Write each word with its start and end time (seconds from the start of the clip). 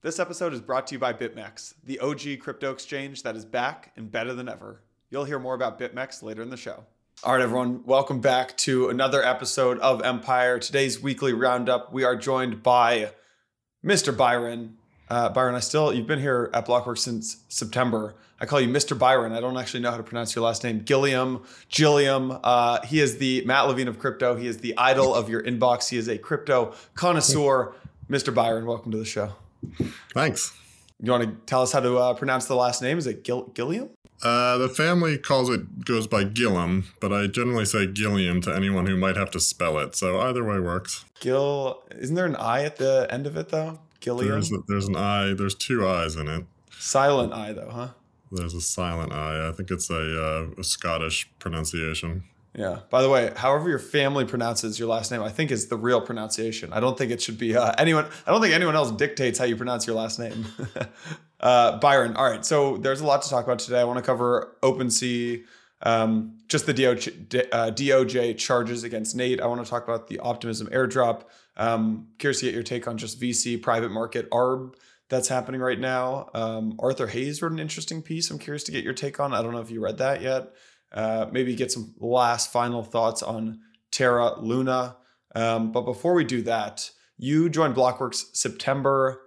This 0.00 0.20
episode 0.20 0.52
is 0.52 0.60
brought 0.60 0.86
to 0.86 0.94
you 0.94 1.00
by 1.00 1.12
BitMEX, 1.12 1.74
the 1.82 1.98
OG 1.98 2.38
crypto 2.38 2.70
exchange 2.70 3.24
that 3.24 3.34
is 3.34 3.44
back 3.44 3.90
and 3.96 4.08
better 4.08 4.32
than 4.32 4.48
ever. 4.48 4.80
You'll 5.10 5.24
hear 5.24 5.40
more 5.40 5.56
about 5.56 5.76
BitMEX 5.76 6.22
later 6.22 6.40
in 6.40 6.50
the 6.50 6.56
show. 6.56 6.84
All 7.24 7.32
right, 7.32 7.42
everyone, 7.42 7.82
welcome 7.84 8.20
back 8.20 8.56
to 8.58 8.90
another 8.90 9.24
episode 9.24 9.76
of 9.80 10.00
Empire. 10.02 10.60
Today's 10.60 11.02
weekly 11.02 11.32
roundup, 11.32 11.92
we 11.92 12.04
are 12.04 12.14
joined 12.14 12.62
by 12.62 13.10
Mr. 13.84 14.16
Byron. 14.16 14.76
Uh, 15.10 15.30
Byron, 15.30 15.56
I 15.56 15.58
still, 15.58 15.92
you've 15.92 16.06
been 16.06 16.20
here 16.20 16.48
at 16.54 16.64
Blockworks 16.64 16.98
since 16.98 17.38
September. 17.48 18.14
I 18.40 18.46
call 18.46 18.60
you 18.60 18.68
Mr. 18.68 18.96
Byron. 18.96 19.32
I 19.32 19.40
don't 19.40 19.56
actually 19.56 19.80
know 19.80 19.90
how 19.90 19.96
to 19.96 20.04
pronounce 20.04 20.32
your 20.32 20.44
last 20.44 20.62
name. 20.62 20.78
Gilliam, 20.82 21.42
Gilliam. 21.70 22.38
Uh, 22.44 22.86
he 22.86 23.00
is 23.00 23.18
the 23.18 23.44
Matt 23.46 23.66
Levine 23.66 23.88
of 23.88 23.98
crypto. 23.98 24.36
He 24.36 24.46
is 24.46 24.58
the 24.58 24.78
idol 24.78 25.12
of 25.12 25.28
your 25.28 25.42
inbox. 25.42 25.88
He 25.88 25.96
is 25.96 26.06
a 26.06 26.18
crypto 26.18 26.74
connoisseur. 26.94 27.74
Mr. 28.08 28.32
Byron, 28.32 28.64
welcome 28.64 28.92
to 28.92 28.98
the 28.98 29.04
show. 29.04 29.32
Thanks. 30.12 30.54
You 31.00 31.12
want 31.12 31.24
to 31.24 31.36
tell 31.46 31.62
us 31.62 31.72
how 31.72 31.80
to 31.80 31.96
uh, 31.96 32.14
pronounce 32.14 32.46
the 32.46 32.56
last 32.56 32.82
name? 32.82 32.98
Is 32.98 33.06
it 33.06 33.22
Gil- 33.22 33.50
Gilliam? 33.54 33.90
Uh, 34.20 34.58
the 34.58 34.68
family 34.68 35.16
calls 35.16 35.48
it 35.48 35.84
goes 35.84 36.08
by 36.08 36.24
Gillum, 36.24 36.86
but 37.00 37.12
I 37.12 37.28
generally 37.28 37.64
say 37.64 37.86
Gilliam 37.86 38.40
to 38.42 38.54
anyone 38.54 38.86
who 38.86 38.96
might 38.96 39.16
have 39.16 39.30
to 39.30 39.40
spell 39.40 39.78
it. 39.78 39.94
So 39.94 40.20
either 40.20 40.42
way 40.42 40.58
works. 40.58 41.04
Gil, 41.20 41.84
isn't 41.96 42.16
there 42.16 42.26
an 42.26 42.34
I 42.34 42.64
at 42.64 42.76
the 42.76 43.06
end 43.10 43.28
of 43.28 43.36
it 43.36 43.50
though? 43.50 43.78
Gilliam. 44.00 44.30
There's, 44.32 44.52
there's 44.66 44.88
an 44.88 44.96
I. 44.96 45.34
There's 45.34 45.54
two 45.54 45.86
I's 45.86 46.16
in 46.16 46.26
it. 46.26 46.44
Silent 46.78 47.32
I 47.32 47.52
though, 47.52 47.70
huh? 47.70 47.88
There's 48.32 48.54
a 48.54 48.60
silent 48.60 49.12
I. 49.12 49.48
I 49.48 49.52
think 49.52 49.70
it's 49.70 49.88
a, 49.88 49.94
uh, 50.22 50.46
a 50.58 50.64
Scottish 50.64 51.30
pronunciation. 51.38 52.24
Yeah. 52.54 52.80
By 52.90 53.02
the 53.02 53.10
way, 53.10 53.32
however 53.36 53.68
your 53.68 53.78
family 53.78 54.24
pronounces 54.24 54.78
your 54.78 54.88
last 54.88 55.10
name, 55.10 55.22
I 55.22 55.28
think 55.28 55.50
is 55.50 55.68
the 55.68 55.76
real 55.76 56.00
pronunciation. 56.00 56.72
I 56.72 56.80
don't 56.80 56.96
think 56.96 57.12
it 57.12 57.22
should 57.22 57.38
be 57.38 57.56
uh, 57.56 57.72
anyone. 57.78 58.06
I 58.26 58.30
don't 58.30 58.40
think 58.40 58.54
anyone 58.54 58.74
else 58.74 58.90
dictates 58.90 59.38
how 59.38 59.44
you 59.44 59.56
pronounce 59.56 59.86
your 59.86 59.96
last 59.96 60.18
name. 60.18 60.46
uh, 61.40 61.78
Byron. 61.78 62.16
All 62.16 62.28
right. 62.28 62.44
So 62.44 62.76
there's 62.78 63.00
a 63.00 63.06
lot 63.06 63.22
to 63.22 63.30
talk 63.30 63.44
about 63.44 63.58
today. 63.58 63.80
I 63.80 63.84
want 63.84 63.98
to 63.98 64.02
cover 64.02 64.56
OpenSea, 64.62 65.44
um, 65.82 66.38
just 66.48 66.66
the 66.66 66.74
DOJ, 66.74 67.48
uh, 67.52 67.70
DOJ 67.70 68.36
charges 68.38 68.82
against 68.82 69.14
Nate. 69.14 69.40
I 69.40 69.46
want 69.46 69.64
to 69.64 69.70
talk 69.70 69.84
about 69.84 70.08
the 70.08 70.18
Optimism 70.18 70.68
airdrop. 70.68 71.24
Um, 71.56 72.08
curious 72.18 72.40
to 72.40 72.46
get 72.46 72.54
your 72.54 72.62
take 72.62 72.88
on 72.88 72.98
just 72.98 73.20
VC 73.20 73.60
private 73.60 73.90
market 73.90 74.28
ARB 74.30 74.74
that's 75.08 75.28
happening 75.28 75.60
right 75.60 75.78
now. 75.78 76.28
Um, 76.34 76.76
Arthur 76.78 77.06
Hayes 77.06 77.40
wrote 77.40 77.52
an 77.52 77.58
interesting 77.58 78.02
piece. 78.02 78.30
I'm 78.30 78.38
curious 78.38 78.64
to 78.64 78.72
get 78.72 78.84
your 78.84 78.92
take 78.92 79.18
on. 79.20 79.32
I 79.32 79.42
don't 79.42 79.52
know 79.52 79.60
if 79.60 79.70
you 79.70 79.80
read 79.82 79.98
that 79.98 80.22
yet. 80.22 80.52
Uh, 80.92 81.26
maybe 81.30 81.54
get 81.54 81.72
some 81.72 81.94
last 81.98 82.52
final 82.52 82.82
thoughts 82.82 83.22
on 83.22 83.60
Terra 83.90 84.40
Luna. 84.40 84.96
Um, 85.34 85.72
but 85.72 85.82
before 85.82 86.14
we 86.14 86.24
do 86.24 86.42
that, 86.42 86.90
you 87.16 87.48
joined 87.48 87.74
Blockworks 87.74 88.34
September 88.34 89.20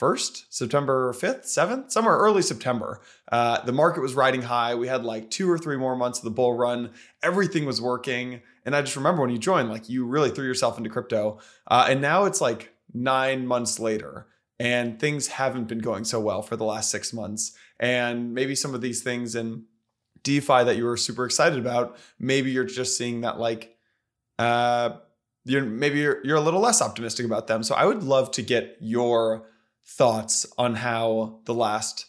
1st, 0.00 0.44
September 0.50 1.12
5th, 1.12 1.44
7th, 1.44 1.92
somewhere 1.92 2.16
early 2.16 2.42
September. 2.42 3.00
Uh, 3.30 3.62
the 3.64 3.72
market 3.72 4.00
was 4.00 4.14
riding 4.14 4.42
high. 4.42 4.74
We 4.74 4.88
had 4.88 5.04
like 5.04 5.30
two 5.30 5.50
or 5.50 5.58
three 5.58 5.76
more 5.76 5.94
months 5.94 6.18
of 6.18 6.24
the 6.24 6.30
bull 6.30 6.54
run. 6.54 6.90
Everything 7.22 7.66
was 7.66 7.80
working. 7.80 8.40
And 8.64 8.74
I 8.74 8.80
just 8.82 8.96
remember 8.96 9.22
when 9.22 9.30
you 9.30 9.38
joined, 9.38 9.68
like 9.68 9.88
you 9.88 10.04
really 10.04 10.30
threw 10.30 10.46
yourself 10.46 10.78
into 10.78 10.90
crypto. 10.90 11.38
Uh, 11.68 11.86
and 11.88 12.00
now 12.00 12.24
it's 12.24 12.40
like 12.40 12.74
nine 12.92 13.46
months 13.46 13.78
later 13.78 14.26
and 14.58 14.98
things 14.98 15.26
haven't 15.26 15.68
been 15.68 15.78
going 15.78 16.04
so 16.04 16.20
well 16.20 16.42
for 16.42 16.56
the 16.56 16.64
last 16.64 16.90
six 16.90 17.12
months. 17.12 17.56
And 17.78 18.32
maybe 18.32 18.54
some 18.54 18.74
of 18.74 18.80
these 18.80 19.02
things 19.02 19.34
in 19.34 19.64
DeFi 20.22 20.64
that 20.64 20.76
you 20.76 20.84
were 20.84 20.96
super 20.96 21.24
excited 21.24 21.58
about, 21.58 21.96
maybe 22.18 22.50
you're 22.50 22.64
just 22.64 22.96
seeing 22.96 23.22
that 23.22 23.38
like 23.38 23.76
uh 24.38 24.90
you're 25.44 25.64
maybe 25.64 26.00
you're 26.00 26.24
you're 26.24 26.36
a 26.36 26.40
little 26.40 26.60
less 26.60 26.80
optimistic 26.80 27.26
about 27.26 27.46
them. 27.46 27.62
So 27.62 27.74
I 27.74 27.84
would 27.84 28.02
love 28.02 28.30
to 28.32 28.42
get 28.42 28.76
your 28.80 29.48
thoughts 29.84 30.46
on 30.56 30.76
how 30.76 31.40
the 31.44 31.54
last 31.54 32.06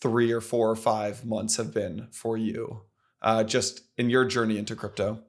three 0.00 0.30
or 0.30 0.40
four 0.40 0.70
or 0.70 0.76
five 0.76 1.24
months 1.24 1.56
have 1.56 1.74
been 1.74 2.08
for 2.12 2.36
you, 2.36 2.82
uh, 3.22 3.42
just 3.42 3.82
in 3.96 4.10
your 4.10 4.24
journey 4.24 4.56
into 4.56 4.76
crypto. 4.76 5.20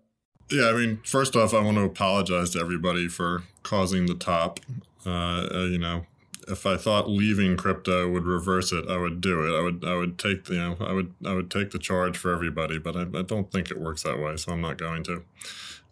Yeah, 0.51 0.69
I 0.69 0.73
mean, 0.73 0.99
first 1.03 1.35
off, 1.35 1.53
I 1.53 1.61
want 1.61 1.77
to 1.77 1.83
apologize 1.83 2.51
to 2.51 2.59
everybody 2.59 3.07
for 3.07 3.43
causing 3.63 4.07
the 4.07 4.15
top. 4.15 4.59
Uh, 5.05 5.47
uh, 5.53 5.67
you 5.69 5.77
know, 5.77 6.05
if 6.49 6.65
I 6.65 6.77
thought 6.77 7.09
leaving 7.09 7.57
crypto 7.57 8.09
would 8.09 8.25
reverse 8.25 8.71
it, 8.71 8.87
I 8.89 8.97
would 8.97 9.21
do 9.21 9.43
it. 9.43 9.57
I 9.57 9.61
would 9.61 9.85
I 9.85 9.95
would 9.95 10.17
take 10.17 10.45
the, 10.45 10.53
you 10.53 10.59
know 10.59 10.77
I 10.79 10.93
would 10.93 11.13
I 11.25 11.33
would 11.33 11.51
take 11.51 11.71
the 11.71 11.79
charge 11.79 12.17
for 12.17 12.33
everybody, 12.33 12.79
but 12.79 12.95
I, 12.95 13.01
I 13.01 13.21
don't 13.21 13.51
think 13.51 13.71
it 13.71 13.79
works 13.79 14.03
that 14.03 14.19
way, 14.19 14.35
so 14.37 14.51
I'm 14.51 14.61
not 14.61 14.77
going 14.77 15.03
to. 15.03 15.23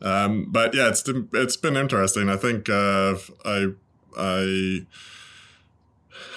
Um, 0.01 0.51
but 0.51 0.73
yeah, 0.73 0.89
it's 0.89 1.03
it's 1.33 1.57
been 1.57 1.77
interesting. 1.77 2.29
I 2.29 2.37
think 2.37 2.69
uh, 2.69 3.15
I 3.45 3.67
I 4.17 4.85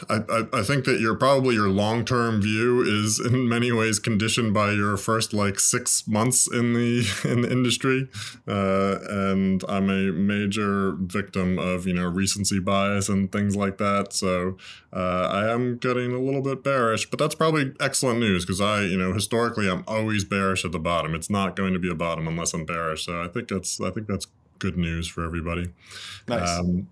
I, 0.09 0.47
I, 0.53 0.63
think 0.63 0.85
that 0.87 1.01
your 1.01 1.15
probably 1.15 1.55
your 1.55 1.69
long 1.69 2.05
term 2.05 2.41
view 2.41 2.83
is 2.83 3.21
in 3.21 3.49
many 3.49 3.71
ways 3.71 3.99
conditioned 3.99 4.55
by 4.55 4.73
your 4.73 4.97
first 4.97 5.35
like 5.35 5.61
six 5.61 6.07
months 6.07 6.51
in 6.51 6.73
the 6.73 7.07
in 7.25 7.43
the 7.43 7.51
industry, 7.51 8.09
uh, 8.49 8.99
and 9.09 9.63
I'm 9.69 9.91
a 9.91 10.13
major 10.13 10.93
victim 10.93 11.59
of 11.59 11.87
you 11.87 11.95
know 11.95 12.07
recency 12.07 12.59
bias 12.59 13.09
and 13.09 13.31
things 13.31 13.57
like 13.57 13.79
that. 13.79 14.13
So 14.13 14.57
uh, 14.93 15.29
I 15.31 15.53
am 15.53 15.77
getting 15.77 16.13
a 16.13 16.21
little 16.21 16.43
bit 16.43 16.65
bearish, 16.65 17.09
but 17.11 17.19
that's 17.19 17.35
probably 17.35 17.73
excellent 17.81 18.21
news 18.21 18.45
because 18.45 18.61
I 18.61 18.83
you 18.83 18.97
know 18.97 19.13
historically 19.13 19.69
I'm 19.69 19.85
always 19.87 20.25
bearish 20.25 20.65
at 20.65 20.73
the 20.73 20.79
bottom. 20.79 21.15
It's 21.15 21.31
not 21.31 21.57
going 21.57 21.73
to 21.75 21.79
be 21.79 21.91
a 21.91 21.95
bottom 21.95 22.27
unless 22.27 22.55
I'm 22.55 22.65
bearish. 22.65 23.07
So 23.07 23.23
I 23.23 23.29
think 23.29 23.49
that's 23.49 23.81
I 23.81 23.91
think 23.91 24.07
that's 24.07 24.27
good 24.59 24.77
news 24.77 25.09
for 25.09 25.25
everybody. 25.25 25.73
Nice. 26.29 26.59
Um, 26.59 26.89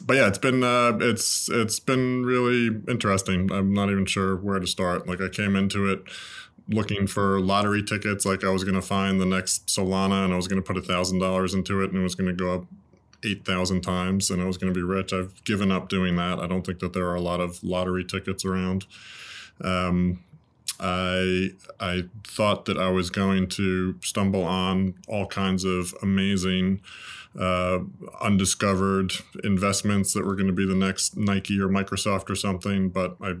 but 0.00 0.16
yeah, 0.16 0.28
it's 0.28 0.38
been 0.38 0.62
uh, 0.62 0.98
it's 1.00 1.48
it's 1.50 1.80
been 1.80 2.24
really 2.24 2.80
interesting. 2.88 3.50
I'm 3.52 3.72
not 3.72 3.90
even 3.90 4.06
sure 4.06 4.36
where 4.36 4.58
to 4.58 4.66
start. 4.66 5.06
Like 5.06 5.20
I 5.20 5.28
came 5.28 5.56
into 5.56 5.90
it 5.90 6.02
looking 6.68 7.06
for 7.06 7.40
lottery 7.40 7.82
tickets, 7.82 8.24
like 8.24 8.44
I 8.44 8.50
was 8.50 8.64
gonna 8.64 8.82
find 8.82 9.20
the 9.20 9.26
next 9.26 9.66
Solana, 9.66 10.24
and 10.24 10.32
I 10.32 10.36
was 10.36 10.48
gonna 10.48 10.62
put 10.62 10.76
a 10.76 10.82
thousand 10.82 11.18
dollars 11.18 11.54
into 11.54 11.82
it, 11.82 11.90
and 11.90 12.00
it 12.00 12.02
was 12.02 12.14
gonna 12.14 12.32
go 12.32 12.54
up 12.54 12.64
eight 13.24 13.44
thousand 13.44 13.82
times, 13.82 14.30
and 14.30 14.40
I 14.40 14.46
was 14.46 14.56
gonna 14.56 14.72
be 14.72 14.82
rich. 14.82 15.12
I've 15.12 15.42
given 15.44 15.70
up 15.70 15.88
doing 15.88 16.16
that. 16.16 16.38
I 16.38 16.46
don't 16.46 16.64
think 16.64 16.78
that 16.78 16.92
there 16.92 17.06
are 17.06 17.16
a 17.16 17.20
lot 17.20 17.40
of 17.40 17.62
lottery 17.62 18.04
tickets 18.04 18.44
around. 18.44 18.86
Um, 19.62 20.24
I 20.80 21.50
I 21.78 22.04
thought 22.26 22.64
that 22.64 22.78
I 22.78 22.88
was 22.88 23.10
going 23.10 23.48
to 23.48 23.96
stumble 24.02 24.42
on 24.42 24.94
all 25.06 25.26
kinds 25.26 25.64
of 25.64 25.94
amazing 26.02 26.80
uh, 27.38 27.80
undiscovered 28.20 29.12
investments 29.44 30.14
that 30.14 30.24
were 30.24 30.34
going 30.34 30.46
to 30.46 30.52
be 30.52 30.66
the 30.66 30.74
next 30.74 31.16
Nike 31.16 31.60
or 31.60 31.68
Microsoft 31.68 32.30
or 32.30 32.34
something, 32.34 32.88
but 32.88 33.16
I 33.20 33.34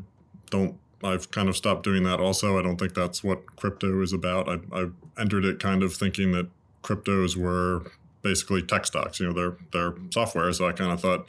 don't. 0.50 0.76
I've 1.02 1.30
kind 1.30 1.48
of 1.48 1.56
stopped 1.56 1.82
doing 1.82 2.02
that. 2.02 2.20
Also, 2.20 2.58
I 2.58 2.62
don't 2.62 2.76
think 2.76 2.92
that's 2.92 3.24
what 3.24 3.56
crypto 3.56 4.02
is 4.02 4.12
about. 4.12 4.50
I, 4.50 4.58
I 4.70 4.88
entered 5.18 5.46
it 5.46 5.58
kind 5.58 5.82
of 5.82 5.94
thinking 5.94 6.32
that 6.32 6.48
cryptos 6.82 7.36
were 7.36 7.90
basically 8.20 8.62
tech 8.62 8.84
stocks. 8.84 9.18
You 9.18 9.28
know, 9.28 9.32
they're 9.32 9.56
they're 9.72 9.94
software. 10.10 10.52
So 10.52 10.68
I 10.68 10.72
kind 10.72 10.92
of 10.92 11.00
thought 11.00 11.26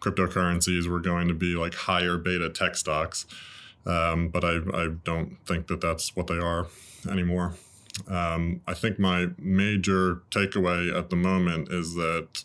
cryptocurrencies 0.00 0.86
were 0.86 1.00
going 1.00 1.28
to 1.28 1.34
be 1.34 1.54
like 1.54 1.74
higher 1.74 2.18
beta 2.18 2.50
tech 2.50 2.76
stocks. 2.76 3.24
Um, 3.86 4.28
but 4.28 4.44
I, 4.44 4.58
I 4.74 4.88
don't 5.04 5.36
think 5.46 5.68
that 5.68 5.80
that's 5.80 6.16
what 6.16 6.26
they 6.26 6.38
are 6.38 6.66
anymore. 7.10 7.54
Um, 8.08 8.60
I 8.66 8.74
think 8.74 8.98
my 8.98 9.28
major 9.38 10.22
takeaway 10.30 10.96
at 10.96 11.10
the 11.10 11.16
moment 11.16 11.70
is 11.70 11.94
that 11.94 12.44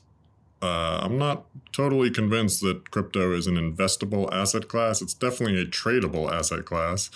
uh, 0.61 0.99
I'm 1.01 1.17
not 1.17 1.45
totally 1.73 2.11
convinced 2.11 2.61
that 2.61 2.91
crypto 2.91 3.33
is 3.33 3.47
an 3.47 3.55
investable 3.55 4.31
asset 4.31 4.67
class. 4.67 5.01
It's 5.01 5.13
definitely 5.13 5.59
a 5.59 5.65
tradable 5.65 6.31
asset 6.31 6.65
class. 6.65 7.09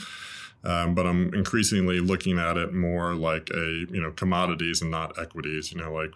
Um, 0.64 0.96
but 0.96 1.06
I'm 1.06 1.32
increasingly 1.34 2.00
looking 2.00 2.40
at 2.40 2.58
it 2.58 2.74
more 2.74 3.14
like 3.14 3.52
a 3.52 3.86
you 3.92 4.02
know 4.02 4.12
commodities 4.12 4.82
and 4.82 4.90
not 4.90 5.18
equities. 5.20 5.72
You 5.72 5.80
know, 5.80 5.94
like 5.94 6.12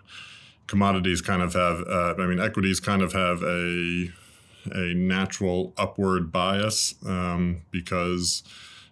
commodities 0.66 1.22
kind 1.22 1.44
of 1.44 1.54
have. 1.54 1.84
Uh, 1.88 2.16
I 2.18 2.26
mean, 2.26 2.40
equities 2.40 2.80
kind 2.80 3.04
of 3.04 3.14
have 3.14 3.44
a 3.44 4.12
a 4.66 4.94
natural 4.94 5.74
upward 5.78 6.32
bias 6.32 6.96
um, 7.06 7.62
because 7.72 8.44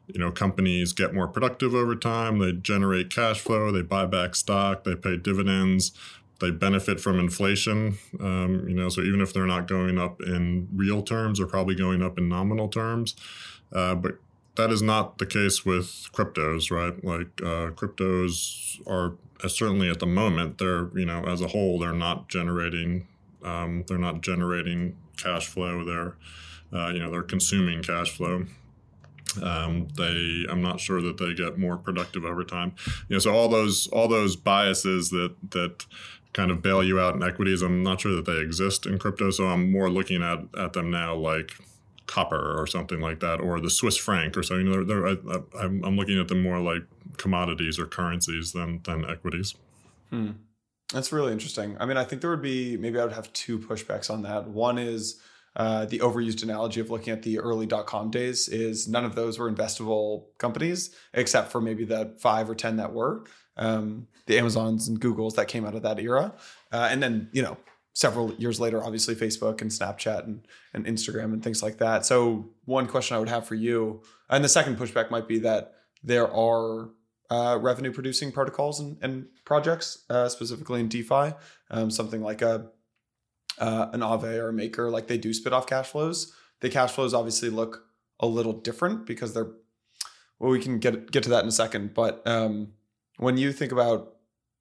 you 0.07 0.19
know 0.19 0.31
companies 0.31 0.93
get 0.93 1.13
more 1.13 1.27
productive 1.27 1.73
over 1.73 1.95
time. 1.95 2.39
They 2.39 2.53
generate 2.53 3.09
cash 3.09 3.39
flow. 3.39 3.71
They 3.71 3.81
buy 3.81 4.05
back 4.05 4.35
stock. 4.35 4.83
They 4.83 4.95
pay 4.95 5.17
dividends. 5.17 5.91
They 6.39 6.51
benefit 6.51 6.99
from 6.99 7.19
inflation. 7.19 7.97
Um, 8.19 8.65
you 8.67 8.75
know 8.75 8.89
so 8.89 9.01
even 9.01 9.21
if 9.21 9.33
they're 9.33 9.45
not 9.45 9.67
going 9.67 9.97
up 9.97 10.21
in 10.21 10.67
real 10.73 11.01
terms 11.01 11.39
they're 11.39 11.47
probably 11.47 11.75
going 11.75 12.01
up 12.01 12.17
in 12.17 12.29
nominal 12.29 12.67
terms. 12.69 13.15
Uh, 13.73 13.95
but 13.95 14.19
that 14.55 14.71
is 14.71 14.81
not 14.81 15.17
the 15.19 15.25
case 15.25 15.65
with 15.65 16.09
cryptos 16.13 16.71
right? 16.71 17.03
Like 17.03 17.41
uh, 17.41 17.71
cryptos 17.71 18.81
are 18.87 19.15
uh, 19.43 19.47
certainly 19.47 19.89
at 19.89 19.99
the 19.99 20.05
moment 20.05 20.57
they're 20.57 20.89
you 20.97 21.05
know 21.05 21.23
as 21.25 21.41
a 21.41 21.47
whole 21.47 21.79
they're 21.79 21.93
not 21.93 22.27
generating 22.29 23.07
um, 23.43 23.83
they're 23.87 23.97
not 23.97 24.21
generating 24.21 24.95
cash 25.17 25.47
flow 25.47 25.83
they're 25.83 26.15
uh, 26.73 26.89
you 26.89 26.99
know 26.99 27.09
they're 27.11 27.23
consuming 27.23 27.81
cash 27.81 28.11
flow 28.11 28.45
um, 29.41 29.87
they 29.95 30.45
i'm 30.49 30.61
not 30.61 30.79
sure 30.79 31.01
that 31.01 31.17
they 31.17 31.33
get 31.33 31.57
more 31.57 31.77
productive 31.77 32.23
over 32.23 32.43
time 32.43 32.73
you 33.07 33.15
know 33.15 33.19
so 33.19 33.33
all 33.33 33.49
those 33.49 33.87
all 33.87 34.07
those 34.07 34.35
biases 34.35 35.09
that 35.09 35.35
that 35.51 35.85
kind 36.33 36.51
of 36.51 36.61
bail 36.61 36.83
you 36.83 36.99
out 36.99 37.15
in 37.15 37.23
equities 37.23 37.61
i'm 37.61 37.83
not 37.83 38.01
sure 38.01 38.15
that 38.15 38.25
they 38.25 38.39
exist 38.39 38.85
in 38.85 38.97
crypto 38.97 39.29
so 39.31 39.47
i'm 39.47 39.71
more 39.71 39.89
looking 39.89 40.21
at 40.21 40.39
at 40.57 40.73
them 40.73 40.91
now 40.91 41.15
like 41.15 41.53
copper 42.07 42.59
or 42.59 42.65
something 42.65 42.99
like 42.99 43.19
that, 43.19 43.39
or 43.39 43.59
the 43.59 43.69
Swiss 43.69 43.97
franc 43.97 44.35
or 44.35 44.41
something. 44.41 44.71
They're, 44.71 44.83
they're, 44.83 45.07
I, 45.07 45.65
am 45.65 45.95
looking 45.95 46.19
at 46.19 46.29
them 46.29 46.41
more 46.41 46.59
like 46.59 46.83
commodities 47.17 47.77
or 47.77 47.85
currencies 47.85 48.53
than 48.53 48.81
than 48.83 49.05
equities. 49.05 49.53
Hmm. 50.09 50.31
That's 50.93 51.11
really 51.11 51.33
interesting. 51.33 51.75
I 51.79 51.85
mean, 51.85 51.97
I 51.97 52.05
think 52.05 52.21
there 52.21 52.29
would 52.29 52.41
be 52.41 52.77
maybe 52.77 52.97
I 52.99 53.03
would 53.03 53.13
have 53.13 53.31
two 53.33 53.59
pushbacks 53.59 54.09
on 54.09 54.21
that. 54.21 54.47
One 54.47 54.77
is 54.77 55.21
uh, 55.55 55.85
the 55.85 55.99
overused 55.99 56.43
analogy 56.43 56.79
of 56.79 56.89
looking 56.89 57.11
at 57.11 57.23
the 57.23 57.39
early 57.39 57.65
dot 57.65 57.87
com 57.87 58.09
days 58.09 58.47
is 58.47 58.87
none 58.87 59.03
of 59.03 59.15
those 59.15 59.37
were 59.37 59.51
investable 59.51 60.25
companies 60.37 60.95
except 61.13 61.51
for 61.51 61.59
maybe 61.59 61.83
the 61.83 62.15
five 62.19 62.49
or 62.49 62.55
ten 62.55 62.77
that 62.77 62.93
were 62.93 63.25
um, 63.57 64.07
the 64.27 64.37
Amazons 64.37 64.87
and 64.87 65.01
Googles 65.01 65.35
that 65.35 65.47
came 65.47 65.65
out 65.65 65.75
of 65.75 65.81
that 65.81 65.99
era, 65.99 66.33
uh, 66.71 66.87
and 66.89 67.03
then 67.03 67.29
you 67.33 67.41
know 67.41 67.57
several 67.93 68.33
years 68.35 68.59
later, 68.59 68.83
obviously 68.83 69.15
Facebook 69.15 69.61
and 69.61 69.71
Snapchat 69.71 70.23
and, 70.25 70.47
and 70.73 70.85
Instagram 70.85 71.33
and 71.33 71.43
things 71.43 71.63
like 71.63 71.79
that. 71.79 72.05
So 72.05 72.51
one 72.65 72.85
question 72.85 73.17
I 73.17 73.19
would 73.19 73.29
have 73.29 73.47
for 73.47 73.55
you, 73.55 74.03
and 74.29 74.43
the 74.43 74.49
second 74.49 74.77
pushback 74.77 75.09
might 75.09 75.27
be 75.27 75.39
that 75.39 75.73
there 76.03 76.31
are 76.31 76.91
uh, 77.29 77.57
revenue 77.61 77.91
producing 77.91 78.31
protocols 78.31 78.79
and, 78.79 78.97
and 79.01 79.27
projects, 79.45 80.05
uh, 80.09 80.29
specifically 80.29 80.79
in 80.79 80.87
DeFi, 80.87 81.33
um, 81.71 81.91
something 81.91 82.21
like 82.21 82.41
a 82.41 82.67
uh, 83.59 83.87
an 83.91 84.01
Aave 84.01 84.37
or 84.37 84.49
a 84.49 84.53
Maker, 84.53 84.89
like 84.89 85.07
they 85.07 85.17
do 85.17 85.33
spit 85.33 85.53
off 85.53 85.65
cash 85.65 85.87
flows. 85.87 86.33
The 86.61 86.69
cash 86.69 86.91
flows 86.91 87.13
obviously 87.13 87.49
look 87.49 87.85
a 88.19 88.27
little 88.27 88.53
different 88.53 89.05
because 89.05 89.33
they're 89.33 89.51
well, 90.39 90.51
we 90.51 90.59
can 90.59 90.79
get 90.79 91.11
get 91.11 91.23
to 91.23 91.29
that 91.29 91.43
in 91.43 91.49
a 91.49 91.51
second. 91.51 91.93
But 91.93 92.25
um, 92.27 92.73
when 93.17 93.37
you 93.37 93.51
think 93.51 93.71
about 93.71 94.13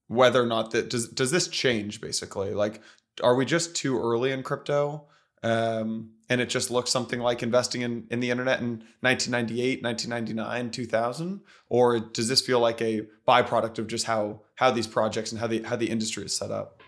whether 0.09 0.43
or 0.43 0.47
not 0.47 0.71
that 0.71 0.89
does 0.89 1.09
does 1.09 1.31
this 1.31 1.49
change 1.49 2.01
basically, 2.01 2.55
like 2.55 2.81
are 3.23 3.35
we 3.35 3.45
just 3.45 3.75
too 3.75 3.99
early 3.99 4.33
in 4.33 4.43
crypto? 4.43 5.07
Um, 5.43 6.11
and 6.29 6.41
it 6.41 6.49
just 6.49 6.71
looks 6.71 6.91
something 6.91 7.21
like 7.21 7.43
investing 7.43 7.83
in, 7.83 8.07
in 8.11 8.21
the 8.21 8.31
internet 8.31 8.61
in 8.61 8.83
1998, 9.01 9.83
1999, 9.83 10.71
2000? 10.71 11.41
Or 11.69 12.01
does 12.01 12.29
this 12.29 12.41
feel 12.41 12.59
like 12.59 12.81
a 12.83 13.07
byproduct 13.29 13.79
of 13.79 13.87
just 13.87 14.07
how 14.07 14.43
how 14.57 14.71
these 14.71 14.87
projects 14.87 15.31
and 15.33 15.41
how 15.41 15.47
the 15.47 15.63
how 15.63 15.77
the 15.77 15.91
industry 15.91 16.25
is 16.25 16.37
set 16.37 16.51
up? 16.51 16.83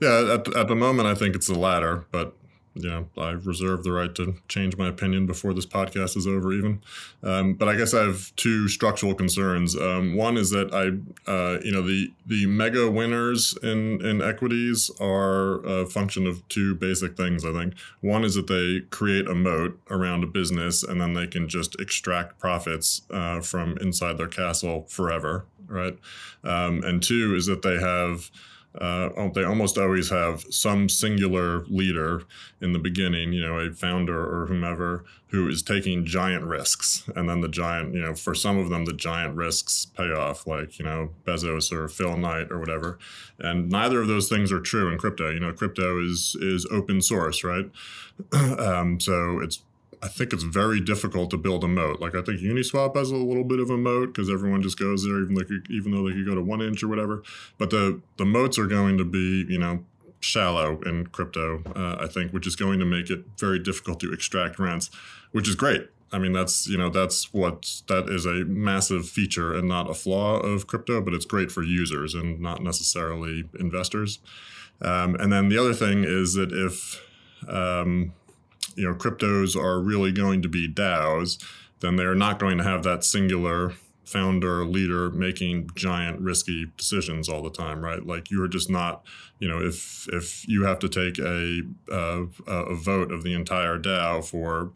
Yeah, 0.00 0.34
at, 0.34 0.54
at 0.54 0.68
the 0.68 0.76
moment, 0.76 1.08
I 1.08 1.14
think 1.14 1.34
it's 1.34 1.46
the 1.46 1.58
latter, 1.58 2.06
but 2.12 2.36
know, 2.82 3.08
I 3.16 3.30
reserve 3.30 3.84
the 3.84 3.92
right 3.92 4.14
to 4.16 4.36
change 4.48 4.76
my 4.76 4.88
opinion 4.88 5.26
before 5.26 5.54
this 5.54 5.66
podcast 5.66 6.16
is 6.16 6.26
over, 6.26 6.52
even. 6.52 6.82
Um, 7.22 7.54
but 7.54 7.68
I 7.68 7.76
guess 7.76 7.94
I 7.94 8.02
have 8.02 8.34
two 8.36 8.68
structural 8.68 9.14
concerns. 9.14 9.76
Um, 9.76 10.14
one 10.16 10.36
is 10.36 10.50
that 10.50 10.72
I, 10.72 11.30
uh, 11.30 11.60
you 11.64 11.72
know, 11.72 11.82
the 11.82 12.12
the 12.26 12.46
mega 12.46 12.90
winners 12.90 13.56
in 13.62 14.04
in 14.04 14.20
equities 14.20 14.90
are 15.00 15.64
a 15.64 15.86
function 15.86 16.26
of 16.26 16.46
two 16.48 16.74
basic 16.74 17.16
things. 17.16 17.44
I 17.44 17.52
think 17.52 17.74
one 18.00 18.24
is 18.24 18.34
that 18.34 18.46
they 18.46 18.80
create 18.90 19.26
a 19.26 19.34
moat 19.34 19.80
around 19.90 20.24
a 20.24 20.26
business, 20.26 20.82
and 20.82 21.00
then 21.00 21.14
they 21.14 21.26
can 21.26 21.48
just 21.48 21.80
extract 21.80 22.38
profits 22.38 23.02
uh, 23.10 23.40
from 23.40 23.78
inside 23.78 24.18
their 24.18 24.28
castle 24.28 24.86
forever, 24.88 25.46
right? 25.66 25.98
Um, 26.44 26.82
and 26.84 27.02
two 27.02 27.34
is 27.34 27.46
that 27.46 27.62
they 27.62 27.78
have 27.80 28.30
uh, 28.80 29.28
they 29.34 29.44
almost 29.44 29.78
always 29.78 30.10
have 30.10 30.44
some 30.50 30.88
singular 30.88 31.64
leader 31.66 32.22
in 32.60 32.72
the 32.72 32.78
beginning, 32.78 33.32
you 33.32 33.40
know, 33.40 33.58
a 33.58 33.72
founder 33.72 34.18
or 34.18 34.46
whomever 34.46 35.04
who 35.28 35.48
is 35.48 35.62
taking 35.62 36.04
giant 36.04 36.44
risks. 36.44 37.08
And 37.16 37.28
then 37.28 37.40
the 37.40 37.48
giant, 37.48 37.94
you 37.94 38.00
know, 38.00 38.14
for 38.14 38.34
some 38.34 38.58
of 38.58 38.70
them, 38.70 38.84
the 38.84 38.92
giant 38.92 39.34
risks 39.34 39.86
pay 39.86 40.12
off, 40.12 40.46
like, 40.46 40.78
you 40.78 40.84
know, 40.84 41.10
Bezos 41.24 41.72
or 41.72 41.88
Phil 41.88 42.16
Knight 42.16 42.50
or 42.50 42.58
whatever. 42.58 42.98
And 43.38 43.68
neither 43.68 44.00
of 44.00 44.08
those 44.08 44.28
things 44.28 44.52
are 44.52 44.60
true 44.60 44.90
in 44.90 44.98
crypto. 44.98 45.30
You 45.30 45.40
know, 45.40 45.52
crypto 45.52 46.02
is 46.02 46.36
is 46.40 46.66
open 46.70 47.02
source, 47.02 47.44
right? 47.44 47.70
um, 48.32 49.00
so 49.00 49.40
it's 49.40 49.62
I 50.02 50.08
think 50.08 50.32
it's 50.32 50.42
very 50.42 50.80
difficult 50.80 51.30
to 51.30 51.36
build 51.36 51.64
a 51.64 51.68
moat. 51.68 52.00
Like 52.00 52.14
I 52.14 52.22
think 52.22 52.40
Uniswap 52.40 52.96
has 52.96 53.10
a 53.10 53.16
little 53.16 53.44
bit 53.44 53.60
of 53.60 53.70
a 53.70 53.76
moat 53.76 54.12
because 54.12 54.30
everyone 54.30 54.62
just 54.62 54.78
goes 54.78 55.04
there, 55.04 55.22
even 55.22 55.34
like 55.34 55.48
even 55.70 55.92
though 55.92 56.08
they 56.08 56.14
could 56.14 56.26
go 56.26 56.34
to 56.34 56.42
1inch 56.42 56.82
or 56.82 56.88
whatever. 56.88 57.22
But 57.58 57.70
the 57.70 58.00
the 58.16 58.24
moats 58.24 58.58
are 58.58 58.66
going 58.66 58.98
to 58.98 59.04
be 59.04 59.46
you 59.48 59.58
know 59.58 59.84
shallow 60.20 60.80
in 60.82 61.06
crypto. 61.08 61.62
Uh, 61.74 62.04
I 62.04 62.08
think, 62.08 62.32
which 62.32 62.46
is 62.46 62.56
going 62.56 62.78
to 62.80 62.84
make 62.84 63.10
it 63.10 63.24
very 63.38 63.58
difficult 63.58 64.00
to 64.00 64.12
extract 64.12 64.58
rents, 64.58 64.90
which 65.32 65.48
is 65.48 65.54
great. 65.54 65.88
I 66.12 66.18
mean, 66.18 66.32
that's 66.32 66.66
you 66.66 66.78
know 66.78 66.90
that's 66.90 67.32
what 67.32 67.82
that 67.88 68.08
is 68.08 68.26
a 68.26 68.44
massive 68.44 69.08
feature 69.08 69.54
and 69.54 69.68
not 69.68 69.90
a 69.90 69.94
flaw 69.94 70.38
of 70.38 70.66
crypto, 70.66 71.00
but 71.00 71.14
it's 71.14 71.24
great 71.26 71.50
for 71.50 71.62
users 71.62 72.14
and 72.14 72.40
not 72.40 72.62
necessarily 72.62 73.44
investors. 73.58 74.18
Um, 74.80 75.14
and 75.16 75.32
then 75.32 75.48
the 75.48 75.58
other 75.58 75.74
thing 75.74 76.04
is 76.04 76.34
that 76.34 76.52
if 76.52 77.02
um, 77.48 78.12
you 78.76 78.84
know 78.84 78.94
cryptos 78.94 79.56
are 79.56 79.80
really 79.80 80.12
going 80.12 80.42
to 80.42 80.48
be 80.48 80.72
DAOs, 80.72 81.42
then 81.80 81.96
they're 81.96 82.14
not 82.14 82.38
going 82.38 82.58
to 82.58 82.64
have 82.64 82.82
that 82.84 83.04
singular 83.04 83.74
founder 84.04 84.64
leader 84.64 85.10
making 85.10 85.68
giant 85.74 86.20
risky 86.20 86.66
decisions 86.76 87.28
all 87.28 87.42
the 87.42 87.50
time 87.50 87.80
right 87.84 88.06
like 88.06 88.30
you're 88.30 88.46
just 88.46 88.70
not 88.70 89.02
you 89.40 89.48
know 89.48 89.60
if 89.60 90.06
if 90.12 90.46
you 90.46 90.62
have 90.62 90.78
to 90.78 90.88
take 90.88 91.18
a 91.18 91.62
a, 91.90 92.24
a 92.46 92.76
vote 92.76 93.10
of 93.10 93.24
the 93.24 93.34
entire 93.34 93.76
dao 93.80 94.24
for 94.24 94.70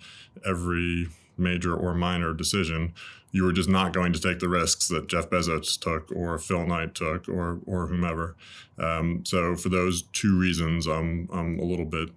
every 0.44 1.08
major 1.38 1.72
or 1.72 1.94
minor 1.94 2.34
decision 2.34 2.92
you 3.32 3.44
were 3.44 3.52
just 3.52 3.68
not 3.68 3.92
going 3.92 4.12
to 4.12 4.20
take 4.20 4.40
the 4.40 4.48
risks 4.48 4.88
that 4.88 5.08
Jeff 5.08 5.30
Bezos 5.30 5.78
took 5.78 6.10
or 6.12 6.38
Phil 6.38 6.66
Knight 6.66 6.94
took 6.94 7.28
or 7.28 7.60
or 7.66 7.86
whomever. 7.86 8.36
Um, 8.78 9.24
so 9.24 9.54
for 9.54 9.68
those 9.68 10.02
two 10.12 10.38
reasons, 10.38 10.86
I'm 10.86 11.28
I'm 11.32 11.58
a 11.58 11.64
little 11.64 11.84
bit 11.84 12.10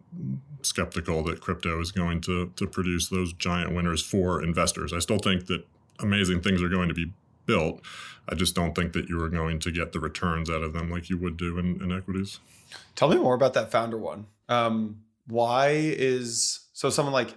skeptical 0.66 1.24
that 1.24 1.42
crypto 1.42 1.80
is 1.80 1.92
going 1.92 2.22
to 2.22 2.52
to 2.56 2.68
produce 2.68 3.10
those 3.10 3.34
giant 3.34 3.74
winners 3.74 4.02
for 4.02 4.44
investors. 4.44 4.94
I 4.94 5.00
still 5.00 5.20
think 5.20 5.48
that 5.48 5.66
amazing 6.00 6.42
things 6.42 6.62
are 6.62 6.70
going 6.70 6.90
to 6.90 6.94
be 6.94 7.14
built. 7.46 7.82
I 8.30 8.36
just 8.36 8.56
don't 8.56 8.74
think 8.74 8.94
that 8.94 9.10
you 9.10 9.22
are 9.22 9.30
going 9.30 9.60
to 9.60 9.72
get 9.72 9.92
the 9.92 10.00
returns 10.00 10.50
out 10.50 10.64
of 10.64 10.74
them 10.74 10.90
like 10.90 11.10
you 11.10 11.18
would 11.18 11.38
do 11.38 11.58
in, 11.58 11.82
in 11.82 11.92
equities. 11.92 12.40
Tell 12.96 13.10
me 13.10 13.18
more 13.18 13.36
about 13.36 13.54
that 13.54 13.72
founder 13.72 13.98
one. 13.98 14.28
Um, 14.50 15.02
why 15.28 15.70
is 15.72 16.68
so 16.74 16.90
someone 16.90 17.14
like 17.14 17.36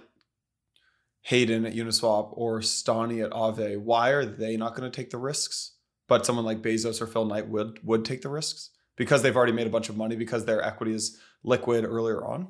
Hayden 1.21 1.65
at 1.65 1.73
Uniswap 1.73 2.29
or 2.31 2.61
Stani 2.61 3.23
at 3.23 3.31
Aave, 3.31 3.79
why 3.79 4.11
are 4.11 4.25
they 4.25 4.55
not 4.55 4.75
going 4.75 4.89
to 4.89 4.95
take 4.95 5.09
the 5.09 5.17
risks? 5.17 5.73
But 6.07 6.25
someone 6.25 6.45
like 6.45 6.61
Bezos 6.61 7.01
or 7.01 7.07
Phil 7.07 7.25
Knight 7.25 7.49
would 7.49 7.85
would 7.85 8.05
take 8.05 8.21
the 8.21 8.29
risks 8.29 8.69
because 8.95 9.21
they've 9.21 9.35
already 9.35 9.51
made 9.51 9.67
a 9.67 9.69
bunch 9.69 9.89
of 9.89 9.97
money 9.97 10.15
because 10.15 10.45
their 10.45 10.61
equity 10.61 10.93
is 10.93 11.19
liquid 11.43 11.83
earlier 11.83 12.23
on. 12.23 12.47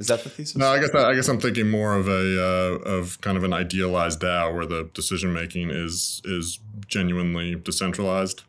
Is 0.00 0.06
that 0.06 0.24
the 0.24 0.30
thesis? 0.30 0.56
No, 0.56 0.72
I 0.72 0.80
guess 0.80 0.94
I 0.94 1.14
guess 1.14 1.28
I'm 1.28 1.38
thinking 1.38 1.68
more 1.68 1.94
of 1.94 2.08
a 2.08 2.42
uh, 2.42 2.90
of 2.90 3.20
kind 3.20 3.36
of 3.36 3.44
an 3.44 3.52
idealized 3.52 4.20
DAO 4.20 4.54
where 4.54 4.64
the 4.64 4.88
decision 4.94 5.32
making 5.32 5.70
is 5.70 6.22
is 6.24 6.58
genuinely 6.86 7.54
decentralized. 7.54 8.42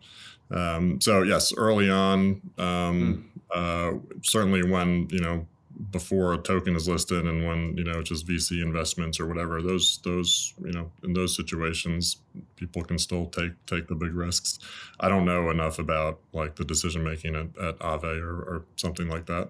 Um, 0.50 1.01
so 1.01 1.24
yes, 1.24 1.53
early 1.55 1.89
on, 1.89 2.41
um, 2.58 3.29
mm. 3.51 3.53
uh, 3.53 4.00
certainly 4.22 4.63
when 4.63 5.10
you 5.12 5.20
know 5.20 5.46
before 5.91 6.34
a 6.34 6.38
token 6.38 6.75
is 6.75 6.88
listed 6.88 7.25
and 7.25 7.46
when 7.46 7.75
you 7.75 7.84
know 7.84 8.00
it's 8.00 8.10
just 8.10 8.25
VC 8.25 8.63
investments 8.63 9.20
or 9.20 9.27
whatever, 9.27 9.62
those 9.62 10.00
those 10.05 10.53
you 10.63 10.72
know 10.72 10.89
in 11.03 11.12
those 11.12 11.36
situations, 11.36 12.15
people 12.55 12.81
can 12.81 12.98
still 12.98 13.25
take 13.25 13.51
take 13.65 13.88
the 13.88 13.96
big 13.96 14.13
risks. 14.13 14.58
I 15.01 15.10
don't 15.10 15.25
know 15.25 15.50
enough 15.50 15.79
about 15.79 16.20
like 16.31 16.55
the 16.55 16.63
decision 16.63 17.03
making 17.03 17.36
at, 17.36 17.58
at 17.62 17.79
Aave 17.79 18.22
or, 18.22 18.41
or 18.41 18.65
something 18.77 19.10
like 19.10 19.25
that. 19.25 19.50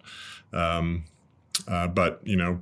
Um, 0.52 1.04
uh, 1.68 1.88
but 1.88 2.22
you 2.24 2.36
know, 2.36 2.62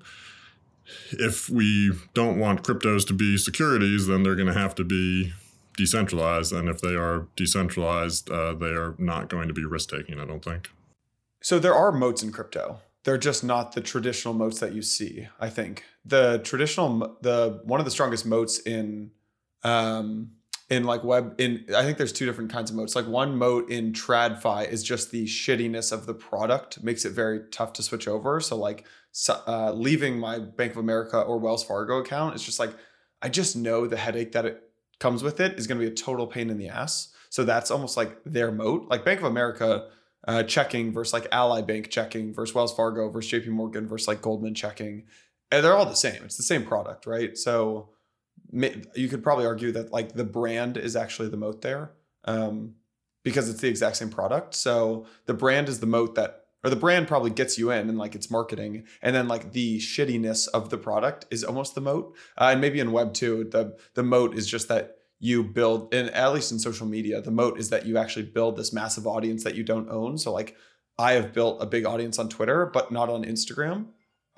if 1.12 1.50
we 1.50 1.91
don't 2.13 2.39
want 2.39 2.63
cryptos 2.63 3.06
to 3.08 3.13
be 3.13 3.38
securities, 3.38 4.08
then 4.08 4.24
they're 4.24 4.36
going 4.36 4.48
to 4.48 4.60
have 4.60 4.75
to 4.75 4.84
be 4.84 5.34
decentralized. 5.77 6.51
And 6.51 6.68
if 6.68 6.82
they 6.82 6.96
are 6.96 7.27
decentralized, 7.36 8.29
uh, 8.29 8.53
they 8.53 8.68
are 8.68 8.96
not 8.98 9.29
going 9.29 9.48
to 9.48 9.53
be 9.53 9.65
risk 9.65 9.89
taking. 9.89 10.20
I 10.20 10.25
don't 10.25 10.44
think. 10.44 10.70
So 11.41 11.60
there 11.60 11.75
are 11.75 11.91
moats 11.91 12.22
in 12.22 12.32
crypto. 12.32 12.79
They're 13.06 13.18
just 13.18 13.44
not 13.44 13.72
the 13.72 13.82
traditional 13.82 14.34
moats 14.34 14.60
that 14.60 14.74
you 14.74 14.82
see. 14.82 15.27
I 15.39 15.50
think 15.50 15.86
the 16.03 16.41
traditional, 16.44 17.18
the 17.22 17.62
one 17.63 17.79
of 17.79 17.86
the 17.86 17.91
strongest 17.91 18.25
moats 18.25 18.60
in 18.60 19.12
um, 19.63 20.32
in 20.70 20.84
like 20.84 21.04
web 21.04 21.34
in 21.40 21.66
i 21.76 21.84
think 21.84 21.98
there's 21.98 22.14
two 22.14 22.26
different 22.26 22.52
kinds 22.52 22.70
of 22.70 22.76
moats. 22.76 22.96
Like 22.96 23.08
one 23.08 23.36
moat 23.36 23.70
in 23.70 23.92
tradfi 23.94 24.70
is 24.70 24.84
just 24.84 25.12
the 25.12 25.26
shittiness 25.26 25.92
of 25.92 26.06
the 26.06 26.14
product 26.14 26.84
makes 26.84 27.06
it 27.06 27.12
very 27.12 27.42
tough 27.52 27.74
to 27.74 27.84
switch 27.84 28.08
over. 28.08 28.40
So 28.40 28.56
like 28.56 28.86
uh, 29.48 29.74
leaving 29.74 30.20
my 30.20 30.38
bank 30.38 30.72
of 30.72 30.78
america 30.78 31.20
or 31.20 31.40
wells 31.40 31.64
fargo 31.64 31.98
account 31.98 32.36
it's 32.36 32.46
just 32.46 32.60
like 32.60 32.70
i 33.24 33.28
just 33.28 33.56
know 33.56 33.88
the 33.88 33.98
headache 33.98 34.34
that 34.34 34.46
it 34.46 34.70
comes 35.00 35.24
with 35.24 35.40
it 35.40 35.58
is 35.58 35.66
going 35.66 35.80
to 35.80 35.86
be 35.86 35.92
a 35.92 35.96
total 35.96 36.28
pain 36.28 36.50
in 36.50 36.58
the 36.58 36.68
ass. 36.68 37.14
So 37.30 37.44
that's 37.44 37.72
almost 37.72 37.98
like 37.98 38.18
their 38.26 38.52
moat. 38.52 38.88
Like 38.90 39.06
bank 39.06 39.20
of 39.20 39.26
america 39.26 39.88
uh, 40.28 40.44
checking 40.44 40.92
versus 40.92 41.14
like 41.14 41.28
ally 41.32 41.62
bank 41.62 41.90
checking 41.90 42.34
versus 42.34 42.54
wells 42.54 42.76
fargo 42.76 43.10
versus 43.10 43.32
jp 43.32 43.48
morgan 43.48 43.88
versus 43.88 44.08
like 44.08 44.22
goldman 44.22 44.54
checking. 44.54 45.06
And 45.52 45.64
they're 45.64 45.74
all 45.74 45.86
the 45.86 45.96
same. 45.96 46.24
It's 46.24 46.38
the 46.38 46.44
same 46.44 46.64
product 46.66 47.06
right? 47.06 47.38
So 47.38 47.90
you 48.51 49.08
could 49.08 49.24
probably 49.24 49.46
argue 49.46 49.72
that 49.72 49.91
like 49.91 50.13
the 50.13 50.24
brand 50.24 50.77
is 50.77 50.96
actually 50.96 51.29
the 51.29 51.38
moat 51.38 51.62
there 51.62 51.91
um, 52.25 52.75
because 53.24 53.50
it's 53.50 53.62
the 53.62 53.67
exact 53.67 53.98
same 53.98 54.10
product. 54.10 54.55
So 54.55 55.05
the 55.25 55.34
brand 55.34 55.69
is 55.69 55.79
the 55.79 55.86
moat 55.86 56.15
that 56.15 56.46
or 56.63 56.69
the 56.69 56.75
brand 56.75 57.08
probably 57.08 57.31
gets 57.31 57.58
you 57.58 57.72
in 57.72 57.88
and 57.88 57.98
like 57.98 58.15
it's 58.15 58.29
marketing 58.29 58.86
and 59.01 59.15
then 59.15 59.27
like 59.27 59.53
the 59.53 59.79
shittiness 59.79 60.48
of 60.50 60.69
the 60.69 60.77
product 60.77 61.25
is 61.31 61.43
almost 61.43 61.75
the 61.75 61.81
moat. 61.81 62.15
Uh, 62.38 62.50
and 62.51 62.62
maybe 62.62 62.79
in 62.79 62.91
web 62.91 63.13
two 63.13 63.46
the 63.46 63.77
the 63.93 64.03
moat 64.03 64.36
is 64.36 64.48
just 64.48 64.67
that 64.67 64.98
you 65.19 65.43
build 65.43 65.93
and 65.93 66.10
at 66.12 66.34
least 66.34 66.51
in 66.51 66.60
social 66.60 66.88
media 66.88 67.22
the 67.22 67.31
moat 67.31 67.60
is 67.60 67.69
that 67.69 67.86
you 67.86 67.98
actually 67.98 68.25
build 68.25 68.55
this 68.55 68.74
massive 68.74 69.05
audience 69.05 69.43
that 69.43 69.55
you 69.55 69.63
don't 69.63 69.89
own. 69.89 70.17
So 70.17 70.31
like 70.34 70.55
i 70.98 71.13
have 71.13 71.34
built 71.34 71.62
a 71.62 71.65
big 71.65 71.86
audience 71.86 72.19
on 72.19 72.27
twitter 72.27 72.65
but 72.65 72.91
not 72.91 73.10
on 73.10 73.24
instagram 73.24 73.86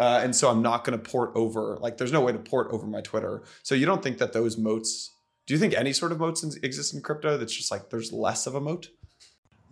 uh, 0.01 0.19
and 0.23 0.35
so 0.35 0.49
i'm 0.49 0.61
not 0.61 0.83
going 0.83 0.97
to 0.97 1.09
port 1.09 1.31
over 1.35 1.77
like 1.79 1.97
there's 1.97 2.11
no 2.11 2.21
way 2.21 2.31
to 2.31 2.39
port 2.39 2.67
over 2.71 2.85
my 2.85 3.01
twitter 3.01 3.43
so 3.63 3.75
you 3.75 3.85
don't 3.85 4.03
think 4.03 4.17
that 4.17 4.33
those 4.33 4.57
moats 4.57 5.15
do 5.47 5.53
you 5.53 5.59
think 5.59 5.73
any 5.73 5.93
sort 5.93 6.11
of 6.11 6.19
moats 6.19 6.43
exist 6.57 6.93
in 6.93 7.01
crypto 7.01 7.37
that's 7.37 7.55
just 7.55 7.71
like 7.71 7.89
there's 7.89 8.11
less 8.11 8.45
of 8.47 8.55
a 8.55 8.61
moat 8.61 8.89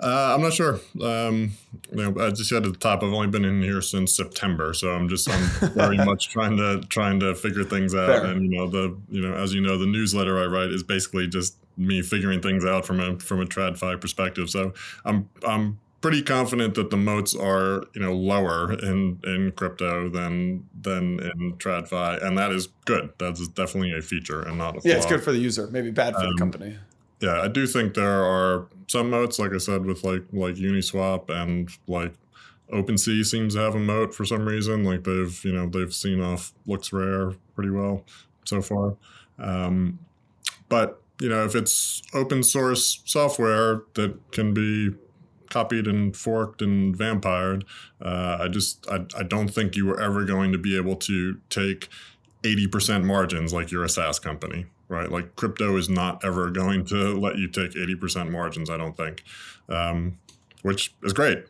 uh, 0.01 0.33
I'm 0.33 0.41
not 0.41 0.53
sure. 0.53 0.79
Um, 1.01 1.51
you 1.91 2.12
know, 2.12 2.25
I 2.25 2.29
just 2.29 2.50
said 2.50 2.65
at 2.65 2.71
the 2.71 2.79
top, 2.79 3.03
I've 3.03 3.12
only 3.12 3.27
been 3.27 3.43
in 3.43 3.62
here 3.62 3.81
since 3.81 4.15
September, 4.15 4.74
so 4.74 4.91
I'm 4.91 5.09
just 5.09 5.29
I'm 5.29 5.71
very 5.71 5.98
much 6.05 6.29
trying 6.29 6.55
to 6.55 6.81
trying 6.88 7.19
to 7.19 7.36
figure 7.36 7.65
things 7.65 7.93
out. 7.93 8.07
Fair. 8.07 8.25
And 8.25 8.45
you 8.45 8.57
know, 8.57 8.67
the 8.67 8.98
you 9.09 9.21
know, 9.21 9.33
as 9.33 9.53
you 9.53 9.59
know, 9.59 9.77
the 9.77 9.86
newsletter 9.86 10.39
I 10.39 10.45
write 10.45 10.69
is 10.69 10.83
basically 10.83 11.27
just 11.27 11.57
me 11.75 12.01
figuring 12.01 12.41
things 12.41 12.63
out 12.63 12.86
from 12.86 13.01
a 13.01 13.19
from 13.19 13.41
a 13.41 13.45
TradFi 13.45 14.00
perspective. 14.00 14.50
So 14.50 14.74
I'm 15.03 15.29
I'm 15.45 15.79
pretty 16.01 16.22
confident 16.22 16.75
that 16.75 16.89
the 16.89 16.98
moats 16.98 17.36
are 17.36 17.84
you 17.94 18.01
know 18.01 18.13
lower 18.13 18.74
in 18.74 19.20
in 19.24 19.51
crypto 19.56 20.10
than 20.10 20.68
than 20.79 21.20
in 21.20 21.53
TradFi, 21.58 22.24
and 22.24 22.38
that 22.38 22.51
is 22.51 22.68
good. 22.86 23.12
That's 23.18 23.48
definitely 23.50 23.98
a 23.98 24.01
feature 24.01 24.41
and 24.41 24.58
not 24.58 24.77
a 24.77 24.82
yeah. 24.84 24.96
It's 24.96 25.06
good 25.06 25.24
for 25.24 25.32
the 25.32 25.39
user, 25.39 25.68
maybe 25.68 25.91
bad 25.91 26.13
for 26.13 26.22
um, 26.22 26.32
the 26.32 26.38
company 26.38 26.77
yeah, 27.22 27.41
I 27.41 27.48
do 27.48 27.68
think 27.68 27.94
there 27.94 28.24
are 28.24 28.68
some 28.88 29.10
moats, 29.10 29.39
like 29.39 29.53
I 29.53 29.58
said, 29.58 29.86
with 29.86 30.03
like 30.03 30.24
like 30.32 30.56
Uniswap 30.56 31.29
and 31.29 31.70
like 31.88 32.13
OpenSea 32.72 33.25
seems 33.25 33.56
to 33.56 33.60
have 33.60 33.75
a 33.75 33.79
moat 33.79 34.13
for 34.13 34.25
some 34.25 34.46
reason. 34.46 34.84
Like 34.84 35.03
they've 35.03 35.44
you 35.44 35.51
know 35.51 35.68
they've 35.68 35.94
seen 35.94 36.22
off 36.22 36.53
LooksRare 36.68 37.38
pretty 37.56 37.72
well 37.72 38.06
so 38.46 38.62
far. 38.62 38.96
Um, 39.38 40.00
but 40.70 41.01
you 41.20 41.29
know 41.29 41.44
if 41.44 41.56
it's 41.56 42.01
open 42.13 42.41
source 42.44 43.01
software 43.06 43.82
that 43.96 44.32
can 44.32 44.53
be 44.53 44.96
copied 45.50 45.88
and 45.88 46.15
forked 46.15 46.62
and 46.62 46.96
vampired, 46.96 47.65
uh, 48.01 48.38
I 48.41 48.48
just 48.48 48.88
I, 48.89 49.06
I 49.18 49.24
don't 49.24 49.50
think 49.50 49.75
you 49.75 49.86
were 49.86 50.00
ever 50.00 50.25
going 50.25 50.51
to 50.51 50.58
be 50.58 50.77
able 50.77 50.96
to 50.98 51.39
take 51.50 51.89
80% 52.44 53.03
margins 53.03 53.53
like 53.53 53.72
you're 53.72 53.84
a 53.84 53.89
SaaS 53.89 54.20
company 54.20 54.65
right? 54.89 55.10
Like 55.10 55.36
crypto 55.36 55.77
is 55.77 55.88
not 55.88 56.25
ever 56.25 56.50
going 56.50 56.84
to 56.86 57.18
let 57.18 57.38
you 57.38 57.48
take 57.48 57.72
80% 57.72 58.32
margins, 58.32 58.70
I 58.70 58.75
don't 58.75 58.98
think, 58.98 59.24
um, 59.70 60.18
which 60.63 60.94
is 61.03 61.13
great 61.13 61.46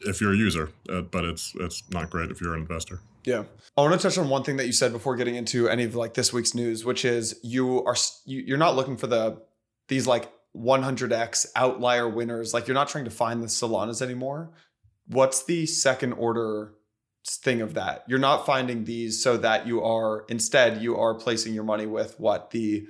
if 0.00 0.20
you're 0.20 0.34
a 0.34 0.36
user, 0.36 0.70
uh, 0.90 1.00
but 1.00 1.24
it's 1.24 1.54
it's 1.60 1.82
not 1.90 2.10
great 2.10 2.30
if 2.30 2.40
you're 2.40 2.54
an 2.54 2.60
investor. 2.60 3.00
Yeah. 3.24 3.44
I 3.76 3.80
want 3.80 3.98
to 3.98 4.06
touch 4.06 4.18
on 4.18 4.28
one 4.28 4.42
thing 4.42 4.58
that 4.58 4.66
you 4.66 4.72
said 4.72 4.92
before 4.92 5.16
getting 5.16 5.34
into 5.34 5.66
any 5.66 5.84
of 5.84 5.94
like 5.94 6.12
this 6.12 6.32
week's 6.32 6.54
news, 6.54 6.84
which 6.84 7.06
is 7.06 7.40
you 7.42 7.82
are 7.84 7.96
you're 8.26 8.58
not 8.58 8.76
looking 8.76 8.98
for 8.98 9.06
the 9.06 9.40
these 9.88 10.06
like 10.06 10.30
100x 10.56 11.46
outlier 11.56 12.08
winners. 12.08 12.54
Like 12.54 12.66
you're 12.66 12.74
not 12.74 12.88
trying 12.88 13.04
to 13.04 13.10
find 13.10 13.42
the 13.42 13.46
Solanas 13.46 14.00
anymore. 14.00 14.50
What's 15.06 15.44
the 15.44 15.66
second 15.66 16.12
order 16.14 16.74
thing 17.26 17.60
of 17.60 17.74
that. 17.74 18.04
You're 18.06 18.18
not 18.18 18.46
finding 18.46 18.84
these 18.84 19.22
so 19.22 19.36
that 19.38 19.66
you 19.66 19.82
are 19.82 20.24
instead 20.28 20.82
you 20.82 20.96
are 20.96 21.14
placing 21.14 21.54
your 21.54 21.64
money 21.64 21.86
with 21.86 22.18
what 22.20 22.50
the 22.50 22.86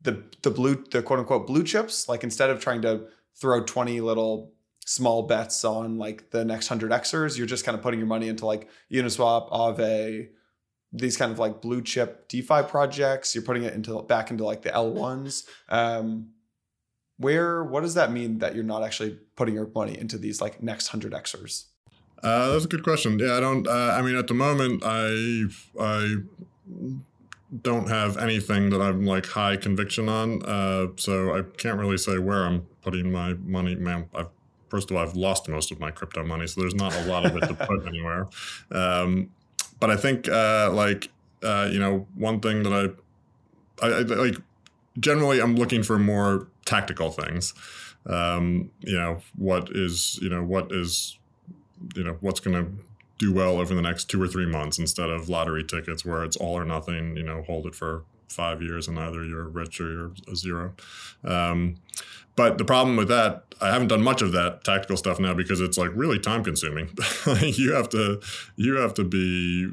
the 0.00 0.22
the 0.42 0.50
blue 0.50 0.84
the 0.90 1.02
quote 1.02 1.18
unquote 1.18 1.46
blue 1.46 1.64
chips. 1.64 2.08
Like 2.08 2.22
instead 2.22 2.50
of 2.50 2.60
trying 2.60 2.82
to 2.82 3.06
throw 3.34 3.62
20 3.62 4.00
little 4.00 4.52
small 4.84 5.22
bets 5.22 5.64
on 5.64 5.98
like 5.98 6.30
the 6.30 6.44
next 6.44 6.70
100 6.70 6.92
Xers, 6.92 7.36
you're 7.36 7.46
just 7.46 7.64
kind 7.64 7.76
of 7.76 7.82
putting 7.82 7.98
your 7.98 8.08
money 8.08 8.28
into 8.28 8.46
like 8.46 8.68
Uniswap, 8.90 9.50
Aave, 9.50 10.28
these 10.92 11.16
kind 11.16 11.32
of 11.32 11.38
like 11.38 11.60
blue 11.60 11.82
chip 11.82 12.28
DeFi 12.28 12.62
projects. 12.62 13.34
You're 13.34 13.44
putting 13.44 13.64
it 13.64 13.74
into 13.74 14.00
back 14.02 14.30
into 14.30 14.44
like 14.44 14.62
the 14.62 14.70
L1s. 14.70 15.44
Um, 15.68 16.30
where 17.22 17.64
what 17.64 17.82
does 17.82 17.94
that 17.94 18.12
mean 18.12 18.38
that 18.38 18.54
you're 18.54 18.64
not 18.64 18.82
actually 18.82 19.18
putting 19.36 19.54
your 19.54 19.68
money 19.74 19.98
into 19.98 20.18
these 20.18 20.40
like 20.40 20.62
next 20.62 20.92
100 20.92 21.12
Xers? 21.12 21.64
Uh, 22.22 22.52
that's 22.52 22.64
a 22.64 22.68
good 22.68 22.84
question. 22.84 23.18
Yeah, 23.18 23.36
I 23.36 23.40
don't. 23.40 23.66
Uh, 23.66 23.96
I 23.98 24.02
mean, 24.02 24.16
at 24.16 24.28
the 24.28 24.34
moment, 24.34 24.82
I 24.84 25.46
I 25.80 26.16
don't 27.62 27.88
have 27.88 28.16
anything 28.16 28.70
that 28.70 28.80
I'm 28.80 29.04
like 29.04 29.26
high 29.26 29.56
conviction 29.56 30.08
on. 30.08 30.42
Uh, 30.44 30.88
so 30.96 31.36
I 31.36 31.42
can't 31.56 31.78
really 31.78 31.98
say 31.98 32.18
where 32.18 32.44
I'm 32.44 32.66
putting 32.82 33.10
my 33.10 33.34
money. 33.34 33.74
Man, 33.74 34.08
I've, 34.14 34.28
first 34.68 34.90
of 34.90 34.96
all, 34.96 35.02
I've 35.02 35.16
lost 35.16 35.48
most 35.48 35.72
of 35.72 35.80
my 35.80 35.90
crypto 35.90 36.24
money, 36.24 36.46
so 36.46 36.60
there's 36.60 36.74
not 36.74 36.94
a 36.94 37.04
lot 37.06 37.26
of 37.26 37.36
it 37.36 37.40
to 37.48 37.54
put 37.54 37.86
anywhere. 37.86 38.28
Um, 38.70 39.30
but 39.80 39.90
I 39.90 39.96
think 39.96 40.28
uh, 40.28 40.70
like 40.72 41.10
uh, 41.42 41.68
you 41.72 41.80
know 41.80 42.06
one 42.14 42.38
thing 42.38 42.62
that 42.62 42.72
I, 43.82 43.86
I, 43.86 43.90
I 43.98 44.00
like 44.02 44.36
generally 45.00 45.40
I'm 45.40 45.56
looking 45.56 45.82
for 45.82 45.98
more 45.98 46.46
tactical 46.64 47.10
things. 47.10 47.54
Um, 48.06 48.70
you 48.80 48.96
know 48.98 49.20
what 49.36 49.68
is 49.70 50.18
you 50.20 50.28
know 50.28 50.42
what 50.42 50.72
is 50.72 51.18
you 51.94 52.02
know 52.04 52.16
what's 52.20 52.40
going 52.40 52.64
to 52.64 52.72
do 53.18 53.32
well 53.32 53.58
over 53.58 53.74
the 53.74 53.82
next 53.82 54.10
two 54.10 54.20
or 54.20 54.26
three 54.26 54.46
months 54.46 54.78
instead 54.78 55.08
of 55.08 55.28
lottery 55.28 55.62
tickets 55.62 56.04
where 56.04 56.24
it's 56.24 56.36
all 56.36 56.54
or 56.54 56.64
nothing. 56.64 57.16
You 57.16 57.22
know, 57.22 57.42
hold 57.42 57.66
it 57.66 57.74
for 57.74 58.02
five 58.28 58.62
years 58.62 58.88
and 58.88 58.98
either 58.98 59.24
you're 59.24 59.48
rich 59.48 59.80
or 59.80 59.92
you're 59.92 60.12
a 60.30 60.34
zero. 60.34 60.74
Um, 61.22 61.76
but 62.34 62.58
the 62.58 62.64
problem 62.64 62.96
with 62.96 63.08
that, 63.08 63.44
I 63.60 63.70
haven't 63.70 63.88
done 63.88 64.02
much 64.02 64.22
of 64.22 64.32
that 64.32 64.64
tactical 64.64 64.96
stuff 64.96 65.20
now 65.20 65.34
because 65.34 65.60
it's 65.60 65.76
like 65.76 65.90
really 65.94 66.18
time 66.18 66.42
consuming. 66.42 66.90
you 67.40 67.74
have 67.74 67.88
to 67.90 68.20
you 68.56 68.76
have 68.76 68.94
to 68.94 69.04
be 69.04 69.70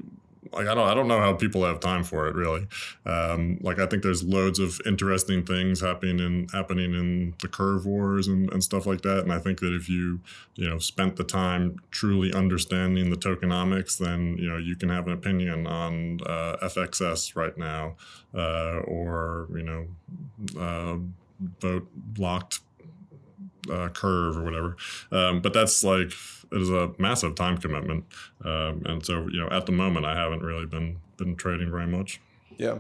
like 0.51 0.67
I 0.67 0.75
don't 0.75 0.87
I 0.87 0.93
don't 0.93 1.07
know 1.07 1.19
how 1.19 1.33
people 1.33 1.63
have 1.63 1.79
time 1.79 2.03
for 2.03 2.27
it 2.27 2.35
really. 2.35 2.67
Um, 3.05 3.59
like 3.61 3.79
I 3.79 3.85
think 3.85 4.03
there's 4.03 4.23
loads 4.23 4.59
of 4.59 4.79
interesting 4.85 5.45
things 5.45 5.81
happening 5.81 6.19
in 6.19 6.47
happening 6.49 6.93
in 6.93 7.35
the 7.41 7.47
curve 7.47 7.85
wars 7.85 8.27
and, 8.27 8.51
and 8.51 8.63
stuff 8.63 8.85
like 8.85 9.01
that. 9.01 9.19
And 9.19 9.31
I 9.31 9.39
think 9.39 9.59
that 9.59 9.73
if 9.73 9.89
you 9.89 10.21
you 10.55 10.69
know 10.69 10.79
spent 10.79 11.15
the 11.15 11.23
time 11.23 11.79
truly 11.91 12.33
understanding 12.33 13.09
the 13.09 13.17
tokenomics, 13.17 13.97
then 13.97 14.37
you 14.37 14.49
know 14.49 14.57
you 14.57 14.75
can 14.75 14.89
have 14.89 15.07
an 15.07 15.13
opinion 15.13 15.67
on 15.67 16.19
uh, 16.25 16.57
FXS 16.63 17.35
right 17.35 17.57
now, 17.57 17.95
uh, 18.33 18.79
or 18.79 19.47
you 19.53 19.63
know 19.63 19.87
uh, 20.59 20.97
vote 21.59 21.87
locked 22.17 22.59
uh, 23.71 23.89
curve 23.89 24.37
or 24.37 24.43
whatever. 24.43 24.77
Um, 25.11 25.41
but 25.41 25.53
that's 25.53 25.83
like 25.83 26.11
it 26.51 26.61
is 26.61 26.69
a 26.69 26.91
massive 26.97 27.35
time 27.35 27.57
commitment, 27.57 28.05
um, 28.43 28.83
and 28.85 29.05
so 29.05 29.27
you 29.31 29.39
know 29.39 29.49
at 29.49 29.65
the 29.65 29.71
moment 29.71 30.05
I 30.05 30.15
haven't 30.15 30.41
really 30.41 30.65
been 30.65 30.97
been 31.17 31.35
trading 31.35 31.71
very 31.71 31.87
much. 31.87 32.19
Yeah. 32.57 32.79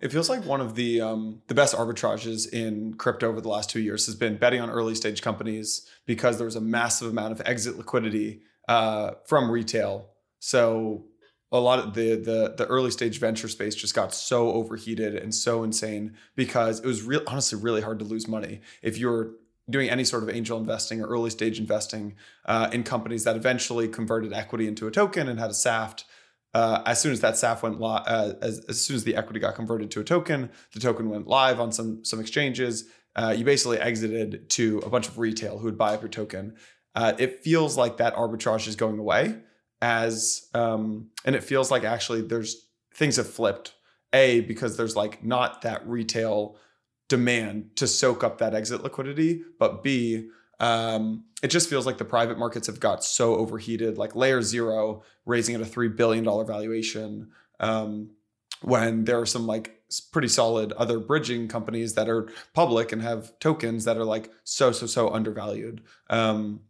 It 0.00 0.10
feels 0.10 0.30
like 0.30 0.46
one 0.46 0.62
of 0.62 0.76
the 0.76 1.02
um, 1.02 1.42
the 1.48 1.54
best 1.54 1.74
arbitrages 1.74 2.50
in 2.50 2.94
crypto 2.94 3.28
over 3.28 3.40
the 3.40 3.48
last 3.48 3.68
two 3.68 3.80
years 3.80 4.06
has 4.06 4.14
been 4.14 4.38
betting 4.38 4.60
on 4.60 4.70
early 4.70 4.94
stage 4.94 5.20
companies 5.20 5.86
because 6.06 6.38
there 6.38 6.46
was 6.46 6.56
a 6.56 6.60
massive 6.60 7.10
amount 7.10 7.32
of 7.32 7.42
exit 7.44 7.76
liquidity 7.76 8.40
uh, 8.66 9.12
from 9.26 9.50
retail. 9.50 10.08
So 10.38 11.04
a 11.52 11.60
lot 11.60 11.80
of 11.80 11.94
the 11.94 12.14
the 12.14 12.54
the 12.56 12.66
early 12.66 12.90
stage 12.90 13.18
venture 13.18 13.48
space 13.48 13.74
just 13.74 13.94
got 13.94 14.14
so 14.14 14.52
overheated 14.52 15.16
and 15.16 15.34
so 15.34 15.62
insane 15.62 16.16
because 16.34 16.80
it 16.80 16.86
was 16.86 17.02
real 17.02 17.22
honestly 17.26 17.60
really 17.60 17.82
hard 17.82 17.98
to 17.98 18.04
lose 18.04 18.28
money 18.28 18.60
if 18.82 18.96
you're 18.96 19.32
doing 19.70 19.88
any 19.88 20.04
sort 20.04 20.22
of 20.22 20.30
angel 20.30 20.58
investing 20.58 21.00
or 21.00 21.06
early 21.06 21.30
stage 21.30 21.58
investing 21.58 22.16
uh, 22.46 22.68
in 22.72 22.82
companies 22.82 23.24
that 23.24 23.36
eventually 23.36 23.88
converted 23.88 24.32
equity 24.32 24.66
into 24.66 24.86
a 24.86 24.90
token 24.90 25.28
and 25.28 25.38
had 25.38 25.50
a 25.50 25.54
SAFT. 25.54 26.04
Uh, 26.52 26.82
as 26.84 27.00
soon 27.00 27.12
as 27.12 27.20
that 27.20 27.36
SAFT 27.36 27.62
went 27.62 27.80
live, 27.80 28.02
uh, 28.06 28.32
as, 28.42 28.64
as 28.68 28.84
soon 28.84 28.96
as 28.96 29.04
the 29.04 29.14
equity 29.14 29.38
got 29.38 29.54
converted 29.54 29.90
to 29.92 30.00
a 30.00 30.04
token, 30.04 30.50
the 30.72 30.80
token 30.80 31.08
went 31.08 31.26
live 31.28 31.60
on 31.60 31.70
some 31.70 32.04
some 32.04 32.18
exchanges. 32.20 32.88
Uh, 33.14 33.34
you 33.36 33.44
basically 33.44 33.78
exited 33.78 34.48
to 34.50 34.78
a 34.78 34.90
bunch 34.90 35.06
of 35.08 35.18
retail 35.18 35.58
who 35.58 35.64
would 35.66 35.78
buy 35.78 35.94
up 35.94 36.02
your 36.02 36.08
token. 36.08 36.56
Uh, 36.94 37.12
it 37.18 37.42
feels 37.42 37.76
like 37.76 37.98
that 37.98 38.14
arbitrage 38.14 38.66
is 38.66 38.74
going 38.74 38.98
away, 38.98 39.36
as 39.80 40.48
um, 40.54 41.10
and 41.24 41.36
it 41.36 41.44
feels 41.44 41.70
like 41.70 41.84
actually 41.84 42.22
there's 42.22 42.68
things 42.94 43.16
have 43.16 43.28
flipped. 43.28 43.74
A 44.12 44.40
because 44.40 44.76
there's 44.76 44.96
like 44.96 45.24
not 45.24 45.62
that 45.62 45.86
retail 45.88 46.56
demand 47.10 47.76
to 47.76 47.86
soak 47.86 48.24
up 48.24 48.38
that 48.38 48.54
exit 48.54 48.82
liquidity, 48.82 49.42
but 49.58 49.82
B, 49.82 50.28
um, 50.60 51.24
it 51.42 51.48
just 51.48 51.68
feels 51.68 51.84
like 51.84 51.98
the 51.98 52.04
private 52.04 52.38
markets 52.38 52.68
have 52.68 52.78
got 52.78 53.02
so 53.04 53.34
overheated. 53.34 53.98
Like 53.98 54.14
Layer 54.14 54.40
Zero 54.40 55.02
raising 55.26 55.54
at 55.56 55.60
a 55.60 55.66
three 55.66 55.88
billion 55.88 56.24
dollar 56.24 56.44
valuation, 56.44 57.32
um, 57.58 58.10
when 58.62 59.04
there 59.04 59.18
are 59.20 59.26
some 59.26 59.46
like 59.46 59.82
pretty 60.12 60.28
solid 60.28 60.72
other 60.72 61.00
bridging 61.00 61.48
companies 61.48 61.94
that 61.94 62.08
are 62.08 62.30
public 62.54 62.92
and 62.92 63.02
have 63.02 63.36
tokens 63.40 63.84
that 63.84 63.96
are 63.96 64.04
like 64.04 64.30
so 64.44 64.70
so 64.70 64.86
so 64.86 65.10
undervalued, 65.10 65.82
um, 66.10 66.60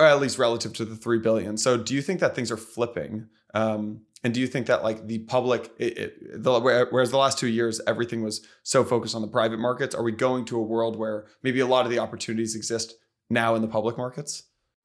at 0.00 0.20
least 0.20 0.38
relative 0.38 0.72
to 0.72 0.84
the 0.84 0.96
three 0.96 1.18
billion. 1.18 1.56
So, 1.56 1.76
do 1.76 1.94
you 1.94 2.02
think 2.02 2.18
that 2.20 2.34
things 2.34 2.50
are 2.50 2.56
flipping? 2.56 3.28
Um, 3.54 4.00
and 4.24 4.32
do 4.32 4.40
you 4.40 4.46
think 4.46 4.66
that 4.66 4.82
like 4.82 5.06
the 5.08 5.18
public, 5.20 5.72
it, 5.78 5.98
it, 5.98 6.42
the, 6.42 6.60
whereas 6.60 7.10
the 7.10 7.18
last 7.18 7.38
two 7.38 7.48
years 7.48 7.80
everything 7.86 8.22
was 8.22 8.46
so 8.62 8.84
focused 8.84 9.14
on 9.14 9.22
the 9.22 9.28
private 9.28 9.58
markets, 9.58 9.94
are 9.94 10.02
we 10.02 10.12
going 10.12 10.44
to 10.46 10.58
a 10.58 10.62
world 10.62 10.96
where 10.96 11.26
maybe 11.42 11.60
a 11.60 11.66
lot 11.66 11.84
of 11.84 11.90
the 11.90 11.98
opportunities 11.98 12.54
exist 12.54 12.94
now 13.28 13.54
in 13.54 13.62
the 13.62 13.68
public 13.68 13.96
markets? 13.96 14.44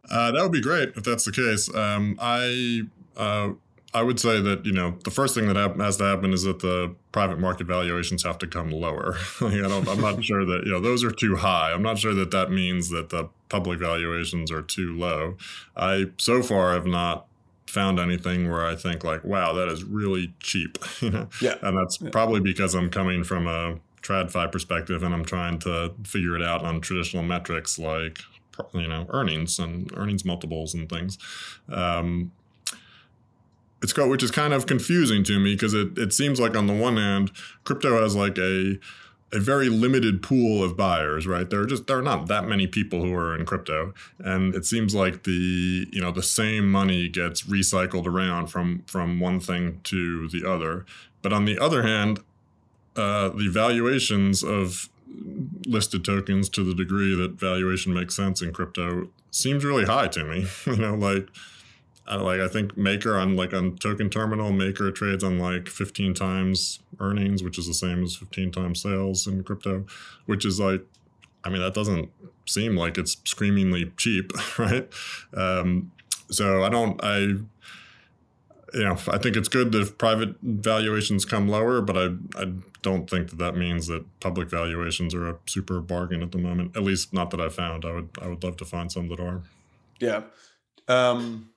Uh, 0.09 0.31
that 0.31 0.41
would 0.41 0.51
be 0.51 0.61
great 0.61 0.89
if 0.95 1.03
that's 1.03 1.25
the 1.25 1.31
case. 1.31 1.73
Um, 1.75 2.17
I 2.19 2.81
uh, 3.15 3.49
I 3.93 4.03
would 4.03 4.19
say 4.19 4.41
that 4.41 4.65
you 4.65 4.71
know 4.71 4.97
the 5.03 5.11
first 5.11 5.35
thing 5.35 5.47
that 5.47 5.55
has 5.55 5.97
to 5.97 6.03
happen 6.03 6.33
is 6.33 6.43
that 6.43 6.59
the 6.59 6.95
private 7.11 7.39
market 7.39 7.67
valuations 7.67 8.23
have 8.23 8.37
to 8.39 8.47
come 8.47 8.69
lower. 8.69 9.17
like 9.41 9.53
I 9.53 9.67
don't, 9.67 9.87
I'm 9.87 10.01
not 10.01 10.23
sure 10.23 10.45
that 10.45 10.63
you 10.65 10.71
know 10.71 10.79
those 10.79 11.03
are 11.03 11.11
too 11.11 11.35
high. 11.35 11.71
I'm 11.73 11.83
not 11.83 11.99
sure 11.99 12.13
that 12.13 12.31
that 12.31 12.51
means 12.51 12.89
that 12.89 13.09
the 13.09 13.29
public 13.49 13.79
valuations 13.79 14.51
are 14.51 14.61
too 14.61 14.97
low. 14.97 15.37
I 15.75 16.07
so 16.17 16.41
far 16.41 16.73
have 16.73 16.85
not 16.85 17.26
found 17.67 17.99
anything 17.99 18.49
where 18.49 18.65
I 18.65 18.75
think 18.75 19.03
like, 19.03 19.23
wow, 19.23 19.53
that 19.53 19.67
is 19.67 19.83
really 19.83 20.33
cheap. 20.39 20.77
you 21.01 21.09
know, 21.09 21.27
yeah, 21.41 21.55
and 21.61 21.77
that's 21.77 22.01
yeah. 22.01 22.09
probably 22.09 22.39
because 22.39 22.73
I'm 22.73 22.89
coming 22.89 23.23
from 23.23 23.47
a 23.47 23.79
TradFi 24.01 24.51
perspective 24.51 25.03
and 25.03 25.13
I'm 25.13 25.25
trying 25.25 25.59
to 25.59 25.93
figure 26.03 26.35
it 26.35 26.43
out 26.43 26.63
on 26.63 26.79
traditional 26.81 27.23
metrics 27.23 27.77
like 27.77 28.19
you 28.73 28.87
know 28.87 29.05
earnings 29.09 29.59
and 29.59 29.91
earnings 29.95 30.25
multiples 30.25 30.73
and 30.73 30.89
things. 30.89 31.17
Um, 31.69 32.31
it's 33.83 33.93
got 33.93 34.09
which 34.09 34.23
is 34.23 34.31
kind 34.31 34.53
of 34.53 34.65
confusing 34.65 35.23
to 35.25 35.39
me 35.39 35.53
because 35.53 35.73
it, 35.73 35.97
it 35.97 36.13
seems 36.13 36.39
like 36.39 36.55
on 36.55 36.67
the 36.67 36.73
one 36.73 36.97
hand 36.97 37.31
crypto 37.63 38.01
has 38.01 38.15
like 38.15 38.37
a 38.37 38.79
a 39.33 39.39
very 39.39 39.67
limited 39.67 40.23
pool 40.23 40.63
of 40.63 40.77
buyers 40.77 41.27
right? 41.27 41.49
There 41.49 41.61
are 41.61 41.65
just 41.65 41.87
there 41.87 41.97
are 41.97 42.03
not 42.03 42.27
that 42.27 42.47
many 42.47 42.67
people 42.67 43.01
who 43.01 43.13
are 43.13 43.35
in 43.35 43.45
crypto. 43.45 43.93
And 44.19 44.55
it 44.55 44.65
seems 44.65 44.95
like 44.95 45.23
the 45.23 45.87
you 45.91 46.01
know 46.01 46.11
the 46.11 46.23
same 46.23 46.71
money 46.71 47.07
gets 47.09 47.43
recycled 47.43 48.05
around 48.07 48.47
from 48.47 48.83
from 48.87 49.19
one 49.19 49.39
thing 49.39 49.81
to 49.85 50.27
the 50.29 50.49
other. 50.49 50.85
But 51.21 51.33
on 51.33 51.45
the 51.45 51.59
other 51.59 51.83
hand 51.83 52.19
uh, 52.95 53.29
the 53.29 53.49
valuations 53.49 54.43
of 54.43 54.89
listed 55.65 56.03
tokens 56.03 56.49
to 56.49 56.63
the 56.63 56.73
degree 56.73 57.15
that 57.15 57.31
valuation 57.31 57.93
makes 57.93 58.15
sense 58.15 58.41
in 58.41 58.51
crypto 58.51 59.09
seems 59.31 59.63
really 59.63 59.85
high 59.85 60.07
to 60.07 60.23
me. 60.23 60.47
You 60.65 60.77
know 60.77 60.95
like 60.95 61.29
uh, 62.09 62.23
like 62.23 62.39
I 62.39 62.47
think 62.47 62.77
Maker 62.77 63.17
on 63.17 63.35
like 63.35 63.53
on 63.53 63.75
Token 63.77 64.09
Terminal, 64.09 64.51
Maker 64.51 64.91
trades 64.91 65.23
on 65.23 65.39
like 65.39 65.67
15 65.67 66.13
times 66.13 66.79
earnings, 66.99 67.43
which 67.43 67.57
is 67.57 67.67
the 67.67 67.73
same 67.73 68.03
as 68.03 68.15
15 68.15 68.51
times 68.51 68.81
sales 68.81 69.27
in 69.27 69.43
crypto, 69.43 69.85
which 70.25 70.45
is 70.45 70.59
like, 70.59 70.81
I 71.43 71.49
mean, 71.49 71.61
that 71.61 71.73
doesn't 71.73 72.09
seem 72.45 72.75
like 72.75 72.97
it's 72.97 73.17
screamingly 73.25 73.91
cheap, 73.97 74.31
right? 74.59 74.87
Um, 75.35 75.91
so 76.29 76.63
I 76.63 76.69
don't, 76.69 76.99
I, 77.03 77.17
you 78.73 78.83
know, 78.83 78.97
I 79.07 79.17
think 79.17 79.35
it's 79.35 79.47
good 79.47 79.71
that 79.71 79.81
if 79.81 79.97
private 79.97 80.35
valuations 80.41 81.25
come 81.25 81.47
lower, 81.47 81.81
but 81.81 81.97
I, 81.97 82.41
I 82.41 82.53
don't 82.81 83.09
think 83.09 83.29
that 83.29 83.39
that 83.39 83.55
means 83.55 83.87
that 83.87 84.05
public 84.19 84.49
valuations 84.49 85.13
are 85.13 85.29
a 85.29 85.37
super 85.45 85.79
bargain 85.81 86.21
at 86.21 86.31
the 86.31 86.37
moment. 86.37 86.75
At 86.75 86.83
least 86.83 87.13
not 87.13 87.31
that 87.31 87.41
I 87.41 87.49
found. 87.49 87.85
I 87.85 87.93
would, 87.93 88.09
I 88.21 88.27
would 88.27 88.43
love 88.43 88.57
to 88.57 88.65
find 88.65 88.91
some 88.91 89.09
that 89.09 89.19
are. 89.19 89.41
Yeah. 89.99 90.23
Um, 90.87 91.49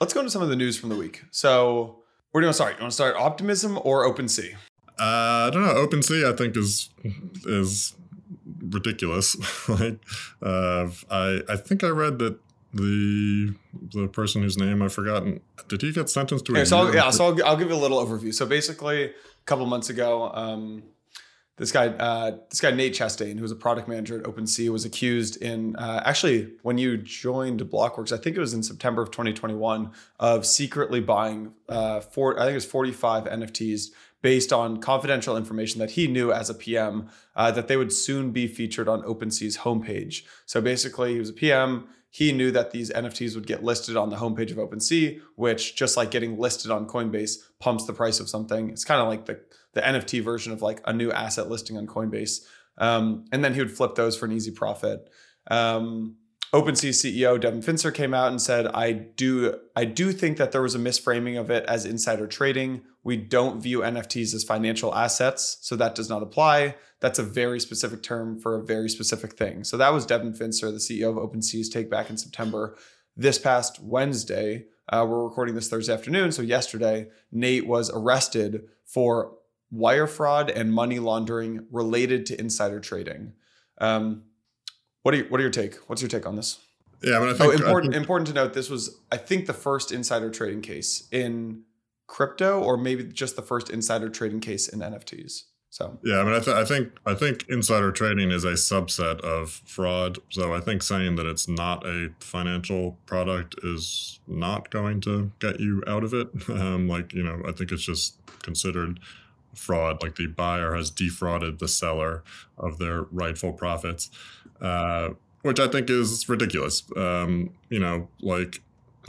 Let's 0.00 0.12
go 0.12 0.20
into 0.20 0.30
some 0.30 0.42
of 0.42 0.48
the 0.48 0.56
news 0.56 0.76
from 0.76 0.88
the 0.88 0.96
week. 0.96 1.24
So, 1.30 2.00
where 2.30 2.40
do 2.40 2.44
you 2.44 2.48
want 2.48 2.52
to 2.52 2.54
start? 2.54 2.76
You 2.76 2.82
want 2.82 2.90
to 2.90 2.94
start 2.94 3.16
Optimism 3.16 3.78
or 3.82 4.04
OpenSea? 4.04 4.54
Uh, 4.98 5.48
I 5.48 5.50
don't 5.52 5.62
know. 5.62 5.86
OpenSea, 5.86 6.32
I 6.32 6.36
think 6.36 6.56
is 6.56 6.90
is 7.46 7.94
ridiculous. 8.60 9.36
like, 9.68 9.98
uh, 10.42 10.88
I 11.10 11.40
I 11.48 11.56
think 11.56 11.84
I 11.84 11.88
read 11.88 12.18
that 12.20 12.38
the 12.72 13.54
the 13.92 14.08
person 14.08 14.42
whose 14.42 14.58
name 14.58 14.82
I've 14.82 14.92
forgotten 14.92 15.40
did 15.68 15.82
he 15.82 15.92
get 15.92 16.10
sentenced 16.10 16.44
to? 16.46 16.56
A 16.56 16.66
so 16.66 16.78
I'll, 16.78 16.94
yeah, 16.94 17.10
so 17.10 17.26
I'll, 17.26 17.44
I'll 17.44 17.56
give 17.56 17.68
you 17.68 17.74
a 17.74 17.76
little 17.76 18.04
overview. 18.04 18.34
So 18.34 18.46
basically, 18.46 19.04
a 19.04 19.12
couple 19.46 19.66
months 19.66 19.90
ago, 19.90 20.30
um, 20.34 20.82
this 21.56 21.70
guy, 21.70 21.86
uh, 21.86 22.32
this 22.50 22.60
guy 22.60 22.72
Nate 22.72 22.94
Chastain, 22.94 23.36
who 23.36 23.42
was 23.42 23.52
a 23.52 23.56
product 23.56 23.86
manager 23.86 24.18
at 24.18 24.24
OpenSea, 24.24 24.70
was 24.70 24.84
accused 24.84 25.40
in 25.40 25.76
uh, 25.76 26.02
actually 26.04 26.50
when 26.62 26.78
you 26.78 26.96
joined 26.96 27.60
Blockworks, 27.60 28.10
I 28.10 28.16
think 28.16 28.36
it 28.36 28.40
was 28.40 28.54
in 28.54 28.62
September 28.62 29.02
of 29.02 29.10
2021, 29.12 29.92
of 30.18 30.44
secretly 30.44 31.00
buying 31.00 31.52
uh, 31.68 32.00
four, 32.00 32.38
I 32.38 32.44
think 32.44 32.52
it 32.52 32.56
was 32.56 32.64
45 32.64 33.24
NFTs 33.24 33.90
based 34.20 34.52
on 34.52 34.80
confidential 34.80 35.36
information 35.36 35.78
that 35.80 35.92
he 35.92 36.08
knew 36.08 36.32
as 36.32 36.48
a 36.50 36.54
PM 36.54 37.10
uh, 37.36 37.50
that 37.50 37.68
they 37.68 37.76
would 37.76 37.92
soon 37.92 38.30
be 38.30 38.46
featured 38.46 38.88
on 38.88 39.02
OpenSea's 39.02 39.58
homepage. 39.58 40.22
So 40.46 40.60
basically, 40.60 41.12
he 41.12 41.18
was 41.20 41.28
a 41.28 41.34
PM. 41.34 41.86
He 42.14 42.30
knew 42.30 42.52
that 42.52 42.70
these 42.70 42.92
NFTs 42.92 43.34
would 43.34 43.48
get 43.48 43.64
listed 43.64 43.96
on 43.96 44.08
the 44.08 44.14
homepage 44.14 44.52
of 44.52 44.56
OpenSea, 44.58 45.20
which 45.34 45.74
just 45.74 45.96
like 45.96 46.12
getting 46.12 46.38
listed 46.38 46.70
on 46.70 46.86
Coinbase 46.86 47.38
pumps 47.58 47.86
the 47.86 47.92
price 47.92 48.20
of 48.20 48.28
something. 48.28 48.70
It's 48.70 48.84
kind 48.84 49.00
of 49.00 49.08
like 49.08 49.26
the 49.26 49.40
the 49.72 49.80
NFT 49.80 50.22
version 50.22 50.52
of 50.52 50.62
like 50.62 50.80
a 50.84 50.92
new 50.92 51.10
asset 51.10 51.50
listing 51.50 51.76
on 51.76 51.88
Coinbase. 51.88 52.44
Um, 52.78 53.24
and 53.32 53.44
then 53.44 53.52
he 53.52 53.58
would 53.58 53.72
flip 53.72 53.96
those 53.96 54.16
for 54.16 54.26
an 54.26 54.32
easy 54.32 54.52
profit. 54.52 55.10
Um, 55.50 56.14
OpenSea 56.54 56.90
CEO 56.90 57.40
Devin 57.40 57.62
Finzer 57.62 57.92
came 57.92 58.14
out 58.14 58.30
and 58.30 58.40
said, 58.40 58.68
"I 58.68 58.92
do, 58.92 59.58
I 59.74 59.84
do 59.84 60.12
think 60.12 60.36
that 60.36 60.52
there 60.52 60.62
was 60.62 60.76
a 60.76 60.78
misframing 60.78 61.38
of 61.38 61.50
it 61.50 61.64
as 61.66 61.84
insider 61.84 62.28
trading. 62.28 62.82
We 63.02 63.16
don't 63.16 63.60
view 63.60 63.80
NFTs 63.80 64.32
as 64.34 64.44
financial 64.44 64.94
assets, 64.94 65.58
so 65.62 65.74
that 65.74 65.96
does 65.96 66.08
not 66.08 66.22
apply. 66.22 66.76
That's 67.00 67.18
a 67.18 67.24
very 67.24 67.58
specific 67.58 68.04
term 68.04 68.38
for 68.38 68.54
a 68.54 68.64
very 68.64 68.88
specific 68.88 69.32
thing." 69.32 69.64
So 69.64 69.76
that 69.78 69.92
was 69.92 70.06
Devin 70.06 70.34
Finzer, 70.34 70.70
the 70.72 70.78
CEO 70.78 71.10
of 71.10 71.16
OpenSea's 71.16 71.68
take 71.68 71.90
back 71.90 72.08
in 72.08 72.16
September. 72.16 72.76
This 73.16 73.36
past 73.36 73.80
Wednesday, 73.82 74.66
uh, 74.88 75.04
we're 75.08 75.24
recording 75.24 75.56
this 75.56 75.68
Thursday 75.68 75.92
afternoon, 75.92 76.30
so 76.30 76.42
yesterday, 76.42 77.08
Nate 77.32 77.66
was 77.66 77.90
arrested 77.90 78.68
for 78.84 79.38
wire 79.72 80.06
fraud 80.06 80.50
and 80.50 80.72
money 80.72 81.00
laundering 81.00 81.66
related 81.72 82.26
to 82.26 82.40
insider 82.40 82.78
trading. 82.78 83.32
Um, 83.78 84.22
what 85.04 85.14
are 85.14 85.18
you, 85.18 85.24
what 85.28 85.38
are 85.38 85.42
your 85.42 85.52
take? 85.52 85.76
What's 85.86 86.00
your 86.00 86.08
take 86.08 86.26
on 86.26 86.34
this? 86.34 86.58
Yeah, 87.02 87.18
I 87.18 87.20
mean, 87.20 87.28
I 87.28 87.32
oh, 87.32 87.34
think, 87.34 87.52
oh, 87.52 87.52
important 87.52 87.92
think, 87.92 88.00
important 88.02 88.28
to 88.28 88.34
note. 88.34 88.54
This 88.54 88.70
was, 88.70 88.98
I 89.12 89.18
think, 89.18 89.44
the 89.44 89.52
first 89.52 89.92
insider 89.92 90.30
trading 90.30 90.62
case 90.62 91.06
in 91.12 91.64
crypto, 92.06 92.62
or 92.62 92.78
maybe 92.78 93.04
just 93.04 93.36
the 93.36 93.42
first 93.42 93.68
insider 93.68 94.08
trading 94.08 94.40
case 94.40 94.66
in 94.66 94.80
NFTs. 94.80 95.42
So 95.68 95.98
yeah, 96.02 96.20
I 96.20 96.24
mean, 96.24 96.32
I, 96.32 96.38
th- 96.38 96.56
I 96.56 96.64
think 96.64 96.92
I 97.04 97.14
think 97.14 97.46
insider 97.48 97.92
trading 97.92 98.30
is 98.30 98.44
a 98.44 98.52
subset 98.52 99.20
of 99.20 99.50
fraud. 99.66 100.18
So 100.30 100.54
I 100.54 100.60
think 100.60 100.82
saying 100.82 101.16
that 101.16 101.26
it's 101.26 101.48
not 101.48 101.84
a 101.84 102.10
financial 102.20 102.96
product 103.04 103.56
is 103.62 104.20
not 104.26 104.70
going 104.70 105.00
to 105.02 105.32
get 105.40 105.60
you 105.60 105.82
out 105.86 106.04
of 106.04 106.14
it. 106.14 106.28
Um, 106.48 106.88
like 106.88 107.12
you 107.12 107.22
know, 107.22 107.42
I 107.46 107.52
think 107.52 107.72
it's 107.72 107.82
just 107.82 108.16
considered 108.42 109.00
fraud, 109.54 110.02
like 110.02 110.16
the 110.16 110.26
buyer 110.26 110.74
has 110.74 110.90
defrauded 110.90 111.58
the 111.58 111.68
seller 111.68 112.22
of 112.56 112.78
their 112.78 113.02
rightful 113.02 113.52
profits, 113.52 114.10
uh, 114.60 115.10
which 115.42 115.60
I 115.60 115.68
think 115.68 115.90
is 115.90 116.28
ridiculous. 116.28 116.82
Um, 116.96 117.50
you 117.68 117.78
know, 117.78 118.08
like 118.20 118.60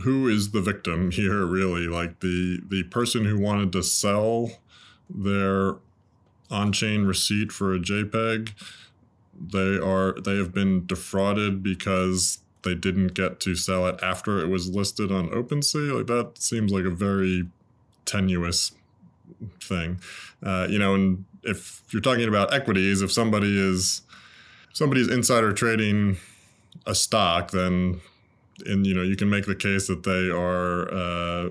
who 0.01 0.27
is 0.27 0.51
the 0.51 0.61
victim 0.61 1.11
here 1.19 1.45
really? 1.45 1.87
Like 1.87 2.19
the 2.19 2.61
the 2.67 2.83
person 2.83 3.25
who 3.25 3.39
wanted 3.39 3.71
to 3.73 3.83
sell 3.83 4.51
their 5.09 5.75
on-chain 6.49 7.05
receipt 7.05 7.51
for 7.51 7.73
a 7.73 7.79
JPEG, 7.79 8.51
they 9.39 9.77
are 9.77 10.19
they 10.19 10.37
have 10.37 10.53
been 10.53 10.85
defrauded 10.85 11.63
because 11.63 12.39
they 12.63 12.75
didn't 12.75 13.13
get 13.13 13.39
to 13.39 13.55
sell 13.55 13.87
it 13.87 13.99
after 14.01 14.39
it 14.39 14.47
was 14.47 14.69
listed 14.69 15.11
on 15.11 15.29
OpenSea. 15.29 15.97
Like 15.97 16.07
that 16.07 16.41
seems 16.41 16.71
like 16.71 16.85
a 16.85 16.89
very 16.89 17.47
tenuous 18.05 18.73
thing. 19.61 19.99
Uh, 20.43 20.67
you 20.69 20.79
know, 20.79 20.95
and 20.95 21.25
if 21.43 21.83
you're 21.91 22.01
talking 22.01 22.27
about 22.27 22.53
equities, 22.53 23.01
if 23.01 23.11
somebody 23.11 23.57
is 23.57 24.01
somebody's 24.75 25.07
insider 25.07 25.53
trading 25.53 26.17
a 26.85 26.93
stock, 26.93 27.49
then 27.51 28.01
and 28.65 28.85
you 28.85 28.93
know 28.93 29.01
you 29.01 29.15
can 29.15 29.29
make 29.29 29.45
the 29.45 29.55
case 29.55 29.87
that 29.87 30.03
they 30.03 30.29
are 30.29 30.93
uh, 30.93 31.49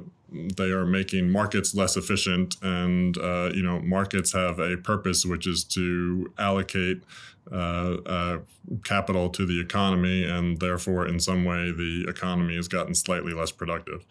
they 0.57 0.71
are 0.71 0.87
making 0.87 1.31
markets 1.31 1.75
less 1.75 1.97
efficient, 1.97 2.57
and 2.63 3.19
uh, 3.19 3.51
you 3.53 3.63
know 3.63 3.81
markets 3.81 4.33
have 4.33 4.61
a 4.61 4.77
purpose, 4.77 5.25
which 5.27 5.47
is 5.47 5.65
to 5.65 6.33
allocate 6.39 7.03
uh, 7.51 7.97
uh, 8.07 8.39
capital 8.85 9.29
to 9.31 9.45
the 9.45 9.61
economy, 9.61 10.25
and 10.25 10.61
therefore, 10.61 11.07
in 11.07 11.19
some 11.19 11.45
way, 11.45 11.73
the 11.73 12.07
economy 12.09 12.57
has 12.57 12.69
gotten 12.69 12.95
slightly 12.95 13.33
less 13.33 13.51
productive. 13.51 14.05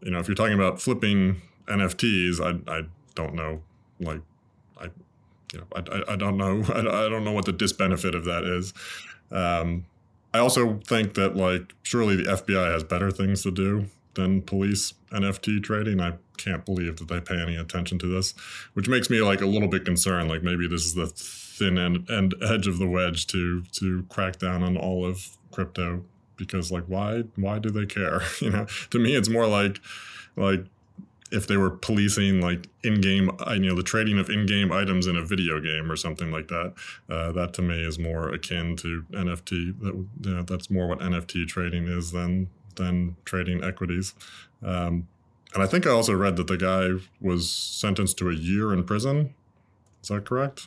You 0.00 0.10
know, 0.10 0.18
if 0.18 0.28
you're 0.28 0.34
talking 0.34 0.54
about 0.54 0.80
flipping 0.80 1.40
NFTs, 1.66 2.40
I, 2.40 2.70
I 2.70 2.82
don't 3.14 3.34
know, 3.34 3.62
like, 3.98 4.20
I, 4.78 4.90
you 5.52 5.60
know, 5.60 5.66
I, 5.74 6.12
I 6.12 6.16
don't 6.16 6.36
know, 6.36 6.62
I, 6.74 7.08
don't 7.08 7.24
know 7.24 7.32
what 7.32 7.44
the 7.44 7.52
disbenefit 7.52 8.14
of 8.14 8.24
that 8.24 8.44
is. 8.44 8.74
Um, 9.30 9.86
I 10.34 10.38
also 10.38 10.80
think 10.86 11.14
that 11.14 11.36
like 11.36 11.74
surely 11.82 12.16
the 12.16 12.24
FBI 12.24 12.72
has 12.72 12.84
better 12.84 13.10
things 13.10 13.42
to 13.42 13.50
do 13.50 13.86
than 14.14 14.42
police 14.42 14.94
NFT 15.10 15.62
trading. 15.62 16.00
I 16.00 16.14
can't 16.36 16.64
believe 16.64 16.96
that 16.96 17.08
they 17.08 17.20
pay 17.20 17.40
any 17.40 17.56
attention 17.56 17.98
to 18.00 18.06
this, 18.06 18.34
which 18.74 18.88
makes 18.88 19.08
me 19.08 19.22
like 19.22 19.40
a 19.40 19.46
little 19.46 19.68
bit 19.68 19.84
concerned. 19.84 20.28
Like 20.28 20.42
maybe 20.42 20.66
this 20.66 20.84
is 20.84 20.94
the 20.94 21.06
thin 21.06 21.78
end, 21.78 22.10
end 22.10 22.34
edge 22.42 22.66
of 22.66 22.78
the 22.78 22.86
wedge 22.86 23.26
to 23.28 23.62
to 23.72 24.04
crack 24.08 24.38
down 24.38 24.62
on 24.62 24.76
all 24.76 25.06
of 25.06 25.36
crypto 25.52 26.04
because 26.36 26.70
like 26.70 26.84
why 26.84 27.22
why 27.36 27.58
do 27.58 27.70
they 27.70 27.86
care? 27.86 28.20
you 28.40 28.50
know, 28.50 28.66
to 28.90 28.98
me 28.98 29.14
it's 29.14 29.28
more 29.28 29.46
like 29.46 29.80
like 30.36 30.66
if 31.32 31.46
they 31.46 31.56
were 31.56 31.70
policing 31.70 32.40
like 32.40 32.68
in-game, 32.84 33.30
uh, 33.46 33.52
you 33.54 33.68
know, 33.68 33.74
the 33.74 33.82
trading 33.82 34.18
of 34.18 34.30
in-game 34.30 34.70
items 34.70 35.06
in 35.06 35.16
a 35.16 35.24
video 35.24 35.60
game 35.60 35.90
or 35.90 35.96
something 35.96 36.30
like 36.30 36.48
that. 36.48 36.74
Uh, 37.08 37.32
that 37.32 37.52
to 37.54 37.62
me 37.62 37.82
is 37.82 37.98
more 37.98 38.28
akin 38.28 38.76
to 38.76 39.04
NFT. 39.10 39.80
That 39.80 39.94
you 39.94 40.34
know, 40.34 40.42
that's 40.42 40.70
more 40.70 40.86
what 40.86 41.00
NFT 41.00 41.46
trading 41.48 41.88
is 41.88 42.12
than 42.12 42.48
than 42.76 43.16
trading 43.24 43.64
equities. 43.64 44.14
Um, 44.62 45.08
and 45.54 45.62
I 45.62 45.66
think 45.66 45.86
I 45.86 45.90
also 45.90 46.14
read 46.14 46.36
that 46.36 46.46
the 46.46 46.56
guy 46.56 46.90
was 47.20 47.50
sentenced 47.50 48.18
to 48.18 48.30
a 48.30 48.34
year 48.34 48.72
in 48.72 48.84
prison. 48.84 49.34
Is 50.02 50.08
that 50.08 50.24
correct? 50.26 50.66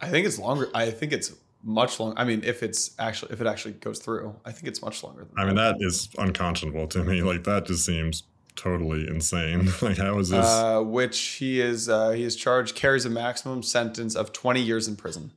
I 0.00 0.08
think 0.08 0.26
it's 0.26 0.38
longer. 0.38 0.68
I 0.74 0.90
think 0.90 1.12
it's 1.12 1.34
much 1.62 2.00
longer. 2.00 2.18
I 2.18 2.24
mean, 2.24 2.42
if 2.42 2.62
it's 2.62 2.92
actually 2.98 3.32
if 3.32 3.40
it 3.40 3.46
actually 3.46 3.74
goes 3.74 3.98
through, 3.98 4.34
I 4.44 4.52
think 4.52 4.66
it's 4.66 4.82
much 4.82 5.04
longer. 5.04 5.26
I 5.36 5.44
mean, 5.44 5.56
that 5.56 5.76
is 5.80 6.08
unconscionable 6.18 6.88
to 6.88 7.04
me. 7.04 7.22
Like 7.22 7.44
that 7.44 7.66
just 7.66 7.84
seems 7.84 8.24
totally 8.56 9.06
insane. 9.08 9.70
like 9.82 9.96
how 9.96 10.18
is 10.18 10.30
this? 10.30 10.46
Uh, 10.46 10.82
which 10.82 11.18
he 11.18 11.60
is 11.60 11.88
uh, 11.88 12.10
he 12.10 12.24
is 12.24 12.36
charged 12.36 12.74
carries 12.74 13.04
a 13.04 13.10
maximum 13.10 13.62
sentence 13.62 14.14
of 14.14 14.32
twenty 14.32 14.60
years 14.60 14.88
in 14.88 14.96
prison. 14.96 15.32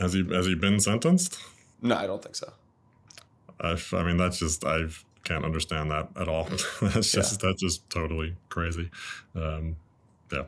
Has 0.00 0.12
he 0.12 0.24
has 0.32 0.46
he 0.46 0.54
been 0.54 0.80
sentenced? 0.80 1.38
No, 1.82 1.96
I 1.96 2.06
don't 2.06 2.22
think 2.22 2.36
so. 2.36 2.52
I, 3.60 3.76
I 3.92 4.02
mean, 4.04 4.16
that's 4.16 4.38
just 4.38 4.64
I 4.64 4.84
can't 5.24 5.44
understand 5.44 5.90
that 5.90 6.08
at 6.16 6.28
all. 6.28 6.44
that's 6.82 7.12
just 7.12 7.42
yeah. 7.42 7.48
that's 7.48 7.60
just 7.60 7.88
totally 7.90 8.36
crazy. 8.48 8.90
Um, 9.34 9.76
yeah. 10.32 10.44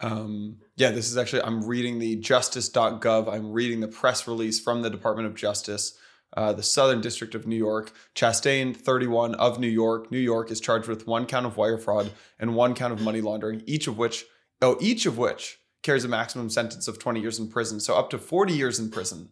Um, 0.00 0.58
yeah, 0.76 0.90
this 0.90 1.10
is 1.10 1.16
actually 1.16 1.42
I'm 1.42 1.64
reading 1.64 1.98
the 1.98 2.16
justice.gov. 2.16 3.32
I'm 3.32 3.52
reading 3.52 3.80
the 3.80 3.88
press 3.88 4.28
release 4.28 4.60
from 4.60 4.82
the 4.82 4.90
Department 4.90 5.26
of 5.26 5.34
Justice 5.34 5.98
uh, 6.36 6.52
the 6.52 6.62
Southern 6.62 7.00
District 7.00 7.34
of 7.34 7.46
New 7.46 7.56
York. 7.56 7.92
Chastain, 8.14 8.76
31 8.76 9.34
of 9.36 9.58
New 9.58 9.68
York. 9.68 10.10
New 10.10 10.18
York 10.18 10.50
is 10.50 10.60
charged 10.60 10.88
with 10.88 11.06
one 11.06 11.26
count 11.26 11.46
of 11.46 11.56
wire 11.56 11.78
fraud 11.78 12.12
and 12.38 12.54
one 12.54 12.74
count 12.74 12.92
of 12.92 13.00
money 13.00 13.20
laundering, 13.20 13.62
each 13.66 13.86
of 13.86 13.98
which, 13.98 14.24
oh, 14.62 14.76
each 14.80 15.06
of 15.06 15.18
which 15.18 15.58
carries 15.82 16.04
a 16.04 16.08
maximum 16.08 16.50
sentence 16.50 16.88
of 16.88 16.98
20 16.98 17.20
years 17.20 17.38
in 17.38 17.48
prison. 17.48 17.80
So 17.80 17.94
up 17.94 18.10
to 18.10 18.18
40 18.18 18.52
years 18.52 18.78
in 18.78 18.90
prison. 18.90 19.30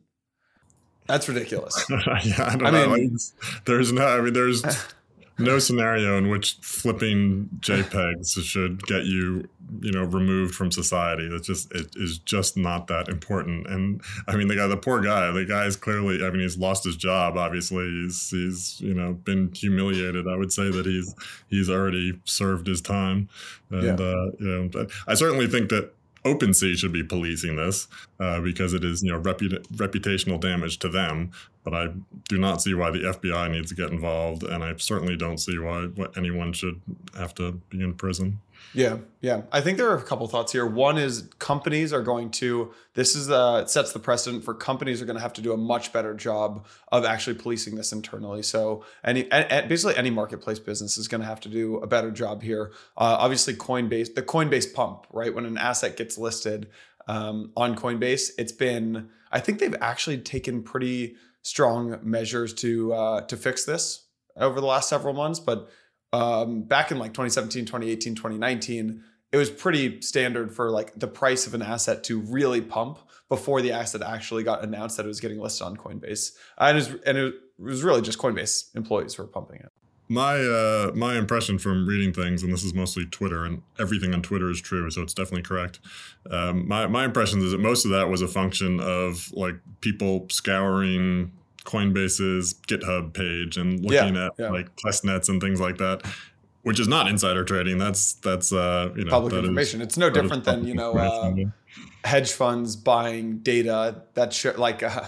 That's 1.06 1.28
ridiculous. 1.28 1.84
yeah, 1.90 2.56
I, 2.62 2.68
I 2.68 2.86
mean, 2.86 3.18
there's 3.66 3.92
no, 3.92 4.06
I 4.06 4.20
mean, 4.20 4.32
there's 4.32 4.62
no 5.38 5.58
scenario 5.58 6.16
in 6.16 6.28
which 6.28 6.56
flipping 6.60 7.48
JPEGs 7.60 8.42
should 8.44 8.86
get 8.86 9.04
you, 9.04 9.48
you 9.80 9.90
know, 9.90 10.04
removed 10.04 10.54
from 10.54 10.70
society. 10.70 11.28
It's 11.32 11.46
just 11.46 11.72
it 11.72 11.88
is 11.96 12.18
just 12.18 12.56
not 12.56 12.86
that 12.86 13.08
important. 13.08 13.66
And 13.66 14.00
I 14.28 14.36
mean, 14.36 14.48
the 14.48 14.56
guy, 14.56 14.66
the 14.68 14.76
poor 14.76 15.00
guy, 15.00 15.30
the 15.32 15.44
guy 15.44 15.64
is 15.64 15.76
clearly. 15.76 16.24
I 16.24 16.30
mean, 16.30 16.40
he's 16.40 16.56
lost 16.56 16.84
his 16.84 16.96
job. 16.96 17.36
Obviously, 17.36 17.84
he's 17.84 18.30
he's 18.30 18.80
you 18.80 18.94
know 18.94 19.14
been 19.14 19.52
humiliated. 19.52 20.28
I 20.28 20.36
would 20.36 20.52
say 20.52 20.70
that 20.70 20.86
he's 20.86 21.14
he's 21.48 21.68
already 21.68 22.20
served 22.24 22.66
his 22.66 22.80
time. 22.80 23.28
And 23.70 23.98
yeah. 23.98 24.06
uh, 24.06 24.30
you 24.38 24.70
know, 24.72 24.86
I 25.08 25.14
certainly 25.14 25.48
think 25.48 25.70
that 25.70 25.92
OpenSea 26.24 26.76
should 26.76 26.92
be 26.92 27.02
policing 27.04 27.56
this 27.56 27.86
uh, 28.18 28.40
because 28.40 28.72
it 28.72 28.82
is, 28.84 29.02
you 29.02 29.12
know, 29.12 29.20
reputa- 29.20 29.66
reputational 29.76 30.40
damage 30.40 30.78
to 30.80 30.88
them. 30.88 31.30
But 31.64 31.74
I 31.74 31.88
do 32.28 32.38
not 32.38 32.62
see 32.62 32.74
why 32.74 32.90
the 32.90 33.00
FBI 33.00 33.50
needs 33.50 33.70
to 33.70 33.74
get 33.74 33.90
involved, 33.90 34.42
and 34.42 34.62
I 34.64 34.74
certainly 34.76 35.16
don't 35.16 35.38
see 35.38 35.58
why 35.58 35.88
anyone 36.16 36.52
should 36.52 36.80
have 37.16 37.34
to 37.36 37.52
be 37.70 37.82
in 37.82 37.94
prison. 37.94 38.40
Yeah, 38.72 38.98
yeah. 39.20 39.42
I 39.52 39.60
think 39.60 39.78
there 39.78 39.88
are 39.88 39.96
a 39.96 40.02
couple 40.02 40.26
thoughts 40.26 40.52
here. 40.52 40.66
One 40.66 40.98
is 40.98 41.28
companies 41.38 41.92
are 41.92 42.02
going 42.02 42.30
to 42.32 42.72
this 42.94 43.14
is 43.14 43.26
sets 43.70 43.92
the 43.92 43.98
precedent 43.98 44.44
for 44.44 44.54
companies 44.54 45.00
are 45.00 45.04
going 45.04 45.16
to 45.16 45.22
have 45.22 45.32
to 45.34 45.42
do 45.42 45.52
a 45.52 45.56
much 45.56 45.92
better 45.92 46.14
job 46.14 46.66
of 46.90 47.04
actually 47.04 47.34
policing 47.34 47.76
this 47.76 47.92
internally. 47.92 48.42
So 48.42 48.84
any 49.04 49.24
basically 49.24 49.96
any 49.96 50.10
marketplace 50.10 50.58
business 50.58 50.98
is 50.98 51.08
going 51.08 51.20
to 51.20 51.26
have 51.26 51.40
to 51.40 51.48
do 51.48 51.76
a 51.78 51.86
better 51.86 52.10
job 52.10 52.42
here. 52.42 52.72
Uh, 52.96 53.16
obviously, 53.20 53.54
Coinbase, 53.54 54.14
the 54.14 54.22
Coinbase 54.22 54.72
pump, 54.74 55.06
right? 55.12 55.34
When 55.34 55.44
an 55.44 55.58
asset 55.58 55.96
gets 55.96 56.18
listed 56.18 56.68
um, 57.06 57.52
on 57.56 57.76
Coinbase, 57.76 58.30
it's 58.38 58.52
been 58.52 59.08
I 59.30 59.40
think 59.40 59.58
they've 59.58 59.76
actually 59.80 60.18
taken 60.18 60.62
pretty 60.62 61.16
strong 61.42 61.98
measures 62.02 62.54
to 62.54 62.92
uh, 62.92 63.20
to 63.22 63.36
fix 63.36 63.64
this 63.64 64.06
over 64.36 64.60
the 64.60 64.66
last 64.66 64.88
several 64.88 65.14
months, 65.14 65.38
but 65.38 65.70
um, 66.14 66.62
back 66.62 66.92
in 66.92 66.98
like 66.98 67.12
2017, 67.12 67.64
2018, 67.64 68.14
2019, 68.14 69.02
it 69.32 69.36
was 69.36 69.50
pretty 69.50 70.00
standard 70.00 70.54
for 70.54 70.70
like 70.70 70.96
the 70.96 71.08
price 71.08 71.46
of 71.48 71.54
an 71.54 71.62
asset 71.62 72.04
to 72.04 72.20
really 72.20 72.60
pump 72.60 73.00
before 73.28 73.60
the 73.60 73.72
asset 73.72 74.00
actually 74.00 74.44
got 74.44 74.62
announced 74.62 74.96
that 74.96 75.04
it 75.04 75.08
was 75.08 75.18
getting 75.18 75.40
listed 75.40 75.66
on 75.66 75.76
Coinbase. 75.76 76.36
And 76.56 76.78
it 76.78 76.80
was, 76.80 77.00
and 77.04 77.18
it 77.18 77.34
was 77.58 77.82
really 77.82 78.00
just 78.00 78.18
Coinbase 78.18 78.74
employees 78.76 79.14
who 79.14 79.24
were 79.24 79.28
pumping 79.28 79.58
it. 79.58 79.72
My 80.06 80.36
uh, 80.36 80.92
my 80.94 81.16
impression 81.16 81.58
from 81.58 81.88
reading 81.88 82.12
things, 82.12 82.42
and 82.42 82.52
this 82.52 82.62
is 82.62 82.74
mostly 82.74 83.06
Twitter, 83.06 83.44
and 83.44 83.62
everything 83.80 84.12
on 84.12 84.20
Twitter 84.20 84.50
is 84.50 84.60
true, 84.60 84.90
so 84.90 85.00
it's 85.00 85.14
definitely 85.14 85.42
correct. 85.42 85.80
Um, 86.30 86.68
my 86.68 86.86
my 86.86 87.06
impression 87.06 87.40
is 87.40 87.52
that 87.52 87.58
most 87.58 87.86
of 87.86 87.90
that 87.90 88.10
was 88.10 88.20
a 88.20 88.28
function 88.28 88.80
of 88.80 89.32
like 89.32 89.54
people 89.80 90.26
scouring 90.28 91.32
Coinbase's 91.64 92.54
GitHub 92.66 93.14
page 93.14 93.56
and 93.56 93.80
looking 93.80 94.14
yeah, 94.14 94.26
at 94.26 94.32
yeah. 94.38 94.50
like 94.50 94.74
test 94.76 95.04
nets 95.04 95.28
and 95.28 95.40
things 95.40 95.60
like 95.60 95.78
that, 95.78 96.02
which 96.62 96.78
is 96.78 96.88
not 96.88 97.08
insider 97.08 97.44
trading. 97.44 97.78
That's 97.78 98.14
that's 98.14 98.52
uh, 98.52 98.90
you 98.96 99.04
know 99.04 99.10
public 99.10 99.34
information. 99.34 99.80
Is, 99.80 99.88
it's 99.88 99.96
no 99.96 100.10
different 100.10 100.44
than 100.44 100.66
you 100.66 100.74
know 100.74 100.92
uh, 100.92 101.34
hedge 102.04 102.32
funds 102.32 102.76
buying 102.76 103.38
data 103.38 104.02
that 104.14 104.32
show 104.32 104.52
like 104.56 104.82
uh, 104.82 105.06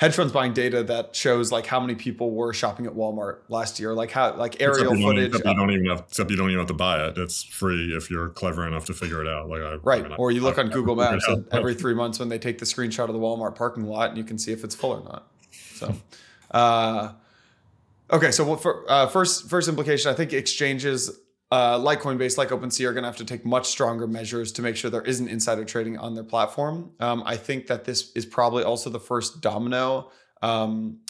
hedge 0.00 0.14
funds 0.14 0.32
buying 0.32 0.54
data 0.54 0.82
that 0.82 1.14
shows 1.14 1.52
like 1.52 1.66
how 1.66 1.78
many 1.78 1.94
people 1.94 2.30
were 2.30 2.54
shopping 2.54 2.86
at 2.86 2.94
Walmart 2.94 3.40
last 3.50 3.78
year, 3.78 3.92
like 3.92 4.10
how 4.10 4.34
like 4.34 4.62
aerial 4.62 4.94
footage. 4.94 5.26
Except 5.26 5.46
you 5.46 5.54
don't 5.54 5.70
even 5.70 5.84
have, 5.86 6.04
except 6.08 6.30
you 6.30 6.36
don't 6.38 6.48
even 6.48 6.58
have 6.58 6.68
to 6.68 6.74
buy 6.74 7.06
it. 7.06 7.18
It's 7.18 7.42
free 7.42 7.94
if 7.94 8.10
you're 8.10 8.30
clever 8.30 8.66
enough 8.66 8.86
to 8.86 8.94
figure 8.94 9.22
it 9.22 9.28
out. 9.28 9.50
Like 9.50 9.60
I, 9.60 9.74
right, 9.74 10.06
I 10.06 10.08
mean, 10.08 10.16
or 10.18 10.30
you 10.30 10.40
look 10.40 10.58
I, 10.58 10.62
on 10.62 10.70
Google 10.70 10.96
Maps 10.96 11.28
every 11.52 11.74
three 11.74 11.92
months 11.92 12.18
when 12.18 12.30
they 12.30 12.38
take 12.38 12.58
the 12.58 12.64
screenshot 12.64 13.08
of 13.08 13.12
the 13.12 13.20
Walmart 13.20 13.56
parking 13.56 13.84
lot, 13.84 14.08
and 14.08 14.16
you 14.16 14.24
can 14.24 14.38
see 14.38 14.52
if 14.52 14.64
it's 14.64 14.74
full 14.74 14.92
or 14.92 15.04
not. 15.04 15.26
So, 15.80 15.94
uh, 16.50 17.12
okay. 18.12 18.30
So 18.30 18.56
for, 18.56 18.90
uh, 18.90 19.06
first, 19.06 19.48
first 19.48 19.68
implication, 19.68 20.10
I 20.10 20.14
think 20.14 20.32
exchanges 20.32 21.10
uh, 21.52 21.78
like 21.78 22.00
Coinbase, 22.00 22.38
like 22.38 22.50
OpenSea, 22.50 22.86
are 22.86 22.92
going 22.92 23.02
to 23.02 23.08
have 23.08 23.16
to 23.16 23.24
take 23.24 23.44
much 23.44 23.66
stronger 23.66 24.06
measures 24.06 24.52
to 24.52 24.62
make 24.62 24.76
sure 24.76 24.90
there 24.90 25.02
isn't 25.02 25.28
insider 25.28 25.64
trading 25.64 25.98
on 25.98 26.14
their 26.14 26.24
platform. 26.24 26.92
Um, 27.00 27.22
I 27.26 27.36
think 27.36 27.66
that 27.66 27.84
this 27.84 28.12
is 28.14 28.24
probably 28.24 28.62
also 28.62 28.90
the 28.90 29.00
first 29.00 29.40
domino. 29.40 30.10
Um, 30.42 31.00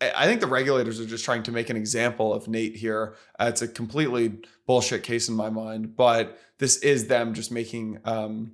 I 0.00 0.26
think 0.26 0.40
the 0.40 0.46
regulators 0.46 0.98
are 0.98 1.06
just 1.06 1.24
trying 1.24 1.42
to 1.44 1.52
make 1.52 1.70
an 1.70 1.76
example 1.76 2.32
of 2.32 2.48
Nate 2.48 2.74
here. 2.74 3.14
Uh, 3.38 3.46
it's 3.48 3.62
a 3.62 3.68
completely 3.68 4.40
bullshit 4.66 5.02
case 5.02 5.28
in 5.28 5.34
my 5.34 5.50
mind, 5.50 5.94
but 5.94 6.38
this 6.58 6.78
is 6.78 7.06
them 7.06 7.34
just 7.34 7.52
making, 7.52 7.98
um, 8.04 8.52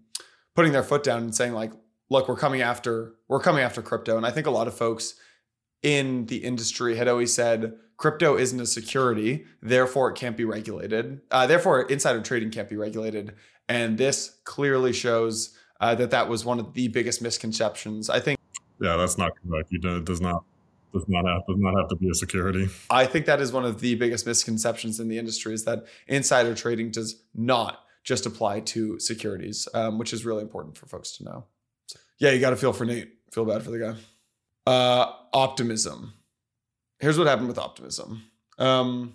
putting 0.55 0.73
their 0.73 0.83
foot 0.83 1.05
down 1.05 1.23
and 1.23 1.35
saying 1.35 1.53
like, 1.53 1.73
look, 2.11 2.29
we're 2.29 2.37
coming 2.37 2.61
after, 2.61 3.15
we're 3.29 3.41
coming 3.41 3.63
after 3.63 3.81
crypto. 3.81 4.17
And 4.17 4.27
I 4.27 4.31
think 4.31 4.47
a 4.47 4.51
lot 4.51 4.67
of 4.67 4.75
folks 4.75 5.15
in 5.83 6.27
the 6.27 6.39
industry 6.39 6.97
had 6.97 7.09
always 7.09 7.33
said 7.33 7.75
crypto 7.97 8.37
isn't 8.37 8.61
a 8.61 8.67
security, 8.67 9.45
therefore 9.61 10.11
it 10.11 10.15
can't 10.15 10.37
be 10.37 10.45
regulated. 10.45 11.21
Uh, 11.31 11.47
therefore, 11.47 11.83
insider 11.83 12.21
trading 12.21 12.51
can't 12.51 12.69
be 12.69 12.77
regulated. 12.77 13.35
And 13.69 13.99
this 13.99 14.39
clearly 14.45 14.93
shows 14.93 15.57
uh, 15.81 15.95
that 15.97 16.11
that 16.11 16.29
was 16.29 16.45
one 16.45 16.59
of 16.59 16.73
the 16.73 16.89
biggest 16.89 17.21
misconceptions. 17.21 18.09
I 18.09 18.21
think. 18.21 18.39
Yeah, 18.81 18.97
that's 18.97 19.19
not 19.19 19.33
correct. 19.43 19.69
It 19.73 20.05
does 20.05 20.21
not 20.21 20.45
does 20.93 21.05
not 21.09 21.27
have 21.27 21.43
does 21.47 21.59
not 21.59 21.79
have 21.79 21.89
to 21.89 21.97
be 21.97 22.09
a 22.09 22.15
security. 22.15 22.69
I 22.91 23.05
think 23.07 23.27
that 23.27 23.41
is 23.41 23.53
one 23.53 23.65
of 23.65 23.81
the 23.81 23.95
biggest 23.97 24.27
misconceptions 24.27 25.01
in 25.01 25.09
the 25.09 25.19
industry 25.19 25.53
is 25.53 25.65
that 25.65 25.85
insider 26.07 26.55
trading 26.55 26.91
does 26.91 27.23
not 27.35 27.85
just 28.05 28.25
apply 28.25 28.61
to 28.61 28.99
securities, 28.99 29.69
um, 29.75 29.99
which 29.99 30.13
is 30.13 30.25
really 30.25 30.43
important 30.43 30.79
for 30.79 30.87
folks 30.87 31.17
to 31.19 31.25
know. 31.25 31.45
So, 31.87 31.99
yeah, 32.19 32.31
you 32.31 32.41
got 32.41 32.51
to 32.51 32.57
feel 32.57 32.73
for 32.73 32.87
Nate. 32.87 33.13
Feel 33.33 33.45
bad 33.45 33.63
for 33.63 33.71
the 33.71 33.79
guy. 33.79 33.95
Uh, 34.69 35.15
optimism. 35.33 36.13
Here's 36.99 37.17
what 37.17 37.27
happened 37.27 37.49
with 37.49 37.57
optimism. 37.57 38.25
Um, 38.59 39.15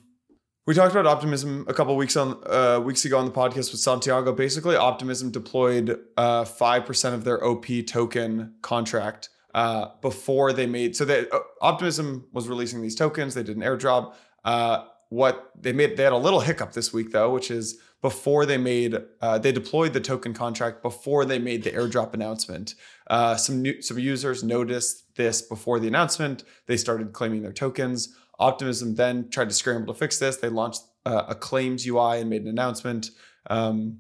we 0.66 0.74
talked 0.74 0.92
about 0.92 1.06
optimism 1.06 1.66
a 1.68 1.76
couple 1.76 1.96
weeks 1.96 2.18
on 2.18 2.42
uh, 2.48 2.80
weeks 2.84 3.06
ago 3.06 3.20
on 3.20 3.26
the 3.26 3.32
podcast 3.32 3.72
with 3.72 3.80
Santiago. 3.80 4.34
Basically, 4.34 4.76
optimism 4.76 5.30
deployed 5.30 6.00
uh, 6.18 6.46
five 6.46 6.82
uh, 6.82 6.86
percent 6.88 7.14
of 7.14 7.24
their 7.24 7.44
OP 7.44 7.68
token 7.86 8.56
contract 8.64 9.30
uh, 9.54 9.90
before 10.02 10.54
they 10.54 10.66
made. 10.66 10.96
So 10.96 11.06
that 11.06 11.32
uh, 11.32 11.42
optimism 11.62 12.26
was 12.34 12.48
releasing 12.48 12.82
these 12.82 12.96
tokens. 12.96 13.36
They 13.36 13.44
did 13.44 13.56
an 13.56 13.62
airdrop. 13.62 14.16
Uh, 14.44 14.86
what 15.10 15.52
they 15.56 15.72
made, 15.72 15.98
they 15.98 16.04
had 16.04 16.14
a 16.14 16.18
little 16.18 16.40
hiccup 16.40 16.74
this 16.74 16.92
week 16.92 17.12
though, 17.12 17.32
which 17.32 17.52
is 17.52 17.78
before 18.04 18.46
they 18.46 18.58
made 18.58 18.98
uh, 19.22 19.40
they 19.40 19.54
deployed 19.54 19.94
the 19.94 20.02
token 20.02 20.34
contract 20.34 20.84
before 20.84 21.24
they 21.24 21.40
made 21.40 21.64
the 21.64 21.72
airdrop 21.72 22.14
announcement. 22.14 22.76
Uh, 23.08 23.36
some 23.38 23.62
new, 23.62 23.82
some 23.82 23.98
users 23.98 24.44
noticed 24.44 25.16
this 25.16 25.42
before 25.42 25.80
the 25.80 25.88
announcement. 25.88 26.44
They 26.68 26.76
started 26.76 27.14
claiming 27.14 27.42
their 27.42 27.54
tokens. 27.54 28.14
Optimism 28.40 28.96
then 28.96 29.30
tried 29.30 29.48
to 29.48 29.56
scramble 29.56 29.94
to 29.94 29.98
fix 29.98 30.20
this. 30.20 30.36
They 30.36 30.50
launched 30.50 30.82
uh, 31.06 31.24
a 31.30 31.36
claims 31.36 31.88
UI 31.88 32.20
and 32.20 32.30
made 32.30 32.42
an 32.42 32.50
announcement. 32.50 33.12
Um, 33.50 34.00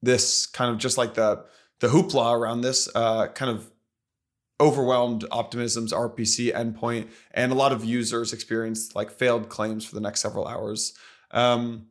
this 0.00 0.46
kind 0.46 0.70
of 0.70 0.78
just 0.78 0.96
like 0.96 1.14
the 1.14 1.44
the 1.80 1.88
hoopla 1.88 2.32
around 2.32 2.60
this 2.60 2.88
uh, 2.94 3.26
kind 3.28 3.50
of 3.50 3.68
overwhelmed 4.60 5.24
Optimism's 5.32 5.92
RPC 5.92 6.54
endpoint, 6.54 7.08
and 7.32 7.50
a 7.50 7.56
lot 7.56 7.72
of 7.72 7.84
users 7.84 8.32
experienced 8.32 8.94
like 8.94 9.10
failed 9.10 9.48
claims 9.48 9.84
for 9.84 9.96
the 9.96 10.00
next 10.00 10.20
several 10.20 10.46
hours. 10.46 10.96
Um, 11.32 11.88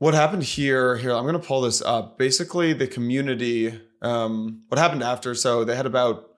what 0.00 0.14
happened 0.14 0.42
here 0.42 0.96
here 0.96 1.12
i'm 1.12 1.22
going 1.22 1.34
to 1.34 1.38
pull 1.38 1.60
this 1.60 1.80
up. 1.80 2.18
Basically 2.18 2.72
the 2.72 2.88
community 2.88 3.80
um, 4.02 4.64
what 4.66 4.78
happened 4.78 5.04
after 5.04 5.34
so 5.36 5.62
they 5.62 5.76
had 5.76 5.86
about 5.86 6.30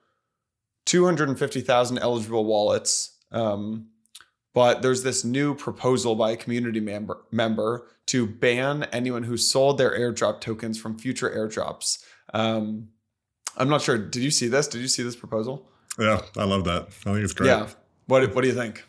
250000 0.85 1.97
eligible 1.97 2.45
wallets 2.45 3.17
um, 3.31 3.87
but 4.53 4.83
there's 4.83 5.01
this 5.01 5.25
new 5.25 5.55
proposal 5.55 6.13
by 6.13 6.31
a 6.31 6.37
community 6.37 6.79
member 6.79 7.23
member 7.31 7.87
to 8.05 8.27
ban 8.27 8.83
anyone 8.91 9.23
who 9.23 9.37
sold 9.37 9.79
their 9.79 9.97
airdrop 9.97 10.41
tokens 10.41 10.77
from 10.79 10.99
future 10.99 11.29
airdrops. 11.29 12.03
Um, 12.33 12.89
i'm 13.57 13.69
not 13.69 13.81
sure 13.81 13.97
did 13.97 14.21
you 14.21 14.31
see 14.31 14.47
this? 14.47 14.67
Did 14.67 14.81
you 14.81 14.87
see 14.87 15.03
this 15.03 15.15
proposal? 15.15 15.67
Yeah 15.97 16.21
i 16.37 16.43
love 16.43 16.65
that. 16.65 16.83
I 16.83 17.13
think 17.13 17.23
it's 17.23 17.33
great. 17.33 17.47
Yeah. 17.47 17.69
What, 18.07 18.35
what 18.35 18.41
do 18.41 18.49
you 18.49 18.53
think 18.53 18.83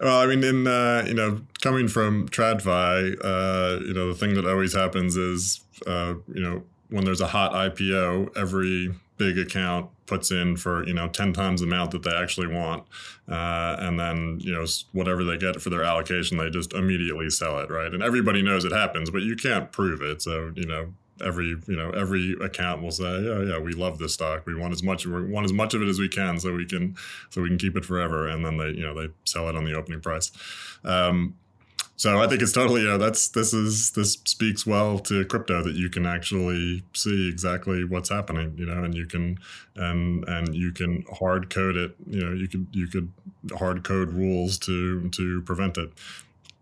well, 0.00 0.20
I 0.20 0.26
mean, 0.26 0.44
in 0.44 0.66
uh, 0.66 1.04
you 1.06 1.14
know, 1.14 1.40
coming 1.60 1.88
from 1.88 2.28
TradFi, 2.28 3.16
uh, 3.24 3.80
you 3.84 3.94
know, 3.94 4.08
the 4.08 4.14
thing 4.14 4.34
that 4.34 4.46
always 4.46 4.74
happens 4.74 5.16
is, 5.16 5.60
uh, 5.86 6.14
you 6.32 6.40
know, 6.40 6.62
when 6.90 7.04
there's 7.04 7.20
a 7.20 7.26
hot 7.26 7.52
IPO, 7.52 8.36
every 8.36 8.94
big 9.18 9.36
account 9.36 9.90
puts 10.06 10.30
in 10.30 10.56
for 10.56 10.86
you 10.86 10.94
know 10.94 11.06
10 11.08 11.32
times 11.34 11.60
the 11.60 11.66
amount 11.66 11.90
that 11.90 12.02
they 12.02 12.14
actually 12.14 12.46
want. 12.46 12.84
Uh, 13.28 13.76
and 13.80 14.00
then 14.00 14.38
you 14.40 14.52
know 14.52 14.64
whatever 14.92 15.22
they 15.22 15.36
get 15.36 15.60
for 15.60 15.68
their 15.68 15.82
allocation 15.82 16.38
they 16.38 16.48
just 16.48 16.72
immediately 16.72 17.28
sell 17.28 17.58
it 17.58 17.70
right? 17.70 17.92
And 17.92 18.02
everybody 18.02 18.40
knows 18.40 18.64
it 18.64 18.72
happens 18.72 19.10
but 19.10 19.22
you 19.22 19.36
can't 19.36 19.70
prove 19.70 20.00
it. 20.00 20.22
So 20.22 20.52
you 20.54 20.66
know 20.66 20.94
every 21.24 21.56
you 21.66 21.76
know 21.76 21.90
every 21.90 22.36
account 22.42 22.82
will 22.82 22.90
say 22.90 23.20
yeah 23.22 23.42
yeah 23.42 23.58
we 23.58 23.72
love 23.72 23.98
this 23.98 24.14
stock 24.14 24.46
we 24.46 24.54
want 24.54 24.72
as 24.72 24.82
much 24.82 25.06
we 25.06 25.24
want 25.30 25.44
as 25.44 25.52
much 25.52 25.74
of 25.74 25.82
it 25.82 25.88
as 25.88 25.98
we 25.98 26.08
can 26.08 26.38
so 26.38 26.54
we 26.54 26.66
can 26.66 26.96
so 27.30 27.42
we 27.42 27.48
can 27.48 27.58
keep 27.58 27.76
it 27.76 27.84
forever 27.84 28.28
and 28.28 28.44
then 28.44 28.56
they 28.56 28.68
you 28.68 28.82
know 28.82 28.94
they 28.94 29.12
sell 29.24 29.48
it 29.48 29.56
on 29.56 29.64
the 29.64 29.74
opening 29.74 30.00
price 30.00 30.30
um, 30.84 31.34
so 31.98 32.22
I 32.22 32.28
think 32.28 32.42
it's 32.42 32.52
totally 32.52 32.86
yeah. 32.86 32.96
That's 32.96 33.26
this 33.26 33.52
is 33.52 33.90
this 33.90 34.12
speaks 34.24 34.64
well 34.64 35.00
to 35.00 35.24
crypto 35.24 35.64
that 35.64 35.74
you 35.74 35.90
can 35.90 36.06
actually 36.06 36.84
see 36.94 37.28
exactly 37.28 37.82
what's 37.82 38.08
happening, 38.08 38.54
you 38.56 38.66
know, 38.66 38.84
and 38.84 38.94
you 38.94 39.04
can 39.04 39.36
and 39.74 40.24
and 40.28 40.54
you 40.54 40.70
can 40.70 41.04
hard 41.18 41.50
code 41.50 41.76
it. 41.76 41.96
You 42.06 42.24
know, 42.24 42.32
you 42.32 42.46
could 42.46 42.68
you 42.70 42.86
could 42.86 43.12
hard 43.58 43.82
code 43.82 44.12
rules 44.12 44.58
to 44.58 45.08
to 45.08 45.42
prevent 45.42 45.76
it. 45.76 45.90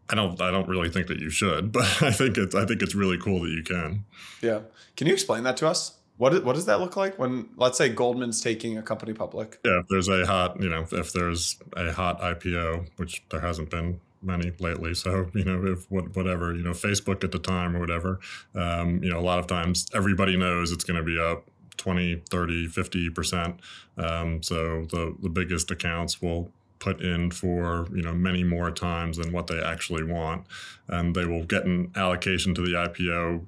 I 0.09 0.15
don't 0.15 0.41
I 0.41 0.51
don't 0.51 0.69
really 0.69 0.89
think 0.91 1.09
that 1.09 1.19
you 1.19 1.31
should, 1.31 1.73
but 1.73 1.85
I 2.03 2.11
think 2.11 2.39
it's 2.39 2.55
I 2.55 2.65
think 2.65 2.83
it's 2.83 2.95
really 2.95 3.19
cool 3.19 3.43
that 3.43 3.51
you 3.51 3.63
can. 3.63 4.05
Yeah. 4.43 4.61
Can 4.97 5.07
you 5.07 5.13
explain 5.13 5.45
that 5.45 5.57
to 5.59 5.69
us? 5.69 5.95
What 6.17 6.45
what 6.45 6.55
does 6.55 6.67
that 6.67 6.81
look 6.81 6.97
like 6.97 7.19
when 7.19 7.51
let's 7.57 7.77
say 7.77 7.89
Goldman's 7.89 8.41
taking 8.41 8.79
a 8.79 8.83
company 8.83 9.13
public? 9.13 9.59
Yeah, 9.65 9.81
if 9.81 9.89
there's 9.89 10.09
a 10.09 10.25
hot, 10.25 10.61
you 10.61 10.69
know, 10.69 10.87
if 10.93 11.13
there's 11.13 11.59
a 11.77 11.93
hot 11.93 12.21
IPO, 12.21 12.89
which 12.97 13.23
there 13.31 13.41
hasn't 13.41 13.71
been 13.71 14.01
many 14.23 14.53
lately. 14.59 14.95
So, 14.95 15.31
you 15.35 15.45
know, 15.45 15.65
if 15.67 15.91
whatever, 15.91 16.55
you 16.55 16.63
know, 16.63 16.73
Facebook 16.73 17.25
at 17.25 17.33
the 17.33 17.39
time 17.39 17.77
or 17.77 17.81
whatever, 17.81 18.21
um, 18.55 19.03
you 19.03 19.11
know, 19.11 19.19
a 19.19 19.23
lot 19.23 19.39
of 19.39 19.47
times 19.47 19.87
everybody 19.95 20.37
knows 20.37 20.73
it's 20.73 20.85
going 20.85 20.99
to 20.99 21.05
be 21.05 21.19
up 21.19 21.49
20, 21.77 22.23
30, 22.31 22.69
50%. 22.69 23.59
Um, 23.99 24.43
so 24.43 24.87
the, 24.91 25.15
the 25.23 25.29
biggest 25.29 25.71
accounts 25.71 26.21
will 26.21 26.51
put 26.79 27.01
in 27.01 27.31
for 27.31 27.89
you 27.95 28.03
know 28.03 28.13
many 28.13 28.45
more 28.45 28.71
times 28.71 29.17
than 29.17 29.33
what 29.33 29.47
they 29.47 29.61
actually 29.61 30.03
want 30.03 30.47
and 30.89 31.15
they 31.15 31.25
will 31.25 31.45
get 31.45 31.65
an 31.65 31.91
allocation 31.97 32.55
to 32.55 32.63
the 32.63 32.73
ipo 32.73 33.45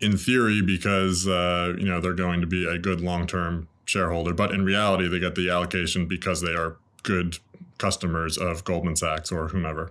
in 0.00 0.16
theory 0.16 0.60
because 0.60 1.26
uh, 1.28 1.74
you 1.78 1.86
know 1.86 2.00
they're 2.00 2.12
going 2.14 2.40
to 2.40 2.46
be 2.46 2.66
a 2.66 2.78
good 2.78 3.00
long-term 3.00 3.68
shareholder 3.84 4.32
but 4.32 4.50
in 4.50 4.64
reality 4.64 5.08
they 5.08 5.20
get 5.20 5.34
the 5.34 5.50
allocation 5.50 6.06
because 6.06 6.40
they 6.40 6.52
are 6.52 6.76
good 7.02 7.38
customers 7.78 8.38
of 8.38 8.64
Goldman 8.64 8.96
Sachs 8.96 9.32
or 9.32 9.48
whomever. 9.48 9.90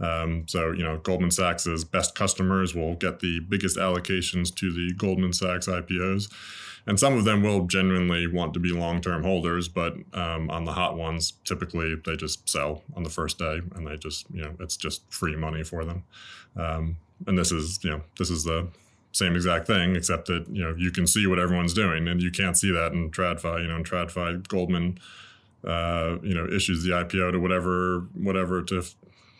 Um, 0.00 0.44
so, 0.48 0.72
you 0.72 0.82
know, 0.82 0.98
Goldman 0.98 1.30
Sachs's 1.30 1.84
best 1.84 2.14
customers 2.14 2.74
will 2.74 2.94
get 2.94 3.20
the 3.20 3.40
biggest 3.40 3.76
allocations 3.76 4.54
to 4.56 4.72
the 4.72 4.94
Goldman 4.94 5.32
Sachs 5.32 5.66
IPOs. 5.66 6.30
And 6.86 6.98
some 6.98 7.16
of 7.16 7.24
them 7.24 7.42
will 7.42 7.66
genuinely 7.66 8.26
want 8.26 8.54
to 8.54 8.60
be 8.60 8.70
long 8.70 9.00
term 9.00 9.22
holders, 9.22 9.68
but 9.68 9.94
um, 10.14 10.50
on 10.50 10.64
the 10.64 10.72
hot 10.72 10.96
ones, 10.96 11.34
typically 11.44 11.94
they 12.04 12.16
just 12.16 12.48
sell 12.48 12.82
on 12.96 13.04
the 13.04 13.10
first 13.10 13.38
day 13.38 13.60
and 13.74 13.86
they 13.86 13.96
just, 13.96 14.26
you 14.32 14.42
know, 14.42 14.54
it's 14.58 14.76
just 14.76 15.02
free 15.12 15.36
money 15.36 15.62
for 15.62 15.84
them. 15.84 16.04
Um, 16.56 16.96
and 17.26 17.38
this 17.38 17.52
is, 17.52 17.78
you 17.84 17.90
know, 17.90 18.02
this 18.18 18.30
is 18.30 18.44
the 18.44 18.68
same 19.12 19.36
exact 19.36 19.66
thing, 19.66 19.94
except 19.94 20.26
that, 20.26 20.46
you 20.50 20.64
know, 20.64 20.74
you 20.76 20.90
can 20.90 21.06
see 21.06 21.26
what 21.26 21.38
everyone's 21.38 21.74
doing 21.74 22.08
and 22.08 22.20
you 22.20 22.30
can't 22.30 22.56
see 22.56 22.72
that 22.72 22.92
in 22.92 23.10
TradFi. 23.10 23.62
You 23.62 23.68
know, 23.68 23.76
in 23.76 23.84
TradFi, 23.84 24.48
Goldman 24.48 24.98
uh, 25.66 26.18
you 26.22 26.34
know, 26.34 26.46
issues 26.48 26.82
the 26.82 26.90
IPO 26.90 27.32
to 27.32 27.38
whatever, 27.38 28.00
whatever 28.14 28.62
to, 28.62 28.82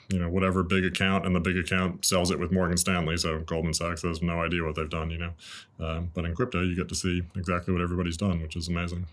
you 0.09 0.19
know, 0.19 0.29
whatever 0.29 0.62
big 0.62 0.85
account, 0.85 1.27
and 1.27 1.35
the 1.35 1.41
big 1.41 1.57
account 1.57 2.05
sells 2.05 2.31
it 2.31 2.38
with 2.38 2.53
Morgan 2.53 2.77
Stanley. 2.77 3.17
So 3.17 3.41
Goldman 3.41 3.75
Sachs 3.75 4.03
has 4.03 4.23
no 4.23 4.43
idea 4.43 4.65
what 4.65 4.75
they've 4.75 4.88
done, 4.88 5.11
you 5.11 5.19
know. 5.19 5.33
Uh, 5.81 6.01
but 6.15 6.25
in 6.25 6.35
crypto, 6.35 6.62
you 6.62 6.77
get 6.77 6.88
to 6.88 6.95
see 6.95 7.23
exactly 7.37 7.73
what 7.73 7.83
everybody's 7.83 8.17
done, 8.17 8.41
which 8.43 8.57
is 8.57 8.69
amazing. 8.69 9.07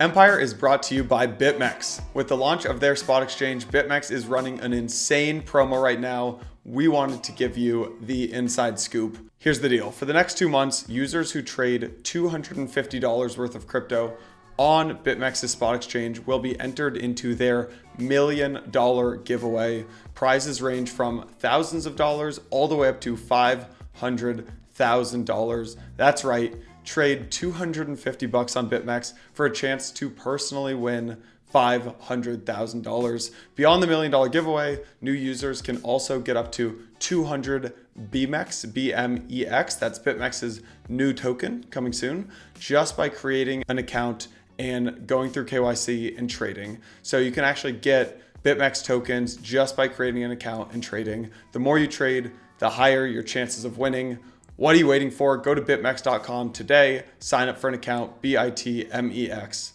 Empire 0.00 0.40
is 0.40 0.52
brought 0.52 0.82
to 0.82 0.94
you 0.94 1.04
by 1.04 1.26
BitMEX. 1.26 2.02
With 2.14 2.26
the 2.26 2.36
launch 2.36 2.64
of 2.66 2.80
their 2.80 2.96
spot 2.96 3.22
exchange, 3.22 3.68
BitMEX 3.68 4.10
is 4.10 4.26
running 4.26 4.58
an 4.60 4.72
insane 4.72 5.40
promo 5.40 5.80
right 5.80 6.00
now. 6.00 6.40
We 6.64 6.88
wanted 6.88 7.22
to 7.22 7.32
give 7.32 7.56
you 7.56 7.96
the 8.00 8.32
inside 8.32 8.80
scoop. 8.80 9.18
Here's 9.38 9.60
the 9.60 9.68
deal 9.68 9.92
for 9.92 10.04
the 10.04 10.12
next 10.12 10.36
two 10.36 10.48
months, 10.48 10.88
users 10.88 11.30
who 11.30 11.42
trade 11.42 12.02
$250 12.02 13.38
worth 13.38 13.54
of 13.54 13.66
crypto 13.68 14.16
on 14.56 14.98
BitMEX's 14.98 15.50
spot 15.52 15.74
exchange 15.74 16.20
will 16.20 16.38
be 16.38 16.58
entered 16.60 16.96
into 16.96 17.34
their 17.34 17.70
million 17.98 18.60
dollar 18.70 19.16
giveaway. 19.16 19.84
Prizes 20.14 20.62
range 20.62 20.90
from 20.90 21.26
thousands 21.38 21.86
of 21.86 21.96
dollars 21.96 22.40
all 22.50 22.68
the 22.68 22.76
way 22.76 22.88
up 22.88 23.00
to 23.00 23.16
$500,000. 23.16 25.76
That's 25.96 26.24
right, 26.24 26.54
trade 26.84 27.30
250 27.30 28.26
bucks 28.26 28.56
on 28.56 28.68
BitMEX 28.70 29.14
for 29.32 29.46
a 29.46 29.52
chance 29.52 29.90
to 29.92 30.10
personally 30.10 30.74
win 30.74 31.22
$500,000. 31.54 33.30
Beyond 33.54 33.82
the 33.82 33.86
million 33.86 34.10
dollar 34.10 34.28
giveaway, 34.28 34.80
new 35.00 35.12
users 35.12 35.62
can 35.62 35.80
also 35.82 36.20
get 36.20 36.36
up 36.36 36.50
to 36.52 36.82
200 36.98 37.72
BMEX, 38.10 38.66
BMEX, 38.72 39.78
that's 39.78 40.00
BitMEX's 40.00 40.62
new 40.88 41.12
token 41.12 41.64
coming 41.70 41.92
soon, 41.92 42.28
just 42.58 42.96
by 42.96 43.08
creating 43.08 43.62
an 43.68 43.78
account 43.78 44.26
and 44.58 45.06
going 45.06 45.30
through 45.30 45.46
KYC 45.46 46.18
and 46.18 46.28
trading. 46.28 46.78
So 47.02 47.18
you 47.18 47.32
can 47.32 47.44
actually 47.44 47.72
get 47.72 48.20
BitMEX 48.42 48.84
tokens 48.84 49.36
just 49.36 49.76
by 49.76 49.88
creating 49.88 50.22
an 50.22 50.30
account 50.30 50.72
and 50.72 50.82
trading. 50.82 51.30
The 51.52 51.58
more 51.58 51.78
you 51.78 51.86
trade, 51.86 52.30
the 52.58 52.70
higher 52.70 53.06
your 53.06 53.22
chances 53.22 53.64
of 53.64 53.78
winning. 53.78 54.18
What 54.56 54.74
are 54.74 54.78
you 54.78 54.86
waiting 54.86 55.10
for? 55.10 55.36
Go 55.36 55.54
to 55.54 55.62
bitmex.com 55.62 56.52
today, 56.52 57.04
sign 57.18 57.48
up 57.48 57.58
for 57.58 57.68
an 57.68 57.74
account, 57.74 58.22
bitmex.com. 58.22 59.70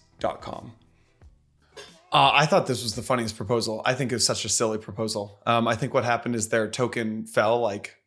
Uh, 2.11 2.31
I 2.33 2.47
thought 2.47 2.65
this 2.65 2.81
was 2.81 2.95
the 2.95 3.03
funniest 3.03 3.37
proposal. 3.37 3.83
I 3.85 3.93
think 3.93 4.11
it 4.11 4.15
was 4.15 4.25
such 4.25 4.43
a 4.43 4.49
silly 4.49 4.79
proposal. 4.79 5.39
Um, 5.45 5.67
I 5.67 5.75
think 5.75 5.93
what 5.93 6.05
happened 6.05 6.33
is 6.35 6.49
their 6.49 6.67
token 6.67 7.27
fell 7.27 7.59
like 7.59 7.98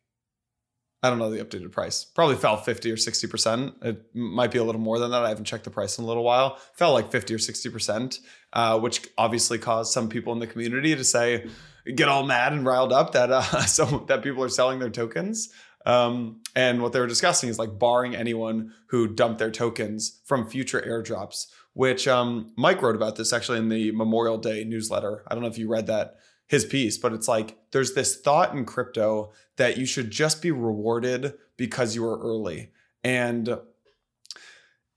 I 1.03 1.09
don't 1.09 1.19
know 1.19 1.29
the 1.29 1.43
updated 1.43 1.73
price. 1.73 2.05
Probably 2.05 2.37
fell 2.37 2.55
50 2.55 2.89
or 2.89 2.95
60%. 2.95 3.83
It 3.83 4.15
might 4.15 4.51
be 4.51 4.57
a 4.57 4.63
little 4.63 4.79
more 4.79 4.99
than 4.99 5.11
that. 5.11 5.25
I 5.25 5.29
haven't 5.29 5.43
checked 5.43 5.65
the 5.65 5.69
price 5.69 5.97
in 5.97 6.05
a 6.05 6.07
little 6.07 6.23
while. 6.23 6.57
Fell 6.75 6.93
like 6.93 7.11
50 7.11 7.33
or 7.33 7.39
60%, 7.39 8.19
uh, 8.53 8.79
which 8.79 9.05
obviously 9.17 9.57
caused 9.57 9.91
some 9.91 10.07
people 10.07 10.31
in 10.31 10.39
the 10.39 10.47
community 10.47 10.95
to 10.95 11.03
say, 11.03 11.45
get 11.93 12.07
all 12.07 12.23
mad 12.25 12.53
and 12.53 12.65
riled 12.65 12.93
up 12.93 13.11
that 13.11 13.29
uh, 13.31 13.41
so 13.65 14.05
that 14.07 14.23
people 14.23 14.41
are 14.41 14.49
selling 14.49 14.79
their 14.79 14.89
tokens. 14.89 15.49
Um, 15.85 16.41
and 16.55 16.81
what 16.81 16.93
they 16.93 17.01
were 17.01 17.07
discussing 17.07 17.49
is 17.49 17.59
like 17.59 17.77
barring 17.77 18.15
anyone 18.15 18.73
who 18.87 19.05
dumped 19.07 19.39
their 19.39 19.51
tokens 19.51 20.21
from 20.23 20.49
future 20.49 20.81
airdrops, 20.81 21.47
which 21.73 22.07
um, 22.07 22.53
Mike 22.55 22.81
wrote 22.81 22.95
about 22.95 23.17
this 23.17 23.33
actually 23.33 23.57
in 23.57 23.67
the 23.67 23.91
Memorial 23.91 24.37
Day 24.37 24.63
newsletter. 24.63 25.23
I 25.27 25.33
don't 25.33 25.43
know 25.43 25.49
if 25.49 25.57
you 25.57 25.67
read 25.67 25.87
that 25.87 26.15
his 26.47 26.65
piece, 26.65 26.97
but 26.97 27.13
it's 27.13 27.27
like 27.27 27.57
there's 27.71 27.93
this 27.93 28.19
thought 28.19 28.53
in 28.53 28.65
crypto 28.65 29.31
that 29.57 29.77
you 29.77 29.85
should 29.85 30.11
just 30.11 30.41
be 30.41 30.51
rewarded 30.51 31.33
because 31.57 31.95
you 31.95 32.03
were 32.03 32.19
early. 32.19 32.71
And 33.03 33.57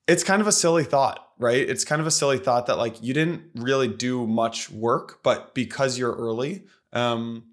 it's 0.06 0.24
kind 0.24 0.40
of 0.40 0.46
a 0.46 0.52
silly 0.52 0.84
thought, 0.84 1.30
right? 1.38 1.68
It's 1.68 1.84
kind 1.84 2.00
of 2.00 2.06
a 2.06 2.10
silly 2.10 2.38
thought 2.38 2.66
that 2.66 2.78
like 2.78 3.02
you 3.02 3.12
didn't 3.12 3.42
really 3.54 3.88
do 3.88 4.26
much 4.26 4.70
work, 4.70 5.20
but 5.22 5.54
because 5.54 5.98
you're 5.98 6.14
early, 6.14 6.64
um, 6.92 7.44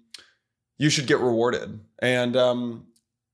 you 0.78 0.90
should 0.90 1.06
get 1.06 1.20
rewarded. 1.20 1.80
And 2.00 2.36
um, 2.36 2.86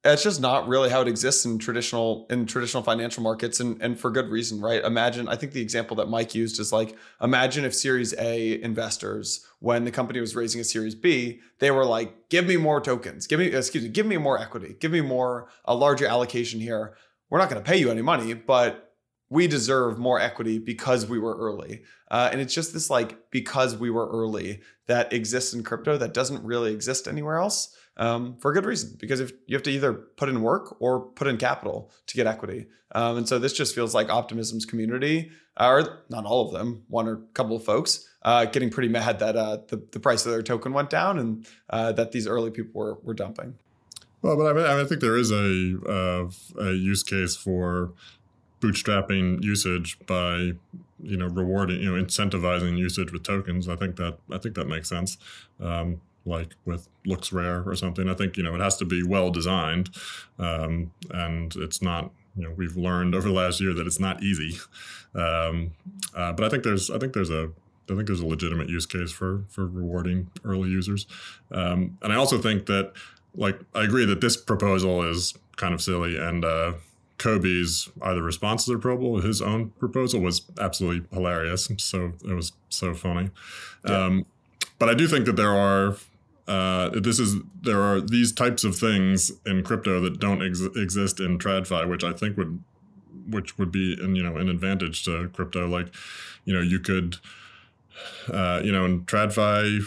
it's 0.03 0.23
just 0.23 0.41
not 0.41 0.67
really 0.67 0.89
how 0.89 1.03
it 1.03 1.09
exists 1.09 1.45
in 1.45 1.59
traditional 1.59 2.27
in 2.31 2.47
traditional 2.47 2.83
financial 2.83 3.23
markets 3.23 3.61
and 3.61 3.81
and 3.83 3.99
for 3.99 4.11
good 4.11 4.29
reason 4.29 4.61
right? 4.61 4.83
Imagine 4.85 5.29
i 5.29 5.37
think 5.37 5.53
the 5.53 5.61
example 5.61 5.97
that 5.97 6.09
mike 6.09 6.35
used 6.35 6.59
is 6.59 6.73
like 6.73 6.97
imagine 7.21 7.65
if 7.65 7.75
series 7.75 8.15
a 8.19 8.61
investors 8.63 9.47
when 9.59 9.85
the 9.85 9.91
company 9.91 10.21
was 10.21 10.35
raising 10.35 10.61
a 10.61 10.65
series 10.65 10.95
b 10.95 11.41
they 11.59 11.71
were 11.71 11.85
like 11.85 12.29
give 12.31 12.47
me 12.47 12.57
more 12.57 12.81
tokens. 12.81 13.27
Give 13.27 13.41
me 13.41 13.47
excuse 13.47 13.85
me 13.85 13.91
give 13.91 14.07
me 14.07 14.17
more 14.17 14.39
equity. 14.39 14.77
Give 14.81 14.93
me 14.93 15.01
more 15.01 15.49
a 15.65 15.75
larger 15.75 16.07
allocation 16.07 16.61
here. 16.61 16.97
We're 17.29 17.39
not 17.39 17.51
going 17.51 17.63
to 17.63 17.69
pay 17.69 17.77
you 17.77 17.91
any 17.91 18.03
money 18.03 18.33
but 18.35 18.87
we 19.29 19.47
deserve 19.47 19.97
more 19.97 20.19
equity 20.19 20.59
because 20.59 21.07
we 21.07 21.19
were 21.19 21.37
early. 21.37 21.83
Uh, 22.11 22.29
and 22.33 22.41
it's 22.41 22.53
just 22.53 22.73
this 22.73 22.91
like 22.91 23.31
because 23.31 23.77
we 23.77 23.89
were 23.89 24.09
early 24.11 24.61
that 24.89 25.13
exists 25.13 25.55
in 25.55 25.63
crypto 25.63 25.97
that 25.99 26.13
doesn't 26.15 26.43
really 26.45 26.73
exist 26.73 27.07
anywhere 27.07 27.37
else 27.37 27.77
um, 28.01 28.37
for 28.39 28.51
a 28.51 28.55
good 28.55 28.65
reason 28.65 28.97
because 28.99 29.21
if 29.21 29.33
you 29.47 29.55
have 29.55 29.63
to 29.63 29.71
either 29.71 29.93
put 29.93 30.29
in 30.29 30.41
work 30.41 30.81
or 30.81 31.01
put 31.01 31.29
in 31.29 31.37
capital 31.37 31.93
to 32.07 32.17
get 32.17 32.27
equity. 32.27 32.67
Um, 32.93 33.19
and 33.19 33.29
so 33.29 33.39
this 33.39 33.53
just 33.53 33.75
feels 33.75 33.95
like 33.95 34.09
optimism's 34.09 34.65
community, 34.65 35.31
or 35.61 36.03
not 36.09 36.25
all 36.25 36.47
of 36.47 36.53
them, 36.53 36.83
one 36.89 37.07
or 37.07 37.13
a 37.13 37.21
couple 37.35 37.55
of 37.55 37.63
folks, 37.63 38.09
uh, 38.23 38.47
getting 38.47 38.71
pretty 38.71 38.89
mad 38.89 39.21
that 39.21 39.37
uh, 39.37 39.59
the, 39.69 39.87
the 39.93 40.01
price 40.01 40.27
of 40.27 40.33
their 40.33 40.43
token 40.43 40.73
went 40.73 40.91
down 40.91 41.19
and 41.19 41.47
uh, 41.69 41.93
that 41.93 42.11
these 42.11 42.27
early 42.27 42.51
people 42.51 42.73
were, 42.81 42.95
were 43.05 43.15
dumping. 43.15 43.55
Well, 44.23 44.37
but 44.37 44.47
I, 44.47 44.53
mean, 44.55 44.67
I 44.67 44.85
think 44.85 45.01
there 45.01 45.17
is 45.17 45.31
a, 45.31 45.79
uh, 45.87 46.31
a 46.63 46.73
use 46.73 47.03
case 47.03 47.37
for 47.37 47.93
bootstrapping 48.61 49.43
usage 49.43 49.99
by 50.07 50.53
you 51.03 51.17
know 51.17 51.29
rewarding 51.29 51.81
you 51.81 51.91
know 51.91 52.03
incentivizing 52.03 52.77
usage 52.77 53.11
with 53.11 53.23
tokens 53.23 53.71
i 53.71 53.75
think 53.75 53.97
that 53.97 54.19
i 54.31 54.37
think 54.37 54.55
that 54.55 54.69
makes 54.69 54.87
sense 54.87 55.17
um, 55.61 55.99
like 56.31 56.55
with 56.65 56.89
LooksRare 57.07 57.67
or 57.67 57.75
something 57.77 58.09
i 58.09 58.15
think 58.15 58.37
you 58.37 58.43
know 58.43 58.55
it 58.55 58.61
has 58.61 58.77
to 58.79 58.85
be 58.85 59.03
well 59.03 59.31
designed 59.31 59.91
um, 60.39 60.91
and 61.11 61.55
it's 61.57 61.83
not 61.83 62.11
you 62.37 62.45
know 62.45 62.55
we've 62.57 62.77
learned 62.77 63.15
over 63.15 63.29
the 63.29 63.35
last 63.35 63.61
year 63.61 63.75
that 63.75 63.87
it's 63.87 64.01
not 64.01 64.23
easy 64.23 64.59
um, 65.15 65.73
uh, 66.15 66.33
but 66.33 66.45
i 66.45 66.49
think 66.49 66.63
there's 66.63 66.91
i 66.91 66.99
think 66.99 67.13
there's 67.13 67.31
a 67.31 67.51
I 67.91 67.97
think 67.97 68.07
there's 68.07 68.21
a 68.21 68.27
legitimate 68.27 68.69
use 68.69 68.87
case 68.87 69.11
for 69.11 69.43
for 69.49 69.67
rewarding 69.67 70.31
early 70.45 70.69
users, 70.69 71.09
um, 71.51 71.99
and 72.03 72.13
I 72.13 72.15
also 72.15 72.39
think 72.39 72.67
that 72.67 72.93
like 73.35 73.59
I 73.75 73.83
agree 73.83 74.05
that 74.05 74.21
this 74.21 74.37
proposal 74.37 75.03
is 75.03 75.35
kind 75.57 75.75
of 75.75 75.83
silly 75.83 76.17
and 76.17 76.45
uh, 76.45 76.75
Cobie's 77.19 77.91
either 78.03 78.23
responses 78.23 78.67
the 78.67 78.79
proposal, 78.79 79.21
his 79.21 79.43
own 79.43 79.71
proposal 79.79 80.21
was 80.21 80.43
absolutely 80.59 81.07
hilarious. 81.13 81.71
So 81.77 82.13
it 82.25 82.33
was 82.33 82.53
so 82.71 82.95
funny. 82.95 83.31
Yeah. 83.87 84.05
Um, 84.05 84.27
but 84.79 84.89
I 84.89 84.95
do 84.95 85.07
think 85.07 85.27
that 85.27 85.37
there 85.37 85.55
are 85.55 85.97
uh, 86.51 86.91
this 87.01 87.21
is 87.21 87.37
there 87.63 87.81
are 87.81 88.01
these 88.01 88.33
types 88.33 88.65
of 88.65 88.77
things 88.77 89.31
in 89.47 89.63
crypto 89.63 90.01
that 90.01 90.19
don't 90.19 90.45
ex- 90.45 90.61
exist 90.75 91.21
in 91.21 91.39
TradFi, 91.39 91.89
which 91.89 92.03
I 92.03 92.13
think 92.13 92.37
would 92.37 92.63
which 93.29 93.57
would 93.57 93.71
be 93.71 93.97
an, 94.03 94.17
you 94.17 94.23
know 94.23 94.37
an 94.37 94.49
advantage 94.49 95.05
to 95.05 95.29
crypto. 95.33 95.69
Like 95.69 95.95
you 96.45 96.53
know 96.53 96.61
you 96.61 96.81
could 96.81 97.17
uh, 98.33 98.61
you 98.65 98.73
know 98.73 98.85
in 98.85 99.03
TradFi 99.03 99.81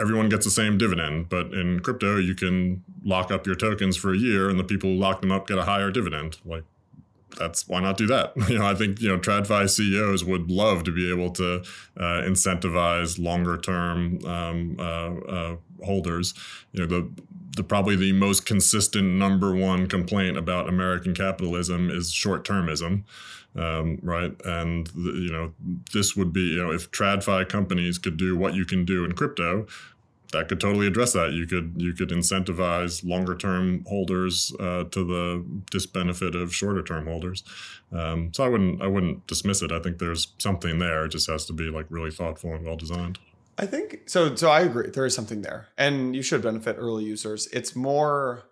everyone 0.00 0.28
gets 0.28 0.44
the 0.44 0.52
same 0.52 0.78
dividend. 0.78 1.28
But 1.28 1.52
in 1.52 1.80
crypto, 1.80 2.16
you 2.16 2.36
can 2.36 2.84
lock 3.04 3.32
up 3.32 3.44
your 3.44 3.56
tokens 3.56 3.96
for 3.96 4.12
a 4.12 4.16
year, 4.16 4.48
and 4.48 4.56
the 4.56 4.64
people 4.64 4.90
who 4.90 4.96
lock 4.96 5.20
them 5.20 5.32
up 5.32 5.48
get 5.48 5.58
a 5.58 5.64
higher 5.64 5.90
dividend. 5.90 6.38
Like 6.44 6.62
that's 7.38 7.68
why 7.68 7.80
not 7.80 7.96
do 7.96 8.06
that? 8.06 8.34
You 8.48 8.58
know, 8.58 8.66
I 8.66 8.74
think 8.74 9.00
you 9.00 9.08
know 9.08 9.18
TradFi 9.18 9.68
CEOs 9.68 10.24
would 10.24 10.50
love 10.50 10.84
to 10.84 10.92
be 10.92 11.10
able 11.10 11.30
to 11.32 11.62
uh, 11.96 12.22
incentivize 12.22 13.18
longer 13.22 13.56
term 13.58 14.24
um, 14.24 14.76
uh, 14.78 14.82
uh, 14.82 15.56
holders. 15.84 16.34
You 16.72 16.80
know, 16.80 16.86
the 16.86 17.10
the 17.56 17.64
probably 17.64 17.96
the 17.96 18.12
most 18.12 18.46
consistent 18.46 19.14
number 19.14 19.54
one 19.54 19.88
complaint 19.88 20.36
about 20.36 20.68
American 20.68 21.14
capitalism 21.14 21.90
is 21.90 22.12
short 22.12 22.44
termism 22.44 23.04
um, 23.56 23.98
right? 24.02 24.34
And 24.44 24.86
the, 24.88 25.12
you 25.12 25.32
know, 25.32 25.52
this 25.92 26.16
would 26.16 26.32
be 26.32 26.42
you 26.42 26.62
know 26.62 26.72
if 26.72 26.90
TradFi 26.90 27.48
companies 27.48 27.98
could 27.98 28.16
do 28.16 28.36
what 28.36 28.54
you 28.54 28.64
can 28.64 28.84
do 28.84 29.04
in 29.04 29.12
crypto, 29.12 29.66
that 30.32 30.48
could 30.48 30.60
totally 30.60 30.86
address 30.86 31.12
that. 31.14 31.32
You 31.32 31.46
could 31.46 31.74
you 31.76 31.92
could 31.92 32.10
incentivize 32.10 33.04
longer 33.04 33.34
term 33.34 33.84
holders 33.86 34.54
uh, 34.60 34.84
to 34.84 35.04
the 35.04 35.44
disbenefit 35.72 36.40
of 36.40 36.54
shorter 36.54 36.82
term 36.82 37.06
holders. 37.06 37.42
Um, 37.92 38.32
so 38.32 38.44
I 38.44 38.48
wouldn't 38.48 38.82
I 38.82 38.86
wouldn't 38.86 39.26
dismiss 39.26 39.62
it. 39.62 39.72
I 39.72 39.80
think 39.80 39.98
there's 39.98 40.34
something 40.38 40.78
there. 40.78 41.06
It 41.06 41.10
just 41.10 41.28
has 41.30 41.46
to 41.46 41.52
be 41.52 41.64
like 41.64 41.86
really 41.88 42.10
thoughtful 42.10 42.54
and 42.54 42.64
well 42.64 42.76
designed. 42.76 43.18
I 43.58 43.66
think 43.66 44.02
so. 44.06 44.34
So 44.36 44.50
I 44.50 44.60
agree. 44.60 44.90
There 44.90 45.04
is 45.04 45.14
something 45.14 45.42
there, 45.42 45.68
and 45.76 46.14
you 46.14 46.22
should 46.22 46.42
benefit 46.42 46.76
early 46.78 47.04
users. 47.04 47.48
It's 47.48 47.74
more 47.74 48.44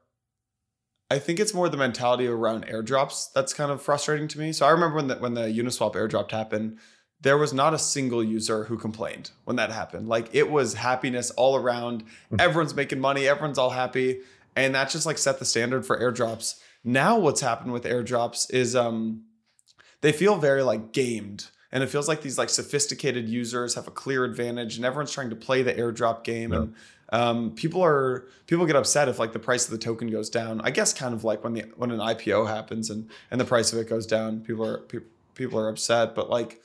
I 1.11 1.19
think 1.19 1.38
it's 1.38 1.55
more 1.55 1.69
the 1.69 1.77
mentality 1.77 2.27
around 2.27 2.66
airdrops 2.66 3.33
that's 3.33 3.55
kind 3.55 3.71
of 3.71 3.81
frustrating 3.81 4.27
to 4.29 4.38
me. 4.38 4.53
So 4.53 4.66
I 4.66 4.71
remember 4.71 4.97
when 4.97 5.07
the 5.07 5.16
when 5.16 5.35
the 5.35 5.42
Uniswap 5.42 5.95
airdrop 5.95 6.31
happened, 6.33 6.79
there 7.21 7.38
was 7.38 7.53
not 7.53 7.75
a 7.75 7.79
single 7.79 8.25
user 8.25 8.64
who 8.64 8.77
complained 8.77 9.31
when 9.45 9.57
that 9.57 9.71
happened. 9.71 10.09
Like 10.09 10.29
it 10.35 10.51
was 10.51 10.75
happiness 10.75 11.31
all 11.33 11.55
around. 11.55 12.03
Hmm. 12.31 12.40
Everyone's 12.40 12.75
making 12.75 13.01
money, 13.01 13.29
everyone's 13.29 13.59
all 13.59 13.71
happy, 13.71 14.21
and 14.57 14.75
that 14.75 14.90
just 14.90 15.07
like 15.07 15.19
set 15.19 15.38
the 15.38 15.45
standard 15.45 15.87
for 15.87 15.99
airdrops. 15.99 16.59
Now 16.83 17.19
what's 17.19 17.40
happened 17.40 17.73
with 17.73 17.85
airdrops 17.85 18.53
is 18.53 18.75
um 18.75 19.27
they 20.01 20.11
feel 20.11 20.37
very 20.38 20.62
like 20.62 20.92
gamed 20.92 21.47
and 21.77 21.85
it 21.85 21.89
feels 21.89 22.09
like 22.09 22.23
these 22.23 22.39
like 22.39 22.49
sophisticated 22.49 23.29
users 23.29 23.75
have 23.75 23.87
a 23.87 23.91
clear 23.91 24.25
advantage 24.25 24.77
and 24.77 24.87
everyone's 24.87 25.12
trying 25.12 25.29
to 25.29 25.37
play 25.37 25.61
the 25.61 25.75
airdrop 25.75 26.25
game 26.25 26.51
yeah. 26.51 26.61
and 26.61 26.75
um, 27.11 27.51
people 27.51 27.85
are 27.85 28.27
people 28.47 28.65
get 28.65 28.77
upset 28.77 29.11
if 29.11 29.19
like 29.19 29.35
the 29.35 29.39
price 29.39 29.67
of 29.67 29.73
the 29.73 29.79
token 29.79 30.09
goes 30.09 30.31
down. 30.31 30.62
I 30.62 30.71
guess 30.71 30.95
kind 30.95 31.12
of 31.12 31.23
like 31.23 31.45
when 31.45 31.53
the 31.53 31.65
when 31.77 31.91
an 31.91 31.99
IPO 31.99 32.49
happens 32.49 32.89
and 32.89 33.11
and 33.31 33.39
the 33.39 33.45
price 33.45 33.75
of 33.75 33.79
it 33.79 33.91
goes 33.91 34.07
down, 34.07 34.41
people 34.41 34.67
are 34.67 34.79
people 34.79 35.09
people 35.35 35.59
are 35.59 35.69
upset. 35.69 36.15
But 36.15 36.31
like, 36.31 36.62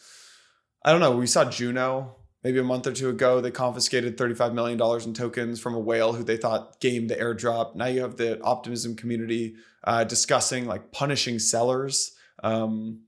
I 0.86 0.92
don't 0.92 1.02
know. 1.02 1.12
We 1.12 1.28
saw 1.28 1.44
Juno 1.44 2.16
maybe 2.42 2.60
a 2.60 2.64
month 2.64 2.88
or 2.88 2.94
two 2.94 3.10
ago. 3.10 3.42
They 3.42 3.52
confiscated 3.52 4.18
thirty 4.18 4.34
five 4.34 4.54
million 4.54 4.78
dollars 4.78 5.06
in 5.06 5.14
tokens 5.14 5.60
from 5.60 5.76
a 5.76 5.80
whale 5.80 6.14
who 6.14 6.24
they 6.24 6.38
thought 6.38 6.80
gamed 6.80 7.10
the 7.10 7.18
airdrop. 7.18 7.76
Now 7.76 7.88
you 7.88 8.02
have 8.02 8.16
the 8.16 8.42
optimism 8.42 8.96
community 8.96 9.56
uh, 9.84 10.06
discussing 10.06 10.68
like 10.68 10.94
punishing 10.94 11.38
sellers. 11.38 12.16
Um, 12.44 13.02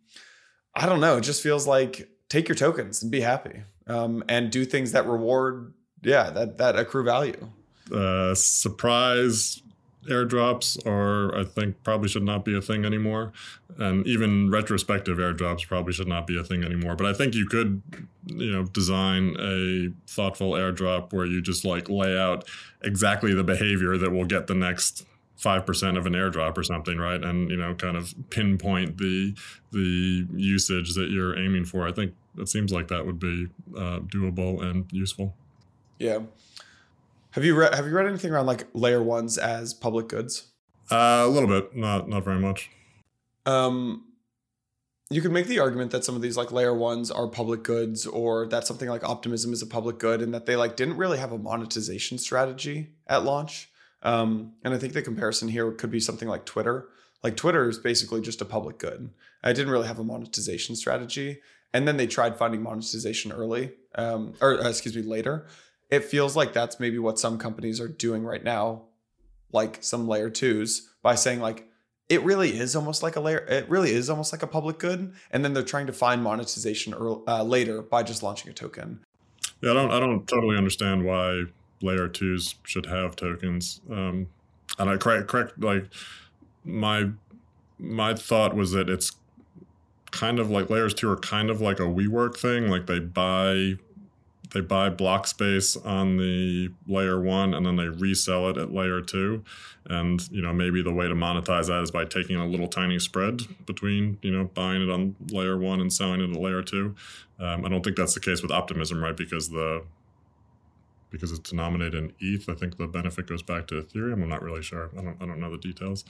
I 0.75 0.85
don't 0.87 0.99
know. 0.99 1.17
It 1.17 1.21
just 1.21 1.43
feels 1.43 1.67
like 1.67 2.09
take 2.29 2.47
your 2.47 2.55
tokens 2.55 3.03
and 3.03 3.11
be 3.11 3.21
happy 3.21 3.61
um, 3.87 4.23
and 4.27 4.51
do 4.51 4.65
things 4.65 4.91
that 4.93 5.05
reward 5.05 5.73
yeah, 6.03 6.29
that 6.31 6.57
that 6.57 6.77
accrue 6.77 7.03
value. 7.03 7.49
Uh, 7.93 8.35
surprise 8.35 9.61
airdrops 10.09 10.85
are, 10.85 11.35
I 11.35 11.45
think, 11.45 11.81
probably 11.83 12.09
should 12.09 12.23
not 12.23 12.43
be 12.43 12.57
a 12.57 12.61
thing 12.61 12.85
anymore, 12.85 13.31
and 13.77 14.05
even 14.05 14.51
retrospective 14.51 15.17
airdrops 15.17 15.65
probably 15.65 15.93
should 15.93 16.07
not 16.07 16.27
be 16.27 16.37
a 16.37 16.43
thing 16.43 16.63
anymore. 16.63 16.95
But 16.95 17.07
I 17.07 17.13
think 17.13 17.35
you 17.35 17.45
could, 17.45 17.81
you 18.27 18.51
know, 18.51 18.63
design 18.63 19.35
a 19.39 19.89
thoughtful 20.07 20.51
airdrop 20.51 21.13
where 21.13 21.25
you 21.25 21.41
just 21.41 21.63
like 21.63 21.89
lay 21.89 22.17
out 22.17 22.47
exactly 22.83 23.33
the 23.33 23.43
behavior 23.43 23.97
that 23.97 24.11
will 24.11 24.25
get 24.25 24.47
the 24.47 24.55
next 24.55 25.05
five 25.37 25.65
percent 25.65 25.97
of 25.97 26.05
an 26.05 26.13
airdrop 26.13 26.57
or 26.57 26.63
something, 26.63 26.97
right? 26.97 27.21
And 27.21 27.49
you 27.49 27.57
know, 27.57 27.73
kind 27.75 27.97
of 27.97 28.13
pinpoint 28.29 28.97
the 28.97 29.35
the 29.71 30.27
usage 30.33 30.95
that 30.95 31.09
you're 31.09 31.37
aiming 31.37 31.65
for. 31.65 31.87
I 31.87 31.91
think 31.91 32.13
it 32.37 32.49
seems 32.49 32.71
like 32.71 32.87
that 32.87 33.05
would 33.05 33.19
be 33.19 33.47
uh, 33.75 33.99
doable 33.99 34.61
and 34.61 34.85
useful. 34.91 35.35
Yeah. 35.99 36.19
Have 37.31 37.43
you 37.43 37.55
read 37.55 37.73
Have 37.73 37.87
you 37.87 37.93
read 37.93 38.07
anything 38.07 38.31
around 38.31 38.45
like 38.45 38.67
layer 38.73 39.01
ones 39.01 39.37
as 39.37 39.73
public 39.73 40.07
goods? 40.07 40.47
Uh, 40.91 41.23
a 41.25 41.27
little 41.27 41.49
bit, 41.49 41.75
not 41.75 42.07
not 42.07 42.23
very 42.23 42.39
much. 42.39 42.69
Um, 43.45 44.05
you 45.09 45.21
could 45.21 45.31
make 45.31 45.47
the 45.47 45.59
argument 45.59 45.91
that 45.91 46.03
some 46.03 46.15
of 46.15 46.21
these 46.21 46.37
like 46.37 46.51
layer 46.51 46.73
ones 46.73 47.09
are 47.11 47.27
public 47.27 47.63
goods, 47.63 48.05
or 48.05 48.45
that 48.47 48.67
something 48.67 48.89
like 48.89 49.03
optimism 49.03 49.51
is 49.53 49.61
a 49.61 49.67
public 49.67 49.97
good, 49.97 50.21
and 50.21 50.33
that 50.33 50.45
they 50.45 50.55
like 50.55 50.75
didn't 50.75 50.97
really 50.97 51.17
have 51.17 51.31
a 51.31 51.37
monetization 51.37 52.17
strategy 52.17 52.89
at 53.07 53.23
launch. 53.23 53.69
Um, 54.03 54.53
and 54.63 54.73
I 54.73 54.77
think 54.77 54.93
the 54.93 55.01
comparison 55.01 55.47
here 55.47 55.71
could 55.71 55.91
be 55.91 55.99
something 55.99 56.27
like 56.27 56.45
Twitter. 56.45 56.89
Like 57.23 57.37
Twitter 57.37 57.67
is 57.67 57.79
basically 57.79 58.21
just 58.21 58.41
a 58.41 58.45
public 58.45 58.77
good. 58.77 59.09
I 59.43 59.53
didn't 59.53 59.71
really 59.71 59.87
have 59.87 59.99
a 59.99 60.03
monetization 60.03 60.75
strategy, 60.75 61.39
and 61.73 61.87
then 61.87 61.97
they 61.97 62.07
tried 62.07 62.37
finding 62.37 62.61
monetization 62.61 63.31
early, 63.31 63.71
um, 63.95 64.33
or 64.41 64.59
uh, 64.61 64.69
excuse 64.69 64.95
me, 64.95 65.01
later 65.01 65.47
it 65.93 66.03
feels 66.03 66.35
like 66.35 66.53
that's 66.53 66.79
maybe 66.79 66.97
what 66.97 67.19
some 67.19 67.37
companies 67.37 67.79
are 67.79 67.87
doing 67.87 68.23
right 68.23 68.43
now, 68.43 68.81
like 69.51 69.77
some 69.81 70.07
layer 70.07 70.31
twos, 70.31 70.89
by 71.03 71.13
saying 71.13 71.39
like 71.39 71.67
it 72.09 72.23
really 72.23 72.57
is 72.57 72.75
almost 72.75 73.03
like 73.03 73.15
a 73.15 73.19
layer. 73.19 73.45
It 73.47 73.69
really 73.69 73.91
is 73.91 74.09
almost 74.09 74.33
like 74.33 74.41
a 74.41 74.47
public 74.47 74.79
good, 74.79 75.13
and 75.29 75.45
then 75.45 75.53
they're 75.53 75.61
trying 75.61 75.85
to 75.85 75.93
find 75.93 76.23
monetization 76.23 76.95
early, 76.95 77.21
uh, 77.27 77.43
later 77.43 77.83
by 77.83 78.01
just 78.01 78.23
launching 78.23 78.49
a 78.49 78.53
token. 78.55 79.05
Yeah, 79.61 79.69
I 79.69 79.73
don't. 79.75 79.91
I 79.91 79.99
don't 79.99 80.27
totally 80.27 80.57
understand 80.57 81.05
why 81.05 81.43
layer 81.83 82.07
twos 82.07 82.55
should 82.63 82.87
have 82.87 83.15
tokens. 83.15 83.81
Um, 83.91 84.27
and 84.79 84.89
I 84.89 84.97
correct, 84.97 85.27
correct. 85.27 85.59
Like 85.59 85.85
my 86.63 87.09
my 87.77 88.13
thought 88.15 88.55
was 88.55 88.71
that 88.71 88.89
it's 88.89 89.11
kind 90.11 90.39
of 90.39 90.49
like 90.49 90.69
layers 90.69 90.93
two 90.93 91.09
are 91.09 91.17
kind 91.17 91.49
of 91.49 91.59
like 91.59 91.79
a 91.79 91.83
WeWork 91.83 92.37
thing. 92.37 92.69
Like 92.69 92.87
they 92.87 92.99
buy 92.99 93.75
they 94.53 94.61
buy 94.61 94.89
block 94.89 95.27
space 95.27 95.75
on 95.77 96.17
the 96.17 96.69
layer 96.87 97.19
one 97.19 97.53
and 97.53 97.65
then 97.65 97.75
they 97.75 97.87
resell 97.87 98.49
it 98.49 98.57
at 98.57 98.71
layer 98.71 99.01
two 99.01 99.43
and 99.87 100.29
you 100.31 100.41
know 100.41 100.53
maybe 100.53 100.81
the 100.81 100.93
way 100.93 101.07
to 101.07 101.15
monetize 101.15 101.67
that 101.67 101.81
is 101.81 101.91
by 101.91 102.05
taking 102.05 102.35
a 102.35 102.45
little 102.45 102.67
tiny 102.67 102.99
spread 102.99 103.41
between 103.65 104.17
you 104.21 104.31
know 104.31 104.45
buying 104.53 104.81
it 104.81 104.89
on 104.89 105.15
layer 105.31 105.57
one 105.57 105.81
and 105.81 105.91
selling 105.91 106.21
it 106.21 106.29
at 106.29 106.39
layer 106.39 106.61
two 106.61 106.95
um, 107.39 107.65
i 107.65 107.69
don't 107.69 107.83
think 107.83 107.97
that's 107.97 108.13
the 108.13 108.19
case 108.19 108.41
with 108.41 108.51
optimism 108.51 109.03
right 109.03 109.17
because 109.17 109.49
the 109.49 109.83
because 111.13 111.31
it's 111.31 111.49
denominated 111.49 111.93
in 111.93 112.13
ETH, 112.19 112.49
I 112.49 112.55
think 112.55 112.77
the 112.77 112.87
benefit 112.87 113.27
goes 113.27 113.43
back 113.43 113.67
to 113.67 113.75
Ethereum. 113.75 114.21
I'm 114.23 114.27
not 114.27 114.41
really 114.41 114.63
sure. 114.63 114.89
I 114.97 115.01
don't, 115.01 115.15
I 115.21 115.25
don't 115.25 115.39
know 115.39 115.51
the 115.51 115.59
details. 115.59 116.03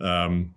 Um, 0.00 0.54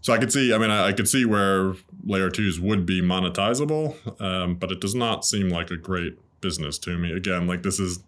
so 0.00 0.12
I 0.12 0.18
could 0.18 0.32
see, 0.32 0.52
I 0.52 0.58
mean, 0.58 0.70
I, 0.70 0.88
I, 0.88 0.92
could 0.92 1.08
see 1.08 1.24
where 1.24 1.74
layer 2.04 2.30
twos 2.30 2.58
would 2.58 2.86
be 2.86 3.02
monetizable, 3.02 3.94
um, 4.20 4.56
but 4.56 4.72
it 4.72 4.80
does 4.80 4.94
not 4.94 5.24
seem 5.24 5.50
like 5.50 5.70
a 5.70 5.76
great 5.76 6.18
business 6.40 6.78
to 6.78 6.98
me. 6.98 7.12
Again, 7.12 7.46
like 7.46 7.62
this 7.62 7.78
is 7.78 8.00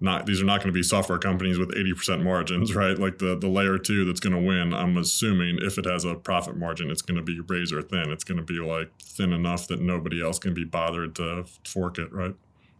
not 0.00 0.26
these 0.26 0.40
are 0.42 0.44
not 0.44 0.58
going 0.58 0.68
to 0.68 0.72
be 0.72 0.82
software 0.82 1.18
companies 1.18 1.58
with 1.58 1.70
80% 1.70 2.22
margins, 2.22 2.74
right? 2.76 2.98
Like 2.98 3.18
the 3.18 3.36
the 3.36 3.48
layer 3.48 3.78
two 3.78 4.04
that's 4.04 4.20
going 4.20 4.34
to 4.34 4.40
win, 4.40 4.74
I'm 4.74 4.96
assuming 4.96 5.58
if 5.62 5.78
it 5.78 5.86
has 5.86 6.04
a 6.04 6.14
profit 6.14 6.56
margin, 6.56 6.90
it's 6.90 7.02
going 7.02 7.16
to 7.16 7.22
be 7.22 7.40
razor 7.40 7.82
thin. 7.82 8.10
It's 8.10 8.24
going 8.24 8.38
to 8.38 8.44
be 8.44 8.60
like 8.60 8.90
thin 9.00 9.32
enough 9.32 9.66
that 9.68 9.80
nobody 9.80 10.22
else 10.22 10.38
can 10.38 10.54
be 10.54 10.64
bothered 10.64 11.14
to 11.16 11.46
fork 11.66 11.98
it, 11.98 12.12
right? 12.12 12.34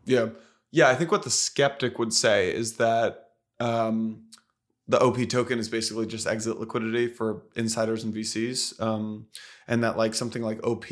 Yeah. 0.05 0.29
Yeah, 0.75 0.89
I 0.89 0.97
think 0.97 1.12
what 1.12 1.22
the 1.22 1.31
skeptic 1.31 2.01
would 2.01 2.12
say 2.12 2.53
is 2.53 2.79
that 2.79 3.29
um, 3.61 4.25
the 4.89 4.99
OP 4.99 5.29
token 5.29 5.61
is 5.61 5.68
basically 5.68 6.05
just 6.05 6.27
exit 6.27 6.59
liquidity 6.59 7.07
for 7.07 7.45
insiders 7.55 8.03
and 8.03 8.12
VCs. 8.12 8.83
Um, 8.83 9.29
and 9.68 9.85
that 9.85 9.97
like 9.97 10.14
something 10.14 10.43
like 10.43 10.66
OP, 10.66 10.87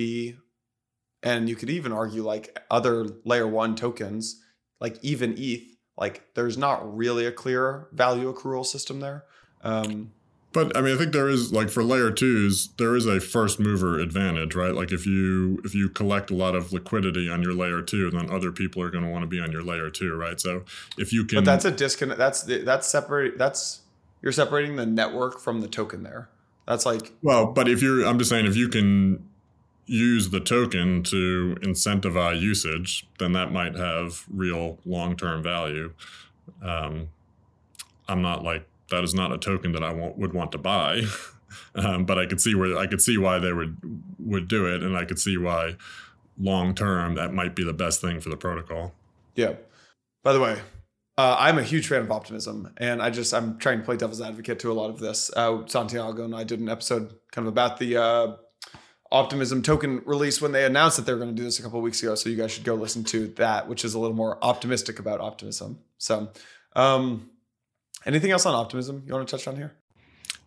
and 1.24 1.49
you 1.49 1.57
could 1.57 1.68
even 1.68 1.91
argue 1.91 2.22
like 2.22 2.57
other 2.70 3.09
layer 3.24 3.49
one 3.49 3.74
tokens, 3.74 4.41
like 4.80 5.01
even 5.03 5.35
ETH, 5.37 5.76
like 5.97 6.33
there's 6.37 6.57
not 6.57 6.97
really 6.97 7.26
a 7.26 7.33
clear 7.33 7.89
value 7.91 8.33
accrual 8.33 8.64
system 8.64 9.01
there. 9.01 9.24
Um, 9.62 10.12
but 10.53 10.76
I 10.76 10.80
mean, 10.80 10.94
I 10.94 10.98
think 10.98 11.12
there 11.12 11.28
is 11.28 11.53
like 11.53 11.70
for 11.70 11.82
layer 11.82 12.11
twos, 12.11 12.68
there 12.78 12.94
is 12.94 13.07
a 13.07 13.20
first 13.20 13.59
mover 13.59 13.98
advantage, 13.98 14.55
right? 14.55 14.74
Like 14.74 14.92
if 14.92 15.07
you 15.07 15.61
if 15.64 15.74
you 15.74 15.88
collect 15.88 16.30
a 16.30 16.34
lot 16.34 16.55
of 16.55 16.72
liquidity 16.72 17.30
on 17.30 17.42
your 17.42 17.55
layer 17.55 17.82
two, 17.82 18.11
then 18.11 18.30
other 18.30 18.53
people 18.53 18.82
are 18.82 18.90
going 18.90 19.05
to 19.05 19.11
want 19.11 19.22
to 19.22 19.26
be 19.26 19.40
on 19.40 19.53
your 19.53 19.62
layer 19.62 19.90
two, 19.90 20.14
right? 20.14 20.40
So 20.40 20.64
if 20.98 21.12
you 21.12 21.24
can, 21.24 21.38
but 21.38 21.44
that's 21.44 21.64
a 21.64 21.70
disconnect. 21.70 22.18
That's 22.18 22.42
that's 22.42 22.86
separate. 22.86 23.38
That's 23.38 23.80
you're 24.20 24.32
separating 24.32 24.76
the 24.76 24.86
network 24.86 25.40
from 25.40 25.61
the 25.61 25.68
token 25.68 26.03
there. 26.03 26.28
That's 26.66 26.86
like 26.86 27.12
well, 27.22 27.46
but 27.46 27.68
if 27.68 27.82
you're, 27.82 28.07
I'm 28.07 28.18
just 28.18 28.30
saying, 28.30 28.46
if 28.46 28.57
you 28.57 28.68
can 28.68 29.28
use 29.86 30.30
the 30.30 30.40
token 30.40 31.03
to 31.03 31.57
incentivize 31.62 32.40
usage, 32.40 33.07
then 33.18 33.32
that 33.32 33.53
might 33.53 33.74
have 33.74 34.24
real 34.32 34.78
long 34.84 35.16
term 35.16 35.42
value. 35.42 35.92
Um, 36.62 37.09
I'm 38.09 38.22
not 38.22 38.44
like 38.44 38.66
that 38.93 39.03
is 39.03 39.14
not 39.14 39.32
a 39.32 39.38
token 39.38 39.72
that 39.72 39.82
I 39.82 39.93
want, 39.93 40.16
would 40.16 40.32
want 40.32 40.53
to 40.53 40.59
buy. 40.59 41.03
um, 41.74 42.05
but 42.05 42.18
I 42.18 42.26
could 42.26 42.40
see 42.40 42.55
where 42.55 42.78
I 42.78 42.86
could 42.86 43.03
see 43.03 43.18
why 43.18 43.38
they 43.38 43.53
would 43.53 43.76
would 44.18 44.49
do 44.49 44.66
it, 44.66 44.82
and 44.82 44.97
I 44.97 45.05
could 45.05 45.18
see 45.18 45.36
why 45.36 45.76
long 46.38 46.74
term 46.74 47.14
that 47.16 47.32
might 47.32 47.57
be 47.57 47.64
the 47.64 47.72
best 47.72 48.01
thing 48.01 48.20
for 48.20 48.28
the 48.28 48.36
protocol. 48.36 48.95
Yeah. 49.34 49.55
By 50.22 50.32
the 50.32 50.40
way, 50.40 50.61
uh, 51.18 51.36
I'm 51.38 51.59
a 51.59 51.62
huge 51.62 51.88
fan 51.88 52.03
of 52.03 52.11
optimism, 52.11 52.72
and 52.76 53.03
I 53.03 53.11
just 53.11 53.34
I'm 53.34 53.59
trying 53.59 53.78
to 53.78 53.84
play 53.84 53.97
devil's 53.97 54.20
advocate 54.20 54.59
to 54.61 54.70
a 54.70 54.74
lot 54.74 54.90
of 54.90 54.99
this. 54.99 55.30
Uh, 55.34 55.66
Santiago 55.66 56.24
and 56.24 56.34
I 56.34 56.45
did 56.45 56.61
an 56.61 56.68
episode 56.68 57.14
kind 57.32 57.47
of 57.47 57.53
about 57.53 57.78
the 57.78 57.97
uh, 57.97 58.36
optimism 59.11 59.62
token 59.62 60.03
release 60.05 60.40
when 60.40 60.53
they 60.53 60.64
announced 60.64 60.97
that 60.97 61.07
they 61.07 61.12
were 61.12 61.18
going 61.18 61.34
to 61.34 61.36
do 61.36 61.45
this 61.45 61.59
a 61.59 61.62
couple 61.62 61.80
weeks 61.80 62.03
ago. 62.03 62.14
So 62.14 62.28
you 62.28 62.36
guys 62.36 62.53
should 62.53 62.64
go 62.64 62.74
listen 62.74 63.05
to 63.05 63.28
that, 63.36 63.68
which 63.68 63.84
is 63.84 63.95
a 63.95 63.99
little 63.99 64.16
more 64.16 64.38
optimistic 64.43 64.99
about 64.99 65.20
optimism. 65.20 65.80
So. 65.99 66.30
Um, 66.74 67.28
Anything 68.07 68.30
else 68.30 68.46
on 68.46 68.55
optimism 68.55 69.03
you 69.07 69.14
want 69.14 69.28
to 69.28 69.36
touch 69.36 69.46
on 69.46 69.57
here? 69.57 69.74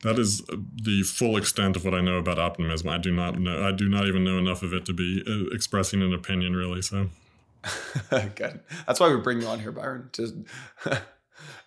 That 0.01 0.19
is 0.19 0.43
the 0.45 1.03
full 1.03 1.37
extent 1.37 1.75
of 1.75 1.85
what 1.85 1.93
I 1.93 2.01
know 2.01 2.17
about 2.17 2.37
optimism. 2.37 2.89
I 2.89 2.97
do 2.97 3.11
not 3.11 3.39
know. 3.39 3.67
I 3.67 3.71
do 3.71 3.89
not 3.89 4.05
even 4.05 4.23
know 4.23 4.37
enough 4.37 4.61
of 4.61 4.73
it 4.73 4.85
to 4.85 4.93
be 4.93 5.23
uh, 5.25 5.53
expressing 5.55 6.01
an 6.01 6.13
opinion, 6.13 6.55
really. 6.55 6.81
So, 6.81 7.09
good. 8.35 8.59
That's 8.85 8.99
why 8.99 9.13
we 9.13 9.19
bring 9.21 9.41
you 9.41 9.47
on 9.47 9.59
here, 9.59 9.71
Byron, 9.71 10.09
to 10.13 10.45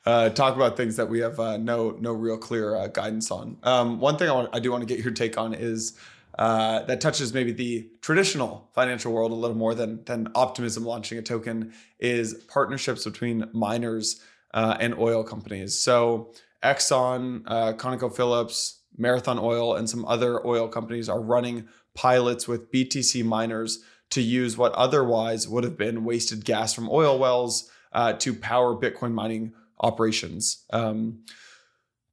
uh, 0.07 0.29
talk 0.31 0.55
about 0.55 0.77
things 0.77 0.97
that 0.97 1.09
we 1.09 1.21
have 1.21 1.41
uh, 1.41 1.57
no 1.57 1.97
no 1.99 2.13
real 2.13 2.39
clear 2.39 2.77
uh, 2.77 2.87
guidance 2.89 3.31
on. 3.31 3.57
Um, 3.63 3.99
one 3.99 4.17
thing 4.17 4.29
I, 4.29 4.33
want, 4.33 4.51
I 4.55 4.61
do 4.61 4.71
want 4.71 4.87
to 4.87 4.95
get 4.95 5.03
your 5.03 5.13
take 5.13 5.37
on 5.37 5.55
is 5.55 5.99
uh, 6.39 6.85
that 6.85 7.01
touches 7.01 7.35
maybe 7.35 7.51
the 7.51 7.91
traditional 8.03 8.71
financial 8.73 9.13
world 9.13 9.33
a 9.33 9.35
little 9.35 9.57
more 9.57 9.75
than 9.75 10.05
than 10.05 10.29
optimism 10.35 10.85
launching 10.85 11.19
a 11.19 11.23
token 11.23 11.73
is 11.99 12.35
partnerships 12.35 13.05
between 13.05 13.51
miners 13.53 14.21
uh, 14.55 14.77
and 14.81 14.99
oil 14.99 15.23
companies. 15.23 15.79
So 15.79 16.33
Exxon, 16.63 17.43
uh, 17.47 17.73
ConocoPhillips, 17.75 18.79
Marathon 18.97 19.39
Oil, 19.39 19.75
and 19.77 19.89
some 19.89 20.05
other 20.05 20.45
oil 20.47 20.69
companies 20.69 21.09
are 21.09 21.21
running 21.21 21.69
pilots 21.95 22.49
with 22.49 22.71
BTC 22.73 23.25
miners 23.25 23.83
to 24.11 24.23
use 24.23 24.57
what 24.57 24.73
otherwise 24.73 25.49
would 25.49 25.65
have 25.65 25.77
been 25.77 26.05
wasted 26.05 26.45
gas 26.45 26.73
from 26.73 26.89
oil 26.91 27.19
wells 27.19 27.71
uh, 27.93 28.13
to 28.15 28.35
power 28.35 28.75
Bitcoin 28.75 29.13
mining 29.13 29.53
operations. 29.81 30.65
Um, 30.71 31.25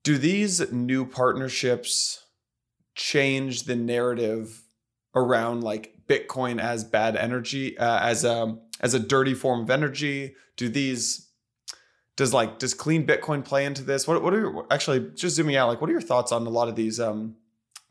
do 0.03 0.17
these 0.17 0.71
new 0.71 1.05
partnerships 1.05 2.25
change 2.93 3.63
the 3.63 3.75
narrative 3.75 4.63
around 5.15 5.63
like 5.63 5.93
Bitcoin 6.07 6.61
as 6.61 6.83
bad 6.83 7.15
energy, 7.15 7.77
uh, 7.77 7.99
as 8.01 8.23
a 8.23 8.57
as 8.81 8.93
a 8.93 8.99
dirty 8.99 9.33
form 9.33 9.61
of 9.61 9.69
energy? 9.69 10.35
Do 10.57 10.69
these 10.69 11.29
does 12.15 12.33
like 12.33 12.59
does 12.59 12.73
clean 12.73 13.05
Bitcoin 13.05 13.43
play 13.43 13.65
into 13.65 13.83
this? 13.83 14.07
What 14.07 14.21
what 14.23 14.33
are 14.33 14.39
your, 14.39 14.67
actually 14.71 15.11
just 15.15 15.35
zooming 15.35 15.55
out? 15.55 15.67
Like, 15.67 15.81
what 15.81 15.89
are 15.89 15.93
your 15.93 16.01
thoughts 16.01 16.31
on 16.31 16.45
a 16.45 16.49
lot 16.49 16.67
of 16.67 16.75
these 16.75 16.99
um, 16.99 17.35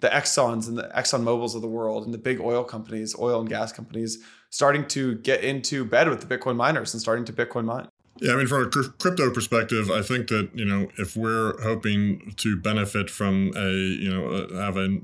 the 0.00 0.08
Exxon's 0.08 0.68
and 0.68 0.78
the 0.78 0.90
Exxon 0.94 1.22
Mobil's 1.22 1.54
of 1.54 1.62
the 1.62 1.68
world 1.68 2.04
and 2.04 2.12
the 2.12 2.18
big 2.18 2.40
oil 2.40 2.64
companies, 2.64 3.14
oil 3.18 3.40
and 3.40 3.48
gas 3.48 3.72
companies, 3.72 4.18
starting 4.50 4.86
to 4.88 5.16
get 5.16 5.44
into 5.44 5.84
bed 5.84 6.08
with 6.08 6.26
the 6.26 6.38
Bitcoin 6.38 6.56
miners 6.56 6.94
and 6.94 7.00
starting 7.00 7.24
to 7.26 7.32
Bitcoin 7.32 7.64
mine? 7.64 7.88
Yeah, 8.20 8.32
I 8.32 8.36
mean, 8.36 8.46
from 8.46 8.62
a 8.62 8.70
crypto 8.70 9.30
perspective, 9.30 9.90
I 9.90 10.00
think 10.00 10.28
that 10.28 10.50
you 10.54 10.64
know 10.64 10.88
if 10.98 11.16
we're 11.16 11.60
hoping 11.62 12.34
to 12.38 12.56
benefit 12.56 13.10
from 13.10 13.52
a 13.56 13.70
you 13.70 14.10
know 14.10 14.48
have 14.60 14.76
a, 14.76 15.00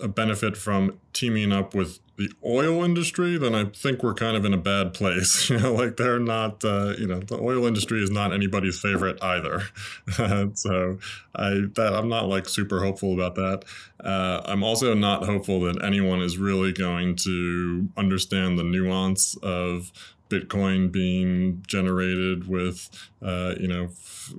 a 0.00 0.08
benefit 0.08 0.56
from 0.56 0.98
teaming 1.12 1.52
up 1.52 1.74
with 1.74 2.00
the 2.16 2.30
oil 2.44 2.84
industry, 2.84 3.38
then 3.38 3.54
I 3.54 3.64
think 3.64 4.02
we're 4.02 4.14
kind 4.14 4.36
of 4.36 4.44
in 4.44 4.52
a 4.52 4.58
bad 4.58 4.94
place. 4.94 5.50
You 5.52 5.58
know, 5.58 5.74
like 5.74 5.98
they're 5.98 6.18
not, 6.18 6.64
uh, 6.64 6.94
you 6.98 7.06
know, 7.06 7.20
the 7.20 7.38
oil 7.38 7.66
industry 7.66 8.02
is 8.02 8.10
not 8.10 8.32
anybody's 8.32 8.78
favorite 8.80 9.22
either. 9.22 9.62
so 10.54 10.98
I 11.36 11.64
that 11.74 11.92
I'm 11.94 12.08
not 12.08 12.28
like 12.28 12.48
super 12.48 12.82
hopeful 12.82 13.12
about 13.12 13.34
that. 13.34 13.64
Uh, 14.02 14.40
I'm 14.46 14.62
also 14.62 14.94
not 14.94 15.26
hopeful 15.26 15.60
that 15.62 15.84
anyone 15.84 16.22
is 16.22 16.38
really 16.38 16.72
going 16.72 17.16
to 17.16 17.88
understand 17.98 18.58
the 18.58 18.64
nuance 18.64 19.36
of 19.42 19.92
Bitcoin 20.32 20.90
being 20.90 21.62
generated 21.66 22.48
with, 22.48 22.88
uh, 23.20 23.54
you 23.60 23.68
know, 23.68 23.84
f- 23.84 24.32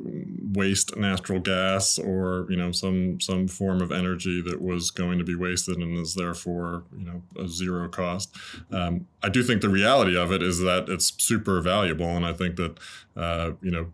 waste 0.53 0.97
natural 0.97 1.39
gas 1.39 1.99
or 1.99 2.47
you 2.49 2.57
know 2.57 2.71
some 2.71 3.19
some 3.21 3.47
form 3.47 3.81
of 3.81 3.91
energy 3.91 4.41
that 4.41 4.61
was 4.61 4.89
going 4.89 5.19
to 5.19 5.23
be 5.23 5.35
wasted 5.35 5.77
and 5.77 5.97
is 5.97 6.15
therefore 6.15 6.83
you 6.97 7.05
know 7.05 7.21
a 7.39 7.47
zero 7.47 7.87
cost. 7.87 8.35
Um, 8.71 9.07
I 9.21 9.29
do 9.29 9.43
think 9.43 9.61
the 9.61 9.69
reality 9.69 10.17
of 10.17 10.31
it 10.31 10.41
is 10.41 10.59
that 10.59 10.89
it's 10.89 11.13
super 11.23 11.61
valuable, 11.61 12.07
and 12.07 12.25
I 12.25 12.33
think 12.33 12.55
that 12.55 12.79
uh, 13.15 13.51
you 13.61 13.71
know 13.71 13.93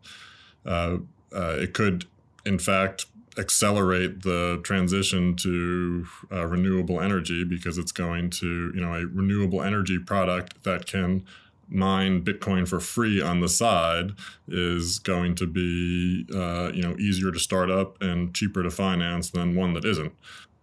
uh, 0.65 0.97
uh 1.35 1.57
it 1.59 1.73
could 1.73 2.05
in 2.45 2.59
fact 2.59 3.05
accelerate 3.37 4.23
the 4.23 4.59
transition 4.63 5.35
to 5.35 6.05
uh, 6.31 6.45
renewable 6.45 6.99
energy 6.99 7.43
because 7.43 7.77
it's 7.77 7.91
going 7.91 8.29
to 8.29 8.71
you 8.75 8.81
know 8.81 8.93
a 8.93 9.05
renewable 9.05 9.61
energy 9.61 9.97
product 9.97 10.63
that 10.63 10.85
can 10.85 11.25
mine 11.69 12.23
Bitcoin 12.23 12.67
for 12.67 12.79
free 12.79 13.21
on 13.21 13.41
the 13.41 13.49
side 13.49 14.11
is 14.47 14.99
going 14.99 15.35
to 15.35 15.47
be 15.47 16.25
uh, 16.33 16.71
you 16.73 16.81
know 16.81 16.95
easier 16.97 17.31
to 17.31 17.39
start 17.39 17.69
up 17.69 18.01
and 18.01 18.33
cheaper 18.33 18.63
to 18.63 18.71
finance 18.71 19.29
than 19.29 19.55
one 19.55 19.73
that 19.73 19.85
isn't. 19.85 20.13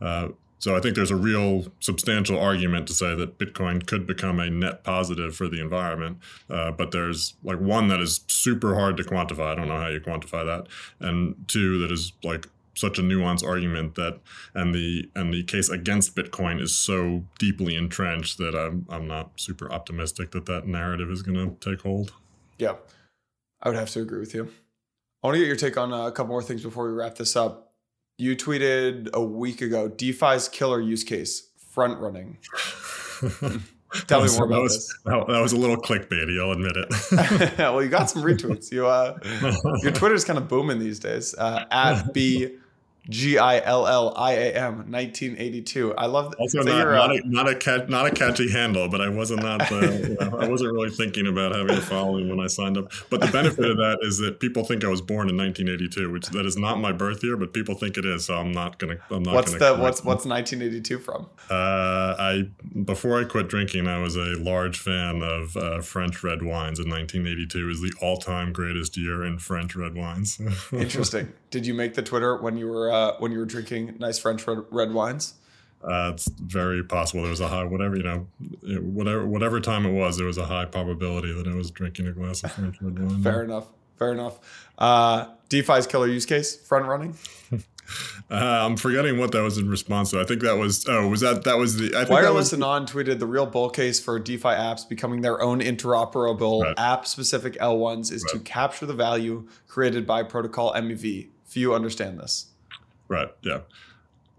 Uh, 0.01 0.29
so 0.59 0.75
I 0.75 0.81
think 0.81 0.97
there's 0.97 1.11
a 1.11 1.17
real 1.17 1.67
substantial 1.81 2.39
argument 2.39 2.89
to 2.89 2.95
say 2.95 3.15
that 3.15 3.39
Bitcoin 3.39 3.87
could 3.87 4.07
become 4.07 4.41
a 4.41 4.49
net 4.49 4.85
positive 4.85 5.37
for 5.37 5.49
the 5.49 5.61
environment. 5.61 6.19
Uh, 6.49 6.71
but 6.71 6.93
there's 6.93 7.35
like 7.45 7.61
one 7.61 7.89
that 7.89 8.01
is 8.01 8.25
super 8.27 8.75
hard 8.75 8.97
to 8.97 9.05
quantify. 9.05 9.53
I 9.53 9.55
don't 9.55 9.69
know 9.69 9.79
how 9.79 9.89
you 9.89 10.01
quantify 10.01 10.45
that, 10.47 10.67
and 10.99 11.37
two 11.47 11.79
that 11.79 11.93
is 11.93 12.13
like 12.25 12.49
such 12.77 12.99
a 12.99 13.03
nuanced 13.03 13.45
argument 13.45 13.95
that 13.97 14.21
and 14.55 14.75
the 14.75 15.11
and 15.15 15.33
the 15.33 15.43
case 15.43 15.69
against 15.69 16.15
Bitcoin 16.15 16.61
is 16.61 16.77
so 16.77 17.25
deeply 17.39 17.75
entrenched 17.75 18.39
that 18.39 18.55
I'm 18.55 18.87
I'm 18.89 19.09
not 19.09 19.41
super 19.41 19.71
optimistic 19.73 20.31
that 20.33 20.47
that 20.47 20.67
narrative 20.67 21.11
is 21.11 21.23
going 21.23 21.37
to 21.57 21.71
take 21.71 21.81
hold. 21.83 22.13
Yeah, 22.59 22.75
I 23.63 23.69
would 23.69 23.79
have 23.79 23.91
to 23.91 24.01
agree 24.03 24.21
with 24.21 24.35
you. 24.35 24.53
I 25.23 25.27
want 25.27 25.35
to 25.35 25.41
get 25.41 25.49
your 25.49 25.57
take 25.57 25.77
on 25.77 25.93
a 25.93 26.13
couple 26.13 26.29
more 26.29 26.43
things 26.43 26.63
before 26.63 26.87
we 26.87 26.93
wrap 26.93 27.17
this 27.17 27.35
up. 27.35 27.73
You 28.19 28.37
tweeted 28.37 29.13
a 29.13 29.23
week 29.23 29.61
ago 29.61 29.89
DeFi's 29.89 30.49
killer 30.49 30.81
use 30.81 31.03
case 31.03 31.51
front 31.71 31.99
running. 31.99 32.39
Tell 34.09 34.23
me 34.23 34.29
more 34.37 34.47
about 34.47 34.57
that 34.57 34.63
was, 34.63 34.77
this. 34.77 34.99
That 35.05 35.41
was 35.41 35.53
a 35.53 35.57
little 35.57 35.77
clickbaity, 35.77 36.41
I'll 36.43 36.53
admit 36.53 36.73
it. 36.77 37.59
well, 37.59 37.83
you 37.83 37.89
got 37.89 38.11
some 38.11 38.23
retweets. 38.23 38.71
You, 38.71 38.87
uh, 38.87 39.19
your 39.83 39.93
Twitter's 39.93 40.25
kind 40.25 40.39
of 40.39 40.49
booming 40.49 40.79
these 40.79 40.99
days. 40.99 41.35
Uh, 41.35 41.65
at 41.71 42.13
B 42.13 42.57
G 43.09 43.39
I 43.39 43.61
L 43.61 43.87
L 43.87 44.13
I 44.17 44.33
A 44.33 44.53
M, 44.55 44.91
1982. 44.91 45.95
I 45.95 46.07
love 46.07 46.31
that. 46.31 46.39
Also, 46.39 46.63
so 46.63 46.69
not, 46.69 46.91
not, 46.91 47.11
a, 47.11 47.23
not, 47.25 47.49
a 47.49 47.55
cat, 47.55 47.89
not 47.89 48.07
a 48.07 48.11
catchy 48.11 48.51
handle, 48.51 48.89
but 48.89 49.01
I 49.01 49.09
wasn't 49.09 49.43
not, 49.43 49.71
uh, 49.71 49.81
you 49.81 50.17
know, 50.21 50.39
I 50.39 50.49
wasn't 50.49 50.73
really 50.73 50.91
thinking 50.91 51.27
about 51.27 51.55
having 51.55 51.77
a 51.77 51.81
following 51.81 52.29
when 52.29 52.41
I 52.41 52.49
signed 52.49 52.77
up. 52.77 52.91
But 53.11 53.21
the 53.21 53.29
benefit 53.29 53.65
of 53.71 53.77
that 53.77 53.99
is 54.03 54.19
that 54.19 54.41
people 54.41 54.65
think 54.65 54.85
I 54.85 54.89
was 54.89 55.01
born 55.01 55.29
in 55.29 55.37
1982, 55.37 56.11
which 56.11 56.29
that 56.31 56.47
is 56.47 56.57
not 56.57 56.81
my 56.81 56.93
birth 56.93 57.23
year, 57.23 57.37
but 57.37 57.53
people 57.53 57.75
think 57.75 57.97
it 57.97 58.05
is. 58.05 58.27
So 58.27 58.37
I'm 58.37 58.53
not 58.53 58.79
gonna. 58.79 58.97
I'm 59.11 59.23
not. 59.23 59.35
What's 59.35 59.53
the 59.53 59.77
what's 59.77 60.01
them. 60.01 60.09
what's 60.09 60.27
1982 60.27 60.99
from? 60.99 61.27
Uh, 61.49 62.17
I 62.19 62.49
before 62.85 63.21
I 63.21 63.25
quit 63.25 63.49
drinking, 63.49 63.87
I 63.87 63.99
was 63.99 64.17
a 64.17 64.35
large 64.37 64.79
fan 64.79 65.23
of 65.23 65.57
uh, 65.57 65.81
French 65.81 66.25
red 66.25 66.43
wines, 66.43 66.81
and 66.81 66.91
1982 66.91 67.71
is 67.71 67.81
the 67.81 67.93
all-time 68.01 68.53
greatest 68.53 68.97
year 68.97 69.25
in 69.25 69.39
French 69.39 69.77
red 69.77 69.95
wines. 69.95 70.41
Interesting. 70.73 71.33
Did 71.51 71.67
you 71.67 71.75
make 71.75 71.95
the 71.95 72.03
Twitter 72.03 72.37
when 72.37 72.57
you 72.57 72.67
were 72.67 72.93
uh, 72.97 73.17
when 73.19 73.33
you 73.33 73.39
were 73.39 73.45
drinking 73.45 73.97
nice 73.99 74.19
French 74.19 74.47
red, 74.47 74.59
red 74.71 74.93
wines? 74.93 75.35
Uh, 75.83 76.11
it's 76.15 76.29
very 76.29 76.83
possible 76.83 77.23
there 77.23 77.31
was 77.31 77.41
a 77.41 77.49
high 77.49 77.63
whatever 77.65 77.97
you 77.97 78.03
know 78.03 78.27
whatever 78.81 79.27
whatever 79.27 79.61
time 79.61 79.85
it 79.85 79.93
was 79.93 80.17
there 80.17 80.27
was 80.27 80.39
a 80.39 80.47
high 80.47 80.65
probability 80.65 81.33
that 81.33 81.47
I 81.47 81.55
was 81.55 81.71
drinking 81.71 82.07
a 82.07 82.13
glass 82.13 82.43
of 82.43 82.53
French 82.53 82.81
red 82.81 82.99
wine. 82.99 83.23
Fair 83.23 83.45
enough. 83.45 83.67
Fair 83.99 84.13
enough. 84.13 84.39
Uh, 84.79 85.27
DeFi's 85.49 85.87
killer 85.87 86.09
use 86.09 86.27
case 86.27 86.57
front 86.57 86.87
running. 86.87 87.17
Uh, 88.29 88.35
I'm 88.35 88.77
forgetting 88.77 89.19
what 89.19 89.31
that 89.31 89.43
was 89.43 89.59
in 89.59 89.69
response 89.69 90.11
to. 90.11 90.21
I 90.21 90.25
think 90.25 90.43
that 90.43 90.57
was 90.57 90.85
oh 90.89 91.07
was 91.07 91.21
that 91.21 91.45
that 91.45 91.57
was 91.57 91.77
the 91.77 91.95
I 91.95 92.01
think 92.01 92.11
Wireless 92.11 92.51
that 92.51 92.59
was, 92.59 92.67
Anon 92.67 92.87
tweeted 92.87 93.21
the 93.21 93.27
real 93.27 93.47
bull 93.47 93.71
case 93.71 94.01
for 94.01 94.19
DeFi 94.19 94.49
apps 94.49 94.89
becoming 94.89 95.21
their 95.21 95.41
own 95.41 95.61
interoperable 95.61 96.65
right. 96.65 96.75
app 96.77 97.07
specific 97.07 97.55
L1s 97.59 98.11
is 98.11 98.25
right. 98.25 98.33
to 98.33 98.39
capture 98.41 98.87
the 98.87 98.95
value 98.95 99.47
created 99.69 100.05
by 100.05 100.25
protocol 100.25 100.73
MEV. 100.75 101.29
Few 101.45 101.73
understand 101.73 102.19
this. 102.19 102.47
Right. 103.09 103.29
Yeah. 103.43 103.61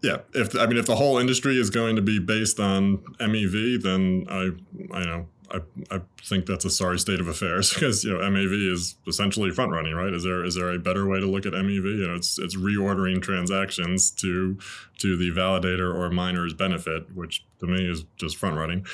Yeah. 0.01 0.20
If 0.34 0.55
I 0.55 0.68
mean 0.68 0.78
if 0.78 0.86
the 0.86 0.95
whole 0.95 1.18
industry 1.18 1.59
is 1.59 1.70
going 1.70 1.95
to 1.95 2.01
be 2.01 2.20
based 2.20 2.59
on 2.59 2.97
MEV, 3.20 3.82
then 3.82 4.26
I 4.30 4.51
I 4.95 5.03
know 5.03 5.28
I, 5.51 5.59
I 5.91 6.01
think 6.24 6.45
that's 6.45 6.65
a 6.65 6.70
sorry 6.70 6.99
state 6.99 7.20
of 7.20 7.28
affairs 7.28 7.74
because 7.74 8.03
you 8.03 8.13
know 8.13 8.20
MEV 8.20 8.72
is 8.72 8.95
essentially 9.07 9.51
front 9.51 9.72
running, 9.72 9.93
right? 9.95 10.13
Is 10.13 10.24
there 10.24 10.43
is 10.43 10.55
there 10.55 10.72
a 10.72 10.80
better 10.80 11.07
way 11.07 11.20
to 11.20 11.26
look 11.26 11.45
at 11.45 11.53
MEV? 11.53 11.99
You 11.99 12.07
know, 12.07 12.15
it's 12.15 12.38
it's 12.38 12.55
reordering 12.55 13.22
transactions 13.22 14.11
to 14.11 14.57
to 14.99 15.18
the 15.18 15.32
validator 15.32 15.93
or 15.93 16.09
miner's 16.09 16.53
benefit, 16.53 17.15
which 17.15 17.45
to 17.59 17.68
me 17.68 17.89
is 17.89 18.03
just 18.18 18.38
front 18.38 18.57
running, 18.57 18.86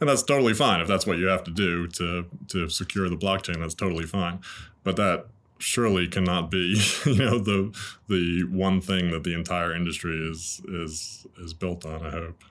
and 0.00 0.08
that's 0.08 0.22
totally 0.22 0.54
fine 0.54 0.80
if 0.80 0.88
that's 0.88 1.06
what 1.06 1.18
you 1.18 1.26
have 1.26 1.44
to 1.44 1.50
do 1.50 1.86
to 1.88 2.26
to 2.48 2.68
secure 2.68 3.08
the 3.08 3.16
blockchain. 3.16 3.58
That's 3.58 3.74
totally 3.74 4.06
fine, 4.06 4.40
but 4.84 4.96
that 4.96 5.26
surely 5.62 6.08
cannot 6.08 6.50
be 6.50 6.82
you 7.06 7.16
know 7.16 7.38
the 7.38 7.72
the 8.08 8.44
one 8.50 8.80
thing 8.80 9.10
that 9.10 9.24
the 9.24 9.34
entire 9.34 9.74
industry 9.74 10.16
is 10.30 10.60
is 10.68 11.26
is 11.38 11.54
built 11.54 11.86
on. 11.86 12.04
I 12.04 12.10
hope. 12.10 12.44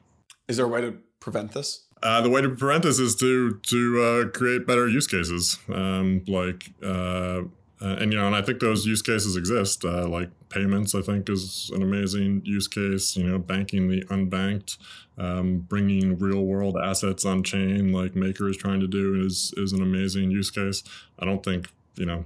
Is 0.47 0.57
there 0.57 0.66
a 0.66 0.70
way 0.70 0.82
to 0.82 0.97
prevent 1.20 1.51
this? 1.51 1.86
Uh, 2.03 2.20
the 2.22 2.30
way 2.30 2.41
to 2.41 2.49
prevent 2.49 2.84
this 2.84 2.99
is 2.99 3.16
to 3.18 3.59
to 3.68 4.01
uh, 4.01 4.30
create 4.30 4.66
better 4.66 4.88
use 4.88 5.07
cases, 5.07 5.59
um, 5.70 6.24
like 6.28 6.72
uh, 6.82 7.41
uh 7.82 7.97
and 7.99 8.12
you 8.12 8.18
know, 8.18 8.26
and 8.26 8.36
I 8.36 8.41
think 8.41 8.59
those 8.59 8.86
use 8.86 9.01
cases 9.01 9.36
exist. 9.36 9.86
Uh, 9.86 10.07
like 10.07 10.30
payments, 10.49 10.95
I 10.95 11.01
think 11.01 11.30
is 11.30 11.70
an 11.76 11.84
amazing 11.84 12.41
use 12.43 12.68
case. 12.68 13.16
You 13.16 13.28
know, 13.28 13.38
banking 13.38 13.88
the 13.88 14.03
unbanked, 14.05 14.78
um, 15.18 15.59
bringing 15.59 16.18
real 16.18 16.43
world 16.43 16.76
assets 16.76 17.24
on 17.24 17.43
chain, 17.43 17.93
like 17.93 18.16
Maker 18.16 18.49
is 18.49 18.57
trying 18.57 18.80
to 18.80 18.88
do, 18.88 19.24
is 19.24 19.53
is 19.57 19.72
an 19.72 19.82
amazing 19.84 20.32
use 20.32 20.49
case. 20.49 20.84
I 21.20 21.26
don't 21.26 21.43
think 21.43 21.72
you 21.97 22.05
know. 22.05 22.26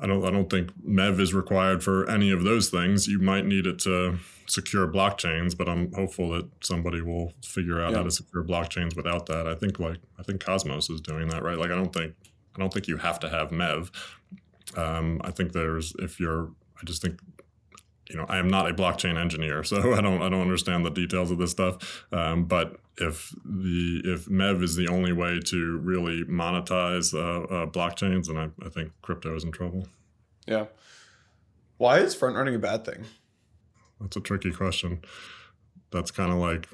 I 0.00 0.06
don't. 0.06 0.24
I 0.24 0.30
don't 0.30 0.48
think 0.48 0.72
MEV 0.82 1.20
is 1.20 1.34
required 1.34 1.82
for 1.82 2.08
any 2.08 2.30
of 2.30 2.44
those 2.44 2.70
things. 2.70 3.06
You 3.08 3.18
might 3.18 3.46
need 3.46 3.66
it 3.66 3.78
to 3.80 4.18
secure 4.46 4.88
blockchains, 4.88 5.56
but 5.56 5.68
I'm 5.68 5.92
hopeful 5.92 6.30
that 6.30 6.48
somebody 6.64 7.00
will 7.00 7.32
figure 7.44 7.80
out 7.80 7.90
yeah. 7.90 7.98
how 7.98 8.02
to 8.04 8.10
secure 8.10 8.42
blockchains 8.44 8.96
without 8.96 9.26
that. 9.26 9.46
I 9.46 9.54
think 9.54 9.78
like 9.78 9.98
I 10.18 10.22
think 10.22 10.44
Cosmos 10.44 10.90
is 10.90 11.00
doing 11.00 11.28
that, 11.28 11.42
right? 11.42 11.58
Like 11.58 11.70
I 11.70 11.74
don't 11.74 11.92
think 11.92 12.14
I 12.56 12.60
don't 12.60 12.72
think 12.72 12.88
you 12.88 12.96
have 12.96 13.20
to 13.20 13.28
have 13.28 13.50
MEV. 13.50 13.90
Um, 14.76 15.20
I 15.24 15.30
think 15.30 15.52
there's 15.52 15.94
if 15.98 16.20
you're 16.20 16.50
I 16.80 16.84
just 16.84 17.02
think 17.02 17.20
you 18.08 18.16
know 18.16 18.26
I 18.28 18.38
am 18.38 18.48
not 18.48 18.70
a 18.70 18.74
blockchain 18.74 19.18
engineer, 19.18 19.64
so 19.64 19.94
I 19.94 20.00
don't 20.00 20.22
I 20.22 20.28
don't 20.28 20.42
understand 20.42 20.84
the 20.84 20.90
details 20.90 21.30
of 21.30 21.38
this 21.38 21.50
stuff. 21.50 22.06
Um, 22.12 22.44
but 22.44 22.80
if 22.96 23.34
the 23.44 24.02
if 24.04 24.26
MEV 24.26 24.62
is 24.62 24.76
the 24.76 24.88
only 24.88 25.12
way 25.12 25.40
to 25.46 25.78
really 25.78 26.24
monetize 26.24 27.14
uh, 27.14 27.44
uh, 27.44 27.66
blockchains, 27.66 28.26
then 28.26 28.36
I, 28.36 28.66
I 28.66 28.68
think 28.68 28.92
crypto 29.02 29.34
is 29.36 29.44
in 29.44 29.52
trouble. 29.52 29.88
Yeah. 30.46 30.66
Why 31.76 31.98
is 32.00 32.14
front 32.14 32.36
running 32.36 32.56
a 32.56 32.58
bad 32.58 32.84
thing? 32.84 33.04
That's 34.00 34.16
a 34.16 34.20
tricky 34.20 34.50
question. 34.50 35.02
That's 35.90 36.10
kind 36.10 36.32
of 36.32 36.38
like 36.38 36.68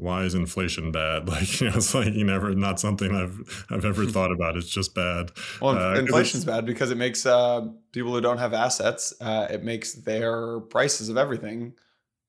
why 0.00 0.24
is 0.24 0.34
inflation 0.34 0.90
bad? 0.90 1.28
Like, 1.30 1.60
you 1.60 1.68
know, 1.68 1.76
it's 1.76 1.94
like 1.94 2.14
you 2.14 2.24
never 2.24 2.54
not 2.54 2.80
something 2.80 3.14
I've 3.14 3.66
I've 3.70 3.84
ever 3.84 4.06
thought 4.16 4.32
about. 4.32 4.56
It's 4.56 4.68
just 4.68 4.94
bad. 4.94 5.30
Well, 5.60 5.78
uh, 5.78 5.94
inflation's 5.94 6.44
bad 6.44 6.66
because 6.66 6.90
it 6.90 6.96
makes 6.96 7.26
uh, 7.26 7.68
people 7.92 8.12
who 8.12 8.20
don't 8.20 8.38
have 8.38 8.52
assets, 8.52 9.12
uh, 9.20 9.46
it 9.50 9.62
makes 9.62 9.92
their 9.92 10.60
prices 10.60 11.08
of 11.08 11.16
everything 11.16 11.74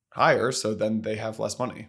higher. 0.10 0.52
So 0.52 0.74
then 0.74 1.02
they 1.02 1.16
have 1.16 1.40
less 1.40 1.58
money, 1.58 1.88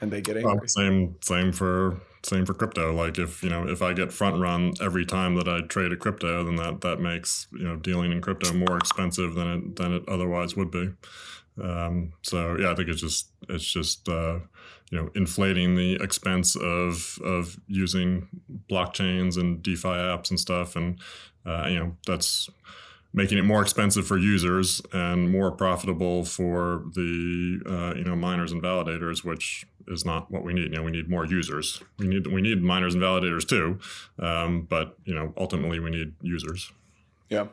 and 0.00 0.10
they 0.10 0.20
get 0.20 0.36
angry. 0.36 0.54
Well, 0.54 0.66
same 0.66 1.16
same 1.22 1.52
for 1.52 2.00
same 2.28 2.46
for 2.46 2.54
crypto. 2.54 2.94
Like 2.94 3.18
if 3.18 3.42
you 3.42 3.50
know 3.50 3.66
if 3.66 3.82
I 3.82 3.92
get 3.92 4.12
front 4.12 4.40
run 4.40 4.74
every 4.80 5.06
time 5.06 5.34
that 5.36 5.48
I 5.48 5.62
trade 5.62 5.92
a 5.92 5.96
crypto, 5.96 6.44
then 6.44 6.56
that 6.56 6.80
that 6.82 7.00
makes 7.00 7.46
you 7.52 7.64
know 7.64 7.76
dealing 7.76 8.12
in 8.12 8.20
crypto 8.20 8.52
more 8.52 8.76
expensive 8.76 9.34
than 9.34 9.48
it 9.48 9.76
than 9.76 9.92
it 9.92 10.04
otherwise 10.08 10.56
would 10.56 10.70
be. 10.70 10.90
Um, 11.62 12.12
so 12.22 12.56
yeah, 12.56 12.70
I 12.70 12.74
think 12.74 12.88
it's 12.88 13.00
just 13.00 13.30
it's 13.48 13.64
just 13.64 14.08
uh, 14.08 14.40
you 14.90 14.98
know 14.98 15.10
inflating 15.14 15.76
the 15.76 15.94
expense 16.02 16.56
of 16.56 17.18
of 17.24 17.58
using 17.66 18.28
blockchains 18.70 19.38
and 19.38 19.62
DeFi 19.62 19.88
apps 19.88 20.30
and 20.30 20.38
stuff, 20.38 20.76
and 20.76 20.98
uh, 21.46 21.66
you 21.68 21.78
know 21.78 21.96
that's 22.06 22.48
making 23.14 23.38
it 23.38 23.44
more 23.44 23.62
expensive 23.62 24.06
for 24.06 24.18
users 24.18 24.82
and 24.92 25.30
more 25.32 25.50
profitable 25.50 26.24
for 26.24 26.84
the 26.94 27.60
uh, 27.66 27.96
you 27.96 28.04
know 28.04 28.14
miners 28.14 28.52
and 28.52 28.62
validators, 28.62 29.24
which 29.24 29.66
is 29.90 30.04
not 30.04 30.30
what 30.30 30.44
we 30.44 30.52
need. 30.52 30.70
You 30.70 30.76
know, 30.76 30.82
we 30.82 30.90
need 30.90 31.08
more 31.08 31.24
users. 31.24 31.82
We 31.98 32.06
need 32.08 32.26
we 32.26 32.40
need 32.40 32.62
miners 32.62 32.94
and 32.94 33.02
validators 33.02 33.46
too, 33.48 33.78
um, 34.18 34.62
but 34.68 34.96
you 35.04 35.14
know 35.14 35.32
ultimately 35.36 35.80
we 35.80 35.90
need 35.90 36.14
users. 36.22 36.72
Yeah 37.28 37.48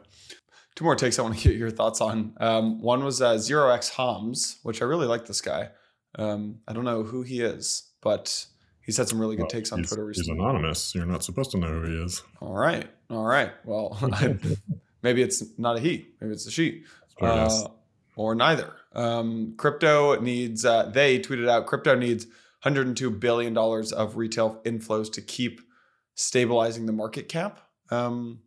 two 0.75 0.83
more 0.83 0.95
takes 0.95 1.17
I 1.17 1.23
want 1.23 1.37
to 1.37 1.47
get 1.47 1.57
your 1.57 1.71
thoughts 1.71 2.01
on. 2.01 2.33
Um, 2.37 2.81
one 2.81 3.03
was 3.03 3.21
uh, 3.21 3.37
Zero 3.37 3.69
X 3.69 3.89
Homs, 3.89 4.59
which 4.63 4.81
I 4.81 4.85
really 4.85 5.07
like 5.07 5.25
this 5.25 5.41
guy. 5.41 5.69
Um, 6.17 6.59
I 6.67 6.73
don't 6.73 6.85
know 6.85 7.03
who 7.03 7.23
he 7.23 7.41
is, 7.41 7.91
but 8.01 8.45
he's 8.81 8.97
had 8.97 9.07
some 9.07 9.19
really 9.19 9.35
good 9.35 9.43
well, 9.43 9.49
takes 9.49 9.71
on 9.71 9.83
Twitter 9.83 10.05
recently. 10.05 10.35
He's 10.35 10.39
anonymous. 10.39 10.93
You're 10.93 11.05
not 11.05 11.23
supposed 11.23 11.51
to 11.51 11.57
know 11.57 11.67
who 11.67 11.83
he 11.87 12.03
is. 12.03 12.21
All 12.41 12.53
right. 12.53 12.87
All 13.09 13.23
right. 13.23 13.51
Well, 13.63 13.97
maybe 15.01 15.21
it's 15.21 15.43
not 15.57 15.77
a 15.77 15.79
he. 15.79 16.09
Maybe 16.21 16.33
it's 16.33 16.45
a 16.45 16.51
she. 16.51 16.83
Uh, 17.21 17.49
or 18.15 18.35
neither. 18.35 18.73
Um, 18.93 19.55
crypto 19.57 20.19
needs, 20.19 20.65
uh, 20.65 20.85
they 20.85 21.19
tweeted 21.19 21.49
out, 21.49 21.65
crypto 21.65 21.95
needs 21.95 22.27
$102 22.63 23.19
billion 23.19 23.57
of 23.57 24.17
retail 24.17 24.61
inflows 24.65 25.11
to 25.13 25.21
keep 25.21 25.61
stabilizing 26.15 26.85
the 26.85 26.93
market 26.93 27.27
cap. 27.27 27.59
Um, 27.89 28.39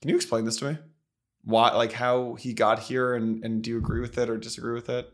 can 0.00 0.10
you 0.10 0.16
explain 0.16 0.44
this 0.44 0.58
to 0.58 0.72
me? 0.72 0.78
why 1.46 1.70
like 1.70 1.92
how 1.92 2.34
he 2.34 2.52
got 2.52 2.80
here 2.80 3.14
and 3.14 3.42
and 3.44 3.62
do 3.62 3.70
you 3.70 3.78
agree 3.78 4.00
with 4.00 4.18
it 4.18 4.28
or 4.28 4.36
disagree 4.36 4.74
with 4.74 4.90
it 4.90 5.10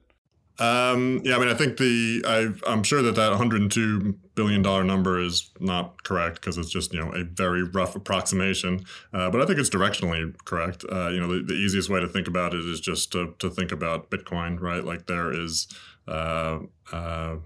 um, 0.63 1.21
yeah, 1.25 1.35
I 1.35 1.39
mean, 1.41 1.49
I 1.49 1.55
think 1.55 1.77
the 1.77 2.23
i 2.25 2.73
am 2.73 2.85
sure 2.85 3.03
that 3.03 3.17
that 3.17 3.31
102 3.31 4.15
billion 4.37 4.63
dollar 4.63 4.85
number 4.85 5.21
is 5.21 5.51
not 5.59 6.05
correct 6.05 6.37
because 6.37 6.57
it's 6.57 6.71
just 6.71 6.93
you 6.93 7.01
know 7.01 7.13
a 7.13 7.25
very 7.25 7.65
rough 7.65 7.97
approximation. 7.97 8.85
Uh, 9.13 9.29
but 9.29 9.41
I 9.41 9.47
think 9.47 9.59
it's 9.59 9.71
directionally 9.71 10.33
correct. 10.45 10.85
Uh, 10.91 11.09
you 11.09 11.19
know, 11.19 11.27
the, 11.27 11.43
the 11.43 11.55
easiest 11.55 11.91
way 11.91 11.99
to 11.99 12.07
think 12.07 12.29
about 12.29 12.55
it 12.55 12.65
is 12.65 12.81
just 12.81 13.11
to 13.11 13.35
to 13.41 13.51
think 13.51 13.73
about 13.73 14.09
Bitcoin, 14.09 14.61
right? 14.61 14.85
Like 14.85 15.07
there 15.07 15.33
is, 15.33 15.67
uh, 16.07 16.61
uh, 16.93 17.39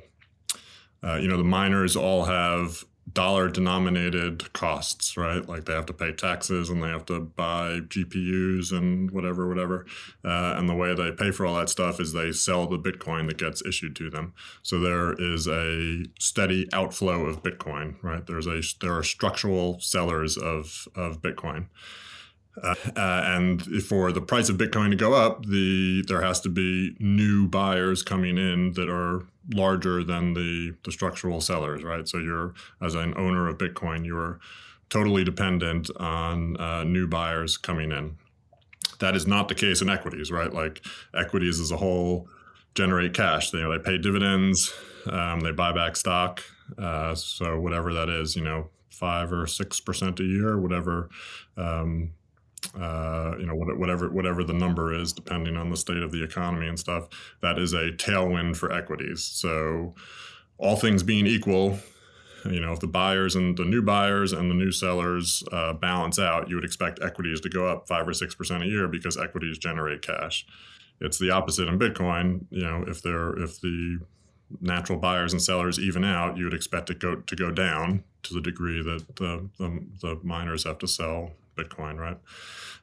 uh 1.02 1.16
you 1.16 1.28
know, 1.28 1.38
the 1.38 1.44
miners 1.44 1.96
all 1.96 2.26
have 2.26 2.84
dollar 3.12 3.48
denominated 3.48 4.52
costs, 4.52 5.16
right? 5.16 5.48
Like 5.48 5.64
they 5.64 5.72
have 5.72 5.86
to 5.86 5.92
pay 5.92 6.12
taxes 6.12 6.68
and 6.68 6.82
they 6.82 6.88
have 6.88 7.06
to 7.06 7.20
buy 7.20 7.80
GPUs 7.80 8.72
and 8.72 9.10
whatever, 9.10 9.48
whatever. 9.48 9.86
Uh, 10.24 10.54
and 10.56 10.68
the 10.68 10.74
way 10.74 10.94
they 10.94 11.12
pay 11.12 11.30
for 11.30 11.46
all 11.46 11.56
that 11.56 11.68
stuff 11.68 12.00
is 12.00 12.12
they 12.12 12.32
sell 12.32 12.66
the 12.66 12.78
Bitcoin 12.78 13.28
that 13.28 13.38
gets 13.38 13.64
issued 13.64 13.94
to 13.96 14.10
them. 14.10 14.34
So 14.62 14.80
there 14.80 15.14
is 15.18 15.46
a 15.46 16.04
steady 16.18 16.68
outflow 16.72 17.26
of 17.26 17.42
Bitcoin, 17.42 17.96
right? 18.02 18.26
There's 18.26 18.46
a 18.46 18.60
there 18.80 18.96
are 18.96 19.02
structural 19.02 19.80
sellers 19.80 20.36
of 20.36 20.88
of 20.94 21.22
Bitcoin. 21.22 21.68
Uh, 22.62 22.74
uh, 22.96 23.22
and 23.24 23.62
for 23.84 24.12
the 24.12 24.20
price 24.20 24.48
of 24.48 24.56
Bitcoin 24.56 24.90
to 24.90 24.96
go 24.96 25.12
up, 25.12 25.44
the 25.44 26.04
there 26.08 26.22
has 26.22 26.40
to 26.40 26.48
be 26.48 26.96
new 26.98 27.46
buyers 27.46 28.02
coming 28.02 28.38
in 28.38 28.72
that 28.72 28.88
are 28.88 29.26
larger 29.54 30.02
than 30.02 30.34
the 30.34 30.74
the 30.84 30.92
structural 30.92 31.40
sellers, 31.40 31.84
right? 31.84 32.08
So 32.08 32.18
you're 32.18 32.54
as 32.80 32.94
an 32.94 33.14
owner 33.16 33.48
of 33.48 33.58
Bitcoin, 33.58 34.04
you're 34.04 34.40
totally 34.88 35.24
dependent 35.24 35.90
on 35.96 36.56
uh, 36.58 36.84
new 36.84 37.06
buyers 37.06 37.56
coming 37.56 37.92
in. 37.92 38.16
That 39.00 39.14
is 39.14 39.26
not 39.26 39.48
the 39.48 39.54
case 39.54 39.82
in 39.82 39.90
equities, 39.90 40.30
right? 40.30 40.52
Like 40.52 40.84
equities 41.14 41.60
as 41.60 41.70
a 41.70 41.76
whole 41.76 42.28
generate 42.74 43.14
cash. 43.14 43.50
They, 43.50 43.58
you 43.58 43.64
know, 43.64 43.72
they 43.72 43.82
pay 43.82 43.98
dividends, 43.98 44.72
um, 45.10 45.40
they 45.40 45.52
buy 45.52 45.72
back 45.72 45.96
stock. 45.96 46.42
Uh, 46.78 47.14
so 47.14 47.60
whatever 47.60 47.92
that 47.94 48.08
is, 48.08 48.36
you 48.36 48.42
know, 48.42 48.68
five 48.90 49.32
or 49.32 49.46
six 49.46 49.80
percent 49.80 50.20
a 50.20 50.24
year, 50.24 50.58
whatever, 50.58 51.08
um, 51.56 52.12
uh, 52.74 53.34
you 53.38 53.46
know, 53.46 53.54
whatever 53.54 54.10
whatever 54.10 54.44
the 54.44 54.52
number 54.52 54.94
is, 54.94 55.12
depending 55.12 55.56
on 55.56 55.70
the 55.70 55.76
state 55.76 56.02
of 56.02 56.12
the 56.12 56.22
economy 56.22 56.68
and 56.68 56.78
stuff. 56.78 57.08
That 57.42 57.58
is 57.58 57.72
a 57.72 57.90
tailwind 57.92 58.56
for 58.56 58.72
equities. 58.72 59.22
So 59.22 59.94
all 60.58 60.76
things 60.76 61.02
being 61.02 61.26
equal, 61.26 61.78
you 62.44 62.60
know, 62.60 62.72
if 62.72 62.80
the 62.80 62.86
buyers 62.86 63.34
and 63.36 63.56
the 63.56 63.64
new 63.64 63.82
buyers 63.82 64.32
and 64.32 64.50
the 64.50 64.54
new 64.54 64.72
sellers 64.72 65.42
uh, 65.52 65.72
balance 65.74 66.18
out, 66.18 66.48
you 66.48 66.54
would 66.54 66.64
expect 66.64 67.02
equities 67.02 67.40
to 67.42 67.48
go 67.48 67.68
up 67.68 67.86
five 67.88 68.06
or 68.06 68.14
six 68.14 68.34
percent 68.34 68.62
a 68.62 68.66
year 68.66 68.88
because 68.88 69.16
equities 69.16 69.58
generate 69.58 70.02
cash. 70.02 70.46
It's 71.00 71.18
the 71.18 71.30
opposite 71.30 71.68
in 71.68 71.78
Bitcoin. 71.78 72.46
You 72.50 72.64
know, 72.64 72.84
if 72.86 73.02
they're 73.02 73.36
if 73.38 73.60
the 73.60 73.98
natural 74.60 74.98
buyers 74.98 75.32
and 75.32 75.42
sellers 75.42 75.78
even 75.78 76.04
out, 76.04 76.36
you 76.36 76.44
would 76.44 76.54
expect 76.54 76.90
it 76.90 76.98
go 76.98 77.16
to 77.16 77.36
go 77.36 77.50
down 77.50 78.04
to 78.22 78.34
the 78.34 78.40
degree 78.40 78.82
that 78.82 79.16
the 79.16 79.48
the, 79.58 79.84
the 80.00 80.20
miners 80.22 80.64
have 80.64 80.78
to 80.78 80.88
sell 80.88 81.32
Bitcoin, 81.56 81.98
right? 81.98 82.18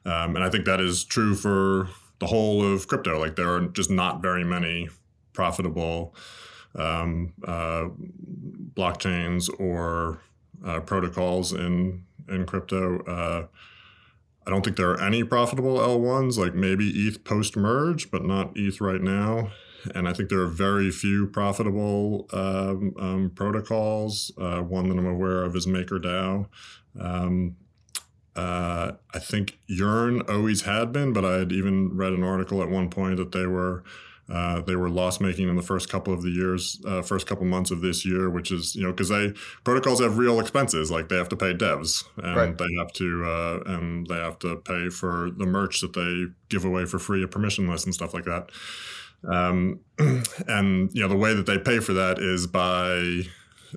Um, 0.04 0.36
and 0.36 0.44
I 0.44 0.50
think 0.50 0.64
that 0.66 0.80
is 0.80 1.04
true 1.04 1.34
for 1.34 1.88
the 2.18 2.26
whole 2.26 2.64
of 2.64 2.88
crypto. 2.88 3.18
Like 3.18 3.36
there 3.36 3.50
are 3.50 3.60
just 3.60 3.90
not 3.90 4.22
very 4.22 4.44
many 4.44 4.88
profitable 5.32 6.14
um, 6.74 7.32
uh, 7.46 7.88
blockchains 8.74 9.48
or 9.60 10.20
uh, 10.64 10.80
protocols 10.80 11.52
in 11.52 12.04
in 12.28 12.46
crypto. 12.46 13.00
Uh, 13.04 13.46
I 14.46 14.50
don't 14.50 14.64
think 14.64 14.76
there 14.76 14.90
are 14.90 15.00
any 15.00 15.24
profitable 15.24 15.78
L1s, 15.78 16.36
like 16.36 16.54
maybe 16.54 16.88
ETH 16.90 17.24
post 17.24 17.56
merge, 17.56 18.10
but 18.10 18.24
not 18.24 18.52
ETH 18.54 18.80
right 18.80 19.00
now. 19.00 19.50
And 19.94 20.08
I 20.08 20.12
think 20.12 20.28
there 20.28 20.40
are 20.40 20.46
very 20.46 20.90
few 20.90 21.26
profitable 21.26 22.26
um, 22.32 22.94
um, 22.98 23.32
protocols. 23.34 24.32
Uh, 24.38 24.60
one 24.60 24.88
that 24.88 24.98
I'm 24.98 25.06
aware 25.06 25.42
of 25.42 25.54
is 25.56 25.66
MakerDAO. 25.66 26.46
Um, 26.98 27.56
uh, 28.36 28.92
I 29.12 29.18
think 29.18 29.58
Yearn 29.66 30.22
always 30.28 30.62
had 30.62 30.92
been, 30.92 31.12
but 31.12 31.24
I 31.24 31.38
had 31.38 31.52
even 31.52 31.96
read 31.96 32.12
an 32.12 32.24
article 32.24 32.62
at 32.62 32.68
one 32.68 32.90
point 32.90 33.16
that 33.16 33.32
they 33.32 33.46
were 33.46 33.84
uh, 34.28 34.62
they 34.62 34.74
were 34.74 34.88
loss 34.88 35.20
making 35.20 35.48
in 35.50 35.56
the 35.56 35.62
first 35.62 35.90
couple 35.90 36.12
of 36.12 36.22
the 36.22 36.30
years, 36.30 36.80
uh, 36.86 37.02
first 37.02 37.26
couple 37.26 37.44
months 37.44 37.70
of 37.70 37.82
this 37.82 38.06
year, 38.06 38.30
which 38.30 38.50
is 38.50 38.74
you 38.74 38.82
know 38.82 38.90
because 38.90 39.10
they 39.10 39.32
protocols 39.64 40.00
have 40.00 40.16
real 40.16 40.40
expenses, 40.40 40.90
like 40.90 41.08
they 41.08 41.16
have 41.16 41.28
to 41.28 41.36
pay 41.36 41.52
devs 41.52 42.04
and 42.16 42.36
right. 42.36 42.58
they 42.58 42.68
have 42.78 42.90
to 42.94 43.24
uh, 43.24 43.60
and 43.66 44.06
they 44.06 44.16
have 44.16 44.38
to 44.38 44.56
pay 44.56 44.88
for 44.88 45.30
the 45.36 45.44
merch 45.44 45.80
that 45.82 45.92
they 45.92 46.24
give 46.48 46.64
away 46.64 46.86
for 46.86 46.98
free, 46.98 47.22
a 47.22 47.26
permissionless 47.28 47.84
and 47.84 47.94
stuff 47.94 48.14
like 48.14 48.24
that. 48.24 48.50
Um, 49.30 49.80
and 50.48 50.90
you 50.94 51.02
know 51.02 51.08
the 51.08 51.16
way 51.16 51.34
that 51.34 51.46
they 51.46 51.58
pay 51.58 51.80
for 51.80 51.92
that 51.92 52.18
is 52.18 52.46
by 52.46 53.24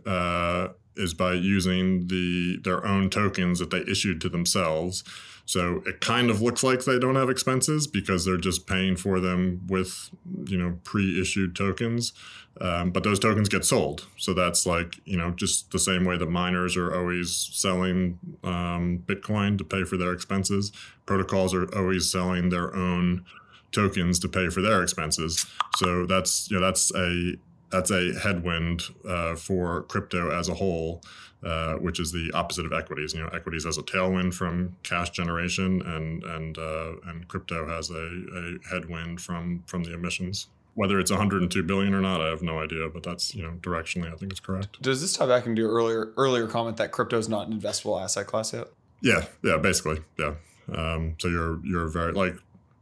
uh, 0.09 0.69
is 0.97 1.13
by 1.13 1.33
using 1.33 2.07
the 2.07 2.59
their 2.63 2.85
own 2.85 3.09
tokens 3.09 3.59
that 3.59 3.71
they 3.71 3.83
issued 3.89 4.21
to 4.21 4.29
themselves. 4.29 5.03
So 5.45 5.81
it 5.85 6.01
kind 6.01 6.29
of 6.29 6.41
looks 6.41 6.61
like 6.61 6.83
they 6.83 6.99
don't 6.99 7.15
have 7.15 7.29
expenses 7.29 7.87
because 7.87 8.25
they're 8.25 8.35
just 8.35 8.67
paying 8.67 8.97
for 8.97 9.21
them 9.21 9.61
with 9.67 10.09
you 10.45 10.57
know 10.57 10.79
pre-issued 10.83 11.55
tokens. 11.55 12.13
Um, 12.59 12.89
but 12.89 13.03
those 13.03 13.19
tokens 13.19 13.49
get 13.49 13.63
sold, 13.63 14.07
so 14.17 14.33
that's 14.33 14.65
like 14.65 14.99
you 15.05 15.15
know 15.15 15.31
just 15.31 15.71
the 15.71 15.79
same 15.79 16.05
way 16.05 16.17
that 16.17 16.29
miners 16.29 16.75
are 16.75 16.93
always 16.93 17.49
selling 17.53 18.19
um, 18.43 19.03
Bitcoin 19.05 19.57
to 19.59 19.63
pay 19.63 19.83
for 19.83 19.95
their 19.95 20.11
expenses. 20.11 20.71
Protocols 21.05 21.53
are 21.53 21.65
always 21.77 22.11
selling 22.11 22.49
their 22.49 22.75
own 22.75 23.23
tokens 23.71 24.19
to 24.19 24.27
pay 24.27 24.49
for 24.49 24.61
their 24.61 24.81
expenses. 24.81 25.45
So 25.77 26.05
that's 26.05 26.49
you 26.49 26.59
know 26.59 26.65
that's 26.65 26.93
a 26.95 27.35
that's 27.69 27.91
a 27.91 28.13
headwind 28.19 28.83
uh, 29.07 29.35
for 29.35 29.83
crypto 29.83 30.31
as 30.31 30.49
a 30.49 30.53
whole, 30.53 31.01
uh, 31.43 31.75
which 31.75 31.99
is 31.99 32.11
the 32.11 32.31
opposite 32.33 32.65
of 32.65 32.73
equities. 32.73 33.13
You 33.13 33.21
know, 33.21 33.29
equities 33.29 33.65
has 33.65 33.77
a 33.77 33.83
tailwind 33.83 34.33
from 34.33 34.75
cash 34.83 35.09
generation, 35.11 35.81
and 35.81 36.23
and 36.23 36.57
uh, 36.57 36.93
and 37.05 37.27
crypto 37.27 37.67
has 37.67 37.89
a, 37.89 37.95
a 37.95 38.69
headwind 38.69 39.21
from 39.21 39.63
from 39.67 39.83
the 39.83 39.93
emissions. 39.93 40.47
Whether 40.75 40.99
it's 40.99 41.09
102 41.09 41.63
billion 41.63 41.95
or 41.95 42.01
not, 42.01 42.21
I 42.21 42.27
have 42.27 42.43
no 42.43 42.59
idea, 42.59 42.87
but 42.87 43.03
that's 43.03 43.33
you 43.35 43.43
know 43.43 43.53
directionally, 43.61 44.13
I 44.13 44.15
think 44.15 44.31
it's 44.31 44.39
correct. 44.39 44.81
Does 44.81 45.01
this 45.01 45.15
tie 45.15 45.25
back 45.25 45.45
into 45.45 45.61
your 45.61 45.71
earlier 45.71 46.13
earlier 46.17 46.47
comment 46.47 46.77
that 46.77 46.91
crypto 46.91 47.17
is 47.17 47.27
not 47.27 47.47
an 47.47 47.59
investable 47.59 48.01
asset 48.01 48.27
class 48.27 48.53
yet? 48.53 48.67
Yeah, 49.01 49.25
yeah, 49.43 49.57
basically, 49.57 50.01
yeah. 50.17 50.35
Um, 50.73 51.15
so 51.19 51.27
you're 51.27 51.59
you're 51.65 51.87
very 51.87 52.13
like 52.13 52.35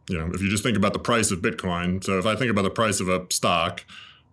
you 0.10 0.18
know 0.18 0.32
if 0.34 0.42
you 0.42 0.50
just 0.50 0.64
think 0.64 0.78
about 0.78 0.94
the 0.94 1.00
price 1.00 1.32
of 1.32 1.40
Bitcoin. 1.40 2.04
So 2.04 2.20
if 2.20 2.26
I 2.26 2.36
think 2.36 2.52
about 2.52 2.64
the 2.64 2.70
price 2.70 3.00
of 3.00 3.10
a 3.10 3.26
stock 3.32 3.84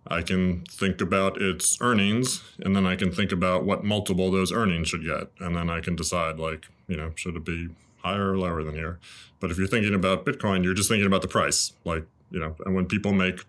I 0.07 0.21
can 0.21 0.63
think 0.65 1.01
about 1.01 1.41
its 1.41 1.77
earnings 1.79 2.43
and 2.59 2.75
then 2.75 2.85
I 2.85 2.95
can 2.95 3.11
think 3.11 3.31
about 3.31 3.63
what 3.63 3.83
multiple 3.83 4.31
those 4.31 4.51
earnings 4.51 4.89
should 4.89 5.05
get. 5.05 5.29
And 5.39 5.55
then 5.55 5.69
I 5.69 5.79
can 5.79 5.95
decide, 5.95 6.39
like, 6.39 6.67
you 6.87 6.97
know, 6.97 7.11
should 7.15 7.35
it 7.35 7.45
be 7.45 7.69
higher 8.03 8.31
or 8.31 8.37
lower 8.37 8.63
than 8.63 8.75
here? 8.75 8.99
But 9.39 9.51
if 9.51 9.57
you're 9.57 9.67
thinking 9.67 9.93
about 9.93 10.25
Bitcoin, 10.25 10.63
you're 10.63 10.73
just 10.73 10.89
thinking 10.89 11.07
about 11.07 11.21
the 11.21 11.27
price. 11.27 11.73
Like, 11.85 12.05
you 12.31 12.39
know, 12.39 12.55
and 12.65 12.75
when 12.75 12.85
people 12.85 13.13
make, 13.13 13.41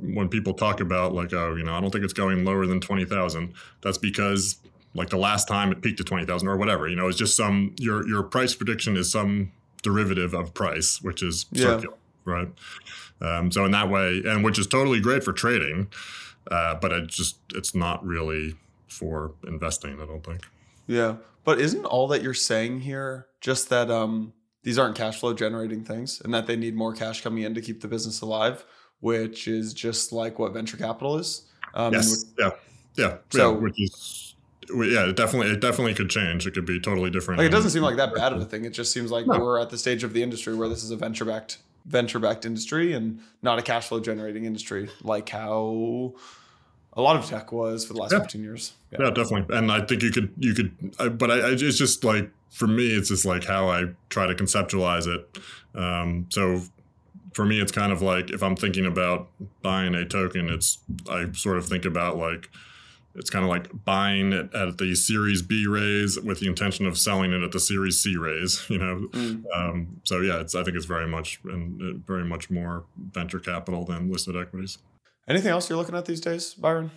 when 0.00 0.28
people 0.28 0.54
talk 0.54 0.80
about, 0.80 1.14
like, 1.14 1.32
oh, 1.32 1.54
you 1.54 1.64
know, 1.64 1.74
I 1.74 1.80
don't 1.80 1.90
think 1.90 2.04
it's 2.04 2.12
going 2.12 2.44
lower 2.44 2.66
than 2.66 2.80
20,000, 2.80 3.54
that's 3.82 3.98
because, 3.98 4.56
like, 4.94 5.10
the 5.10 5.18
last 5.18 5.48
time 5.48 5.72
it 5.72 5.82
peaked 5.82 5.98
to 5.98 6.04
20,000 6.04 6.48
or 6.48 6.56
whatever, 6.56 6.88
you 6.88 6.96
know, 6.96 7.08
it's 7.08 7.18
just 7.18 7.36
some, 7.36 7.74
your, 7.78 8.06
your 8.08 8.22
price 8.22 8.54
prediction 8.54 8.96
is 8.96 9.10
some 9.10 9.52
derivative 9.82 10.34
of 10.34 10.54
price, 10.54 11.02
which 11.02 11.22
is 11.22 11.46
yeah. 11.50 11.66
circular, 11.66 11.96
right? 12.24 12.48
Um, 13.20 13.50
so 13.50 13.64
in 13.64 13.72
that 13.72 13.90
way, 13.90 14.22
and 14.24 14.44
which 14.44 14.58
is 14.58 14.66
totally 14.66 15.00
great 15.00 15.24
for 15.24 15.32
trading, 15.32 15.88
uh, 16.50 16.76
but 16.76 16.92
it 16.92 17.08
just 17.08 17.38
it's 17.54 17.74
not 17.74 18.04
really 18.04 18.54
for 18.88 19.32
investing. 19.46 20.00
I 20.00 20.06
don't 20.06 20.24
think. 20.24 20.42
Yeah, 20.86 21.16
but 21.44 21.60
isn't 21.60 21.84
all 21.84 22.08
that 22.08 22.22
you're 22.22 22.34
saying 22.34 22.80
here 22.80 23.26
just 23.40 23.68
that 23.70 23.90
um, 23.90 24.32
these 24.62 24.78
aren't 24.78 24.96
cash 24.96 25.20
flow 25.20 25.34
generating 25.34 25.84
things, 25.84 26.20
and 26.24 26.32
that 26.32 26.46
they 26.46 26.56
need 26.56 26.76
more 26.76 26.92
cash 26.92 27.22
coming 27.22 27.44
in 27.44 27.54
to 27.54 27.60
keep 27.60 27.80
the 27.80 27.88
business 27.88 28.20
alive, 28.20 28.64
which 29.00 29.48
is 29.48 29.74
just 29.74 30.12
like 30.12 30.38
what 30.38 30.52
venture 30.52 30.76
capital 30.76 31.18
is. 31.18 31.46
Um, 31.74 31.92
yes. 31.92 32.24
Yeah. 32.38 32.50
Yeah. 32.96 33.16
So 33.30 33.52
yeah, 33.52 33.58
which 33.58 33.80
is 33.80 34.34
yeah, 34.70 35.08
it 35.08 35.16
definitely 35.16 35.52
it 35.52 35.60
definitely 35.60 35.94
could 35.94 36.10
change. 36.10 36.46
It 36.46 36.54
could 36.54 36.66
be 36.66 36.80
totally 36.80 37.10
different. 37.10 37.38
Like 37.38 37.46
it 37.46 37.50
doesn't 37.50 37.70
seem 37.70 37.82
like 37.82 37.96
that 37.96 38.14
bad 38.14 38.32
of 38.32 38.40
a 38.40 38.44
thing. 38.44 38.64
It 38.64 38.70
just 38.70 38.92
seems 38.92 39.10
like 39.10 39.26
no. 39.26 39.38
we're 39.38 39.60
at 39.60 39.70
the 39.70 39.78
stage 39.78 40.04
of 40.04 40.12
the 40.12 40.22
industry 40.22 40.54
where 40.54 40.68
this 40.68 40.82
is 40.82 40.90
a 40.90 40.96
venture 40.96 41.24
backed 41.24 41.58
venture 41.88 42.18
backed 42.18 42.44
industry 42.44 42.92
and 42.92 43.20
not 43.42 43.58
a 43.58 43.62
cash 43.62 43.88
flow 43.88 43.98
generating 43.98 44.44
industry 44.44 44.88
like 45.02 45.28
how 45.28 46.14
a 46.98 47.00
lot 47.00 47.16
of 47.16 47.24
tech 47.26 47.52
was 47.52 47.84
for 47.84 47.94
the 47.94 48.00
last 48.00 48.12
yeah. 48.12 48.18
15 48.18 48.42
years. 48.42 48.72
Yeah. 48.90 48.98
yeah. 49.02 49.10
definitely. 49.10 49.56
And 49.56 49.70
I 49.70 49.80
think 49.82 50.02
you 50.02 50.10
could, 50.10 50.32
you 50.38 50.52
could, 50.52 50.94
I, 50.98 51.08
but 51.08 51.30
I, 51.30 51.34
I, 51.34 51.50
it's 51.52 51.78
just 51.78 52.04
like, 52.04 52.30
for 52.50 52.66
me, 52.66 52.88
it's 52.88 53.08
just 53.08 53.24
like 53.24 53.44
how 53.44 53.68
I 53.68 53.84
try 54.08 54.26
to 54.26 54.34
conceptualize 54.34 55.06
it. 55.06 55.38
Um, 55.78 56.26
so 56.30 56.62
for 57.34 57.44
me, 57.44 57.60
it's 57.60 57.70
kind 57.70 57.92
of 57.92 58.02
like 58.02 58.30
if 58.30 58.42
I'm 58.42 58.56
thinking 58.56 58.84
about 58.84 59.28
buying 59.62 59.94
a 59.94 60.04
token, 60.04 60.48
it's, 60.48 60.78
I 61.08 61.30
sort 61.32 61.56
of 61.56 61.66
think 61.66 61.84
about 61.84 62.16
like, 62.16 62.50
it's 63.18 63.30
kind 63.30 63.44
of 63.44 63.48
like 63.48 63.84
buying 63.84 64.32
it 64.32 64.54
at 64.54 64.78
the 64.78 64.94
Series 64.94 65.42
B 65.42 65.66
raise 65.66 66.18
with 66.20 66.40
the 66.40 66.46
intention 66.46 66.86
of 66.86 66.96
selling 66.96 67.32
it 67.32 67.42
at 67.42 67.52
the 67.52 67.60
Series 67.60 68.00
C 68.00 68.16
raise. 68.16 68.64
You 68.78 68.78
know, 68.78 69.08
mm. 69.10 69.44
um, 69.54 70.00
so 70.04 70.20
yeah, 70.20 70.40
it's 70.40 70.54
I 70.54 70.62
think 70.62 70.76
it's 70.76 70.86
very 70.86 71.06
much 71.06 71.40
and 71.44 71.80
uh, 71.82 71.98
very 72.06 72.24
much 72.24 72.48
more 72.48 72.84
venture 72.96 73.40
capital 73.40 73.84
than 73.84 74.10
listed 74.10 74.36
equities. 74.36 74.78
Anything 75.26 75.50
else 75.50 75.68
you're 75.68 75.78
looking 75.78 75.96
at 75.96 76.04
these 76.04 76.20
days, 76.20 76.54
Byron? 76.54 76.90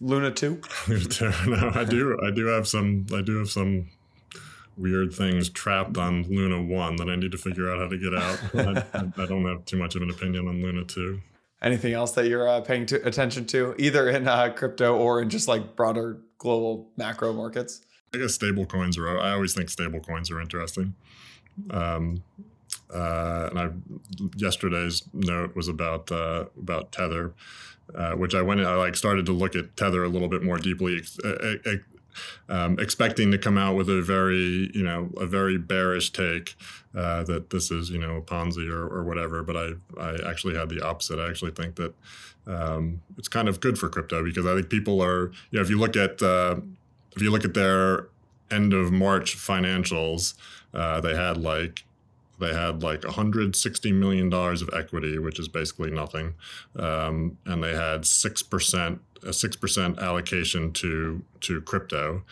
Luna 0.00 0.30
two. 0.32 0.60
Luna 0.86 1.04
two. 1.08 1.32
No, 1.46 1.70
I 1.74 1.84
do. 1.84 2.18
I 2.22 2.30
do 2.30 2.46
have 2.46 2.68
some. 2.68 3.06
I 3.14 3.22
do 3.22 3.38
have 3.38 3.48
some 3.48 3.88
weird 4.76 5.14
things 5.14 5.48
trapped 5.48 5.96
on 5.96 6.24
Luna 6.24 6.60
one 6.62 6.96
that 6.96 7.08
I 7.08 7.16
need 7.16 7.32
to 7.32 7.38
figure 7.38 7.70
out 7.72 7.78
how 7.78 7.88
to 7.88 7.96
get 7.96 8.14
out. 8.14 8.84
I, 9.18 9.22
I 9.22 9.26
don't 9.26 9.46
have 9.46 9.64
too 9.64 9.78
much 9.78 9.94
of 9.94 10.02
an 10.02 10.10
opinion 10.10 10.48
on 10.48 10.60
Luna 10.60 10.84
two 10.84 11.22
anything 11.62 11.92
else 11.92 12.12
that 12.12 12.26
you're 12.26 12.48
uh, 12.48 12.60
paying 12.60 12.86
to, 12.86 13.06
attention 13.06 13.46
to, 13.46 13.74
either 13.78 14.08
in 14.08 14.28
uh, 14.28 14.50
crypto 14.50 14.96
or 14.96 15.22
in 15.22 15.30
just 15.30 15.48
like 15.48 15.76
broader 15.76 16.20
global 16.38 16.90
macro 16.96 17.32
markets? 17.32 17.82
I 18.14 18.18
guess 18.18 18.34
stable 18.34 18.66
coins 18.66 18.96
are. 18.96 19.18
I 19.18 19.32
always 19.32 19.54
think 19.54 19.70
stable 19.70 20.00
coins 20.00 20.30
are 20.30 20.40
interesting. 20.40 20.94
Um, 21.70 22.22
uh, 22.92 23.48
and 23.50 23.58
I 23.58 23.70
yesterday's 24.36 25.02
note 25.12 25.56
was 25.56 25.68
about 25.68 26.12
uh, 26.12 26.44
about 26.58 26.92
Tether, 26.92 27.34
uh, 27.94 28.12
which 28.12 28.34
I 28.34 28.42
went. 28.42 28.60
I 28.60 28.76
like 28.76 28.94
started 28.94 29.26
to 29.26 29.32
look 29.32 29.56
at 29.56 29.76
Tether 29.76 30.04
a 30.04 30.08
little 30.08 30.28
bit 30.28 30.42
more 30.42 30.58
deeply, 30.58 31.02
um, 32.48 32.78
expecting 32.78 33.30
to 33.32 33.38
come 33.38 33.58
out 33.58 33.74
with 33.74 33.88
a 33.88 34.00
very, 34.02 34.70
you 34.74 34.82
know, 34.82 35.10
a 35.16 35.26
very 35.26 35.58
bearish 35.58 36.10
take 36.10 36.54
uh, 36.96 37.24
that 37.24 37.50
this 37.50 37.70
is, 37.70 37.90
you 37.90 37.98
know, 37.98 38.16
a 38.16 38.22
Ponzi 38.22 38.70
or, 38.70 38.86
or 38.86 39.04
whatever. 39.04 39.42
But 39.42 39.56
I, 39.56 39.70
I 40.00 40.30
actually 40.30 40.56
had 40.56 40.68
the 40.68 40.84
opposite. 40.84 41.18
I 41.18 41.28
actually 41.28 41.50
think 41.52 41.76
that 41.76 41.94
um, 42.46 43.00
it's 43.18 43.28
kind 43.28 43.48
of 43.48 43.60
good 43.60 43.78
for 43.78 43.88
crypto 43.88 44.22
because 44.22 44.46
I 44.46 44.54
think 44.54 44.68
people 44.68 45.02
are, 45.02 45.32
you 45.50 45.58
know, 45.58 45.62
if 45.62 45.70
you 45.70 45.78
look 45.78 45.96
at 45.96 46.22
uh, 46.22 46.56
if 47.16 47.22
you 47.22 47.30
look 47.30 47.44
at 47.44 47.54
their 47.54 48.08
end 48.50 48.72
of 48.72 48.92
March 48.92 49.36
financials, 49.36 50.34
uh, 50.72 51.00
they 51.00 51.14
had 51.14 51.36
like 51.38 51.84
they 52.40 52.52
had 52.52 52.82
like 52.82 53.04
160 53.04 53.92
million 53.92 54.28
dollars 54.28 54.62
of 54.62 54.70
equity, 54.72 55.18
which 55.18 55.38
is 55.38 55.48
basically 55.48 55.90
nothing, 55.90 56.34
um, 56.76 57.38
and 57.46 57.62
they 57.62 57.74
had 57.74 58.04
six 58.04 58.42
percent 58.42 59.00
a 59.22 59.32
six 59.32 59.56
percent 59.56 59.98
allocation 59.98 60.72
to 60.72 61.22
to 61.40 61.60
crypto. 61.62 62.22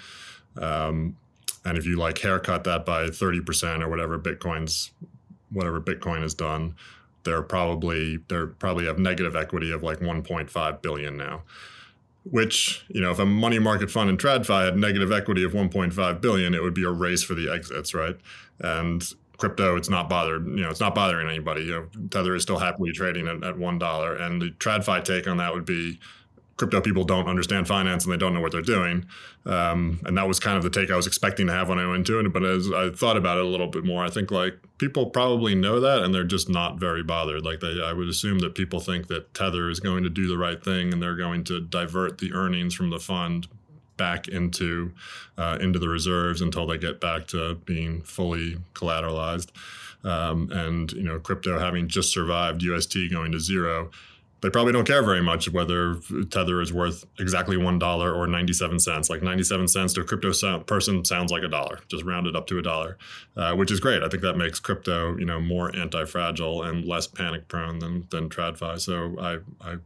Um, 0.57 1.17
and 1.65 1.79
if 1.79 1.87
you 1.87 1.97
like 1.97 2.19
haircut 2.19 2.65
that 2.65 2.85
by 2.85 3.05
30% 3.05 3.83
or 3.83 3.89
whatever 3.89 4.19
Bitcoin's 4.19 4.91
whatever 5.51 5.81
Bitcoin 5.81 6.23
has 6.23 6.35
done, 6.35 6.75
they're 7.25 7.43
probably 7.43 8.19
they're 8.29 8.47
probably 8.47 8.87
have 8.87 8.99
negative 8.99 9.37
equity 9.37 9.71
of 9.71 9.83
like 9.83 10.01
1.5 10.01 10.83
billion 10.83 11.17
now. 11.17 11.43
Which, 12.25 12.85
you 12.89 13.01
know, 13.01 13.11
if 13.11 13.19
a 13.19 13.27
money 13.27 13.59
market 13.59 13.91
fund 13.91 14.09
in 14.09 14.17
TradFi 14.17 14.67
had 14.67 14.77
negative 14.77 15.11
equity 15.11 15.43
of 15.43 15.53
1.5 15.53 16.21
billion, 16.21 16.55
it 16.55 16.63
would 16.63 16.75
be 16.75 16.85
a 16.85 16.91
race 16.91 17.25
for 17.25 17.35
the 17.35 17.53
exits, 17.53 17.95
right? 17.95 18.17
And 18.61 19.03
crypto, 19.39 19.75
it's 19.77 19.91
not 19.91 20.09
bothered, 20.09 20.47
you 20.47 20.61
know, 20.61 20.71
it's 20.71 20.79
not 20.79 20.95
bothering 20.95 21.29
anybody. 21.29 21.63
You 21.63 21.73
know, 21.73 22.09
Tether 22.11 22.37
is 22.37 22.45
still 22.45 22.59
happily 22.59 22.93
trading 22.93 23.27
at, 23.27 23.43
at 23.43 23.59
one 23.59 23.77
dollar. 23.77 24.15
And 24.15 24.41
the 24.41 24.51
TradFi 24.51 25.03
take 25.03 25.27
on 25.27 25.39
that 25.39 25.53
would 25.53 25.65
be 25.65 25.99
crypto 26.63 26.81
people 26.81 27.03
don't 27.03 27.27
understand 27.27 27.67
finance 27.67 28.05
and 28.05 28.13
they 28.13 28.17
don't 28.17 28.33
know 28.33 28.41
what 28.41 28.53
they're 28.53 28.63
doing. 28.63 29.05
Um, 29.47 29.99
and 30.05 30.17
that 30.17 30.29
was 30.29 30.39
kind 30.39 30.57
of 30.57 30.63
the 30.63 30.71
take 30.71 30.93
I 30.93 30.97
was 30.97 31.09
expecting 31.09 31.49
to 31.49 31.53
have 31.53 31.69
when 31.69 31.81
I 31.81 31.87
went 31.89 32.09
into 32.09 32.21
it. 32.21 32.33
But 32.33 32.45
as 32.45 32.71
I 32.71 32.91
thought 32.91 33.17
about 33.17 33.39
it 33.39 33.45
a 33.45 33.49
little 33.49 33.67
bit 33.67 33.85
more, 33.85 34.05
I 34.05 34.11
think 34.11 34.31
like 34.31 34.55
people 34.79 35.07
probably 35.07 35.57
know 35.57 35.81
that 35.81 36.05
and 36.05 36.15
they're 36.15 36.23
just 36.23 36.49
not 36.49 36.79
very 36.79 37.03
bothered. 37.03 37.45
Like 37.45 37.59
they, 37.59 37.83
I 37.85 37.93
would 37.93 38.09
assume 38.09 38.39
that 38.39 38.55
people 38.55 38.79
think 38.79 39.09
that 39.09 39.35
Tether 39.35 39.71
is 39.71 39.81
going 39.81 40.05
to 40.05 40.09
do 40.09 40.29
the 40.29 40.39
right 40.39 40.63
thing 40.63 40.93
and 40.93 41.03
they're 41.03 41.17
going 41.17 41.43
to 41.45 41.61
divert 41.61 42.19
the 42.19 42.33
earnings 42.33 42.75
from 42.75 42.91
the 42.91 43.01
fund 43.01 43.49
back 43.97 44.29
into 44.29 44.93
uh, 45.37 45.59
into 45.61 45.81
the 45.81 45.89
reserves 45.89 46.41
until 46.41 46.65
they 46.65 46.79
get 46.79 47.01
back 47.01 47.27
to 47.29 47.57
being 47.57 48.03
fully 48.03 48.59
collateralized. 48.75 49.49
Um, 50.05 50.49
and 50.53 50.93
you 50.93 51.03
know, 51.03 51.19
crypto 51.19 51.59
having 51.59 51.89
just 51.89 52.13
survived 52.13 52.63
UST 52.63 53.11
going 53.11 53.33
to 53.33 53.41
zero 53.41 53.91
they 54.43 54.51
probably 54.51 54.73
don't 54.73 54.87
care 54.87 55.03
very 55.05 55.23
much 55.23 55.49
whether 55.51 55.95
Tether 56.31 56.61
is 56.61 56.73
worth 56.73 57.05
exactly 57.21 57.57
one 57.57 57.79
dollar 57.79 58.13
or 58.13 58.27
ninety 58.27 58.53
seven 58.53 58.81
cents. 58.81 59.09
Like 59.09 59.23
ninety 59.23 59.45
seven 59.45 59.69
cents 59.69 59.93
to 59.95 60.01
a 60.01 60.05
crypto 60.05 60.59
person 60.61 61.05
sounds 61.05 61.31
like 61.31 61.45
a 61.45 61.49
dollar, 61.49 61.79
just 61.89 62.05
rounded 62.05 62.35
up 62.35 62.49
to 62.49 62.59
a 62.59 62.63
dollar, 62.63 62.99
uh, 63.37 63.55
which 63.55 63.71
is 63.71 63.79
great. 63.79 64.03
I 64.03 64.09
think 64.09 64.23
that 64.25 64.37
makes 64.37 64.59
crypto 64.59 65.17
you 65.17 65.25
know 65.25 65.41
more 65.41 65.75
anti 65.75 66.05
fragile 66.05 66.65
and 66.65 66.85
less 66.85 67.07
panic 67.07 67.47
prone 67.47 67.79
than 67.79 68.09
than 68.11 68.29
TradFi. 68.29 68.81
So 68.81 69.17
I 69.21 69.39
I 69.61 69.77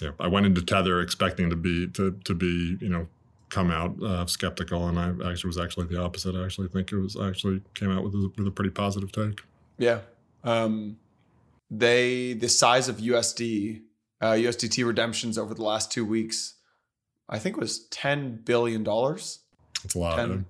yeah 0.00 0.12
I 0.20 0.28
went 0.28 0.46
into 0.46 0.62
Tether 0.62 1.00
expecting 1.00 1.50
to 1.50 1.56
be 1.56 1.88
to 1.88 2.12
to 2.24 2.34
be 2.34 2.78
you 2.80 2.88
know 2.88 3.08
come 3.48 3.72
out 3.72 4.00
uh, 4.00 4.26
skeptical, 4.26 4.86
and 4.86 4.96
I 4.96 5.08
actually 5.28 5.48
was 5.48 5.58
actually 5.58 5.88
the 5.88 6.00
opposite. 6.00 6.36
I 6.36 6.44
actually 6.44 6.68
think 6.68 6.92
it 6.92 6.98
was 6.98 7.16
actually 7.20 7.62
came 7.74 7.90
out 7.90 8.04
with 8.04 8.14
a, 8.14 8.30
with 8.36 8.46
a 8.46 8.52
pretty 8.52 8.70
positive 8.70 9.10
take. 9.10 9.40
Yeah. 9.76 10.00
Um, 10.44 10.98
they 11.68 12.34
the 12.34 12.48
size 12.48 12.88
of 12.88 12.98
USD 12.98 13.82
uh, 14.20 14.32
USDT 14.32 14.84
redemptions 14.86 15.38
over 15.38 15.54
the 15.54 15.62
last 15.62 15.92
two 15.92 16.04
weeks, 16.04 16.54
I 17.28 17.38
think 17.38 17.56
was 17.56 17.86
ten 17.88 18.36
billion 18.44 18.82
dollars. 18.82 19.40
That's 19.82 19.94
a 19.94 19.98
lot. 19.98 20.16
10, 20.16 20.46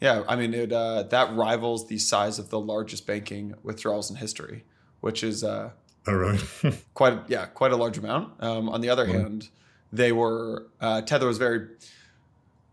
yeah, 0.00 0.22
I 0.28 0.36
mean 0.36 0.54
it. 0.54 0.72
Uh, 0.72 1.02
that 1.04 1.34
rivals 1.34 1.88
the 1.88 1.98
size 1.98 2.38
of 2.38 2.50
the 2.50 2.60
largest 2.60 3.06
banking 3.06 3.54
withdrawals 3.62 4.10
in 4.10 4.16
history, 4.16 4.64
which 5.00 5.24
is 5.24 5.42
uh, 5.42 5.70
oh 6.06 6.12
really 6.12 6.38
quite 6.94 7.18
yeah 7.28 7.46
quite 7.46 7.72
a 7.72 7.76
large 7.76 7.98
amount. 7.98 8.32
Um, 8.40 8.68
on 8.68 8.80
the 8.80 8.90
other 8.90 9.06
hand, 9.06 9.48
they 9.92 10.12
were 10.12 10.68
uh, 10.80 11.02
Tether 11.02 11.26
was 11.26 11.38
very 11.38 11.66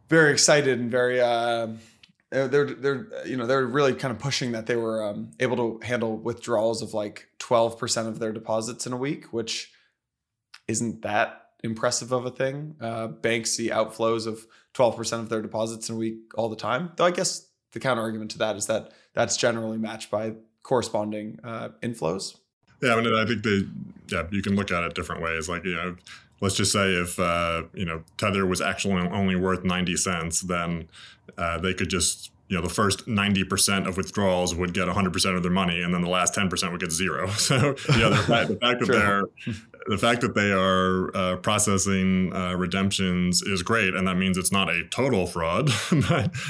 very 0.09 0.31
excited 0.31 0.79
and 0.79 0.91
very. 0.91 1.19
Uh, 1.19 1.69
they're 2.29 2.65
they're 2.65 3.07
you 3.25 3.37
know 3.37 3.47
they're 3.47 3.65
really 3.65 3.93
kind 3.93 4.11
of 4.11 4.19
pushing 4.19 4.51
that 4.51 4.65
they 4.65 4.75
were 4.75 5.03
um, 5.03 5.31
able 5.39 5.55
to 5.55 5.85
handle 5.85 6.17
withdrawals 6.17 6.81
of 6.81 6.93
like 6.93 7.29
12% 7.39 8.07
of 8.07 8.19
their 8.19 8.33
deposits 8.33 8.85
in 8.85 8.91
a 8.91 8.97
week 8.97 9.31
which 9.31 9.71
isn't 10.68 11.01
that 11.03 11.45
impressive 11.63 12.11
of 12.11 12.26
a 12.26 12.32
thing. 12.32 12.76
Uh, 12.80 13.07
banks 13.07 13.51
see 13.51 13.70
outflows 13.70 14.28
of 14.28 14.45
12% 14.74 15.20
of 15.20 15.30
their 15.30 15.41
deposits 15.41 15.89
in 15.89 15.95
a 15.95 15.97
week 15.97 16.18
all 16.36 16.49
the 16.49 16.55
time. 16.55 16.91
Though 16.95 17.05
I 17.05 17.11
guess 17.11 17.47
the 17.72 17.80
counter 17.80 18.01
argument 18.01 18.32
to 18.32 18.38
that 18.39 18.55
is 18.55 18.68
that 18.68 18.91
that's 19.13 19.36
generally 19.36 19.78
matched 19.78 20.11
by 20.11 20.34
corresponding 20.63 21.39
uh, 21.43 21.70
inflows. 21.82 22.38
Yeah, 22.82 22.95
I 22.95 23.01
mean, 23.01 23.16
I 23.16 23.26
think 23.26 23.43
they, 23.43 23.61
yeah, 24.09 24.24
you 24.32 24.41
can 24.41 24.55
look 24.55 24.72
at 24.72 24.84
it 24.84 24.93
different 24.93 25.22
ways. 25.22 25.49
Like, 25.49 25.63
you 25.63 25.76
know, 25.76 25.95
let's 26.41 26.55
just 26.55 26.72
say 26.72 26.93
if, 26.93 27.20
uh, 27.20 27.63
you 27.74 27.86
know, 27.86 28.03
Tether 28.18 28.45
was 28.45 28.61
actually 28.61 28.93
only 29.09 29.36
worth 29.36 29.63
90 29.63 29.95
cents, 29.97 30.41
then 30.41 30.88
uh, 31.38 31.57
they 31.57 31.74
could 31.74 31.89
just 31.89 32.32
you 32.47 32.55
know 32.55 32.61
the 32.61 32.70
first 32.70 33.07
90% 33.07 33.88
of 33.88 33.97
withdrawals 33.97 34.53
would 34.53 34.74
get 34.74 34.88
100% 34.88 35.36
of 35.36 35.41
their 35.41 35.51
money 35.51 35.82
and 35.82 35.91
then 35.91 36.01
the 36.01 36.09
last 36.09 36.36
10% 36.36 36.72
would 36.72 36.80
get 36.80 36.91
zero 36.91 37.28
so 37.32 37.76
you 37.93 37.97
know, 37.97 38.09
the, 38.11 38.18
fact, 38.18 38.49
the 38.49 38.57
fact 38.57 38.80
that 38.82 38.88
they're 38.88 39.24
the 39.88 39.97
fact 39.97 40.21
that 40.21 40.33
they 40.33 40.51
are 40.51 41.15
uh, 41.15 41.36
processing 41.38 42.33
uh, 42.36 42.55
redemptions 42.55 43.41
is 43.41 43.61
great 43.61 43.93
and 43.93 44.07
that 44.07 44.17
means 44.17 44.38
it's 44.38 44.51
not 44.51 44.69
a 44.69 44.83
total 44.89 45.27
fraud 45.27 45.69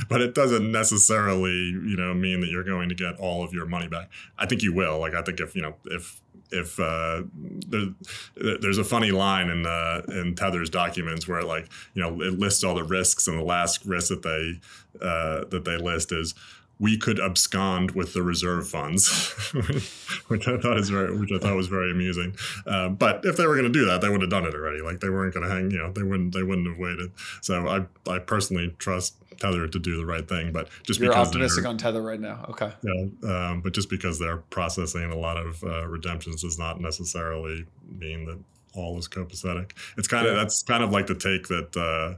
but, 0.10 0.22
it 0.22 0.34
doesn't 0.34 0.72
necessarily 0.72 1.52
you 1.52 1.96
know 1.98 2.14
mean 2.14 2.40
that 2.40 2.50
you're 2.50 2.64
going 2.64 2.90
to 2.90 2.96
get 2.96 3.16
all 3.20 3.44
of 3.44 3.54
your 3.54 3.66
money 3.66 3.88
back. 3.88 4.10
I 4.38 4.46
think 4.46 4.64
you 4.64 4.74
will. 4.74 5.00
Like 5.00 5.14
i 5.14 5.22
think 5.22 5.40
if 5.40 5.56
you 5.56 5.62
know 5.62 5.76
if 5.86 6.22
if 6.52 6.80
uh, 6.80 7.24
there, 7.68 7.88
there's 8.36 8.78
a 8.78 8.84
funny 8.84 9.12
line 9.12 9.50
in 9.50 9.66
uh, 9.66 10.02
in 10.10 10.36
Tether's 10.36 10.70
documents 10.70 11.28
where 11.28 11.44
like 11.44 11.70
you 11.94 12.02
know 12.02 12.22
it 12.22 12.38
lists 12.40 12.64
all 12.64 12.76
the 12.76 12.84
risks 12.84 13.28
and 13.28 13.38
the 13.38 13.44
last 13.44 13.86
risk 13.86 14.10
that 14.10 14.24
they 14.24 14.60
uh, 15.06 15.46
that 15.50 15.64
they 15.66 15.78
list 15.78 16.12
is 16.12 16.34
we 16.80 16.98
could 16.98 17.20
abscond 17.20 17.92
with 17.92 18.14
the 18.14 18.22
reserve 18.22 18.68
funds, 18.68 19.32
which 20.28 20.48
I 20.48 20.58
thought 20.58 20.78
is 20.78 20.90
very, 20.90 21.18
which 21.18 21.32
I 21.32 21.40
thought 21.40 21.56
was 21.56 21.68
very 21.68 21.92
amusing. 21.92 22.36
Uh, 22.68 22.90
but 22.90 23.24
if 23.24 23.38
they 23.38 23.48
were 23.48 23.56
going 23.56 23.72
to 23.72 23.80
do 23.80 23.86
that, 23.86 24.02
they 24.02 24.10
would 24.10 24.22
have 24.22 24.30
done 24.30 24.46
it 24.46 24.54
already. 24.54 24.82
Like 24.82 25.00
they 25.00 25.10
weren't 25.10 25.34
going 25.34 25.48
to 25.48 25.54
hang, 25.54 25.72
you 25.72 25.78
know, 25.78 25.92
they 25.92 26.04
wouldn't, 26.04 26.34
they 26.34 26.44
wouldn't 26.44 26.68
have 26.68 26.78
waited. 26.78 27.12
So 27.42 27.68
I, 27.68 28.12
I 28.12 28.20
personally 28.20 28.76
trust 28.78 29.16
Tether 29.40 29.68
to 29.68 29.80
do 29.80 29.98
the 29.98 30.06
right 30.06 30.28
thing. 30.28 30.52
But 30.52 30.70
just 30.84 31.00
you're 31.00 31.16
optimistic 31.16 31.66
on 31.66 31.78
Tether 31.78 32.02
right 32.02 32.20
now, 32.20 32.46
okay? 32.50 32.74
Yeah, 32.82 33.52
um, 33.52 33.62
but 33.62 33.74
just 33.74 33.90
because 33.90 34.20
they're 34.20 34.38
processing 34.38 35.12
a 35.12 35.18
lot 35.18 35.38
of 35.38 35.64
uh, 35.64 35.88
redemptions 35.88 36.42
does 36.42 36.60
not 36.60 36.82
necessarily 36.82 37.66
mean 37.90 38.26
that 38.26 38.40
all 38.74 38.98
is 38.98 39.08
copacetic. 39.08 39.72
It's 39.98 40.08
kind 40.08 40.28
of 40.28 40.34
yeah. 40.34 40.42
that's 40.42 40.62
kind 40.64 40.84
of 40.84 40.92
like 40.92 41.08
the 41.08 41.16
take 41.16 41.48
that. 41.48 41.78
Uh, 41.78 42.16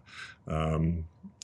um, 0.49 1.03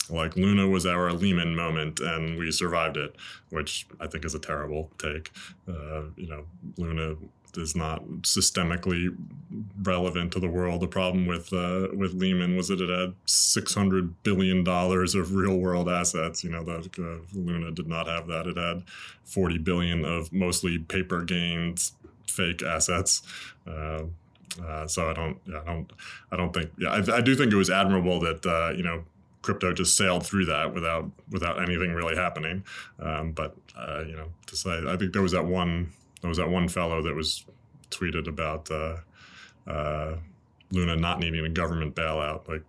like 0.10 0.36
Luna 0.36 0.68
was 0.68 0.86
our 0.86 1.12
Lehman 1.14 1.56
moment 1.56 1.99
and 1.99 2.38
we 2.38 2.51
survived 2.51 2.97
it, 2.97 3.16
which 3.49 3.88
I 3.99 4.08
think 4.08 4.26
is 4.26 4.36
a 4.36 4.39
terrible 4.39 4.91
take. 4.97 5.32
Uh, 5.68 6.04
you 6.16 6.28
know, 6.28 6.45
Luna 6.78 7.16
is 7.56 7.76
not 7.76 8.04
systemically 8.22 9.16
relevant 9.82 10.32
to 10.34 10.39
the 10.39 10.49
world. 10.49 10.82
The 10.82 10.88
problem 10.88 11.28
with 11.28 11.54
uh, 11.54 11.88
with 11.93 12.14
Lehman 12.14 12.56
was 12.56 12.68
that 12.70 12.82
it 12.82 12.89
had 12.89 13.14
six 13.26 13.74
hundred 13.74 14.24
billion 14.24 14.64
dollars 14.64 15.16
of 15.16 15.36
real 15.36 15.58
world 15.58 15.89
assets. 15.89 16.43
You 16.43 16.51
know, 16.51 16.64
that 16.64 16.99
uh, 16.99 17.24
Luna 17.38 17.72
did 17.72 17.88
not 17.88 18.08
have 18.08 18.28
that. 18.28 18.47
It 18.47 18.58
had 18.58 18.84
forty 19.24 19.58
billion 19.58 20.04
of 20.04 20.34
mostly 20.34 20.80
paper 20.80 21.24
gains, 21.24 21.93
fake 22.28 22.64
assets. 22.64 23.22
Uh, 23.68 24.04
uh, 24.64 24.86
so 24.86 25.10
I 25.10 25.14
don't, 25.14 25.38
yeah, 25.47 25.62
I 25.62 25.66
don't, 25.66 25.93
I 26.32 26.38
don't 26.38 26.54
think. 26.54 26.72
Yeah, 26.78 26.89
I, 26.89 27.18
I 27.18 27.22
do 27.22 27.36
think 27.36 27.51
it 27.51 27.56
was 27.56 27.72
admirable 27.72 28.20
that 28.20 28.45
uh, 28.45 28.74
you 28.76 28.84
know 28.84 29.04
crypto 29.44 29.74
just 29.74 29.96
sailed 29.96 30.26
through 30.26 30.46
that 30.46 30.74
without 30.74 31.12
without 31.30 31.62
anything 31.62 31.94
really 31.94 32.16
happening. 32.16 32.64
Um, 33.00 33.34
but 33.34 33.56
uh, 33.78 34.04
you 34.08 34.16
know, 34.16 34.30
to 34.48 34.56
say, 34.56 34.82
I 34.88 34.98
think 34.98 35.14
there 35.14 35.22
was 35.22 35.34
that 35.34 35.46
one 35.46 35.91
there 36.22 36.30
was 36.30 36.39
that 36.39 36.50
one 36.50 36.68
fellow 36.68 37.04
that 37.04 37.14
was 37.14 37.46
tweeted 37.91 38.28
about 38.28 38.72
uh, 38.72 38.98
uh, 39.70 40.16
Luna 40.72 40.96
not 40.96 41.20
needing 41.20 41.46
a 41.46 41.50
government 41.50 41.96
bailout. 41.96 42.48
Like 42.48 42.64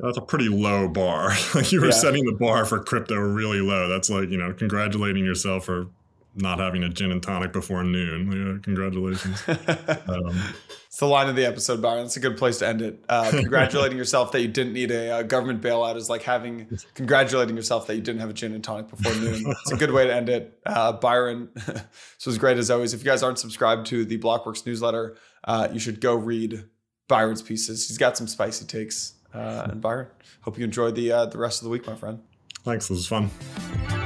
that's 0.00 0.18
a 0.18 0.22
pretty 0.22 0.48
low 0.48 0.88
bar. 0.88 1.32
like 1.54 1.70
you 1.70 1.80
were 1.80 1.86
yeah. 1.86 1.92
setting 1.92 2.24
the 2.24 2.32
bar 2.32 2.64
for 2.64 2.82
crypto 2.82 3.16
really 3.16 3.60
low. 3.60 3.88
That's 3.88 4.10
like 4.10 4.30
you 4.30 4.38
know 4.38 4.52
congratulating 4.52 5.24
yourself 5.24 5.66
for 5.66 5.86
not 6.34 6.58
having 6.58 6.82
a 6.82 6.88
gin 6.88 7.10
and 7.10 7.22
tonic 7.22 7.52
before 7.52 7.82
noon. 7.82 8.30
Yeah, 8.30 8.62
congratulations. 8.62 9.42
um, 9.48 10.54
it's 10.86 10.98
the 10.98 11.06
line 11.06 11.28
of 11.28 11.36
the 11.36 11.44
episode, 11.44 11.82
Byron. 11.82 12.06
It's 12.06 12.16
a 12.16 12.20
good 12.20 12.36
place 12.36 12.58
to 12.58 12.68
end 12.68 12.82
it. 12.82 13.04
Uh, 13.08 13.30
congratulating 13.30 13.98
yourself 13.98 14.32
that 14.32 14.40
you 14.40 14.48
didn't 14.48 14.72
need 14.72 14.90
a, 14.90 15.10
uh, 15.10 15.22
government 15.22 15.60
bailout 15.60 15.96
is 15.96 16.08
like 16.08 16.22
having 16.22 16.68
congratulating 16.94 17.56
yourself 17.56 17.86
that 17.86 17.96
you 17.96 18.00
didn't 18.00 18.20
have 18.20 18.30
a 18.30 18.32
gin 18.32 18.54
and 18.54 18.62
tonic 18.62 18.88
before 18.88 19.14
noon. 19.14 19.44
It's 19.46 19.72
a 19.72 19.76
good 19.76 19.92
way 19.92 20.06
to 20.06 20.14
end 20.14 20.28
it. 20.28 20.58
Uh, 20.64 20.92
Byron, 20.92 21.50
this 21.54 22.26
was 22.26 22.38
great 22.38 22.58
as 22.58 22.70
always. 22.70 22.94
If 22.94 23.00
you 23.00 23.10
guys 23.10 23.22
aren't 23.22 23.38
subscribed 23.38 23.86
to 23.88 24.04
the 24.04 24.18
Blockworks 24.18 24.64
newsletter, 24.66 25.16
uh, 25.44 25.68
you 25.72 25.80
should 25.80 26.00
go 26.00 26.14
read 26.14 26.64
Byron's 27.08 27.42
pieces. 27.42 27.88
He's 27.88 27.98
got 27.98 28.16
some 28.16 28.28
spicy 28.28 28.66
takes. 28.66 29.14
Uh, 29.32 29.68
and 29.70 29.80
Byron, 29.80 30.08
hope 30.42 30.58
you 30.58 30.64
enjoy 30.64 30.90
the 30.90 31.12
uh, 31.12 31.26
the 31.26 31.38
rest 31.38 31.60
of 31.60 31.64
the 31.64 31.70
week, 31.70 31.86
my 31.86 31.94
friend. 31.94 32.20
Thanks. 32.64 32.88
This 32.88 32.98
was 32.98 33.06
fun. 33.06 33.99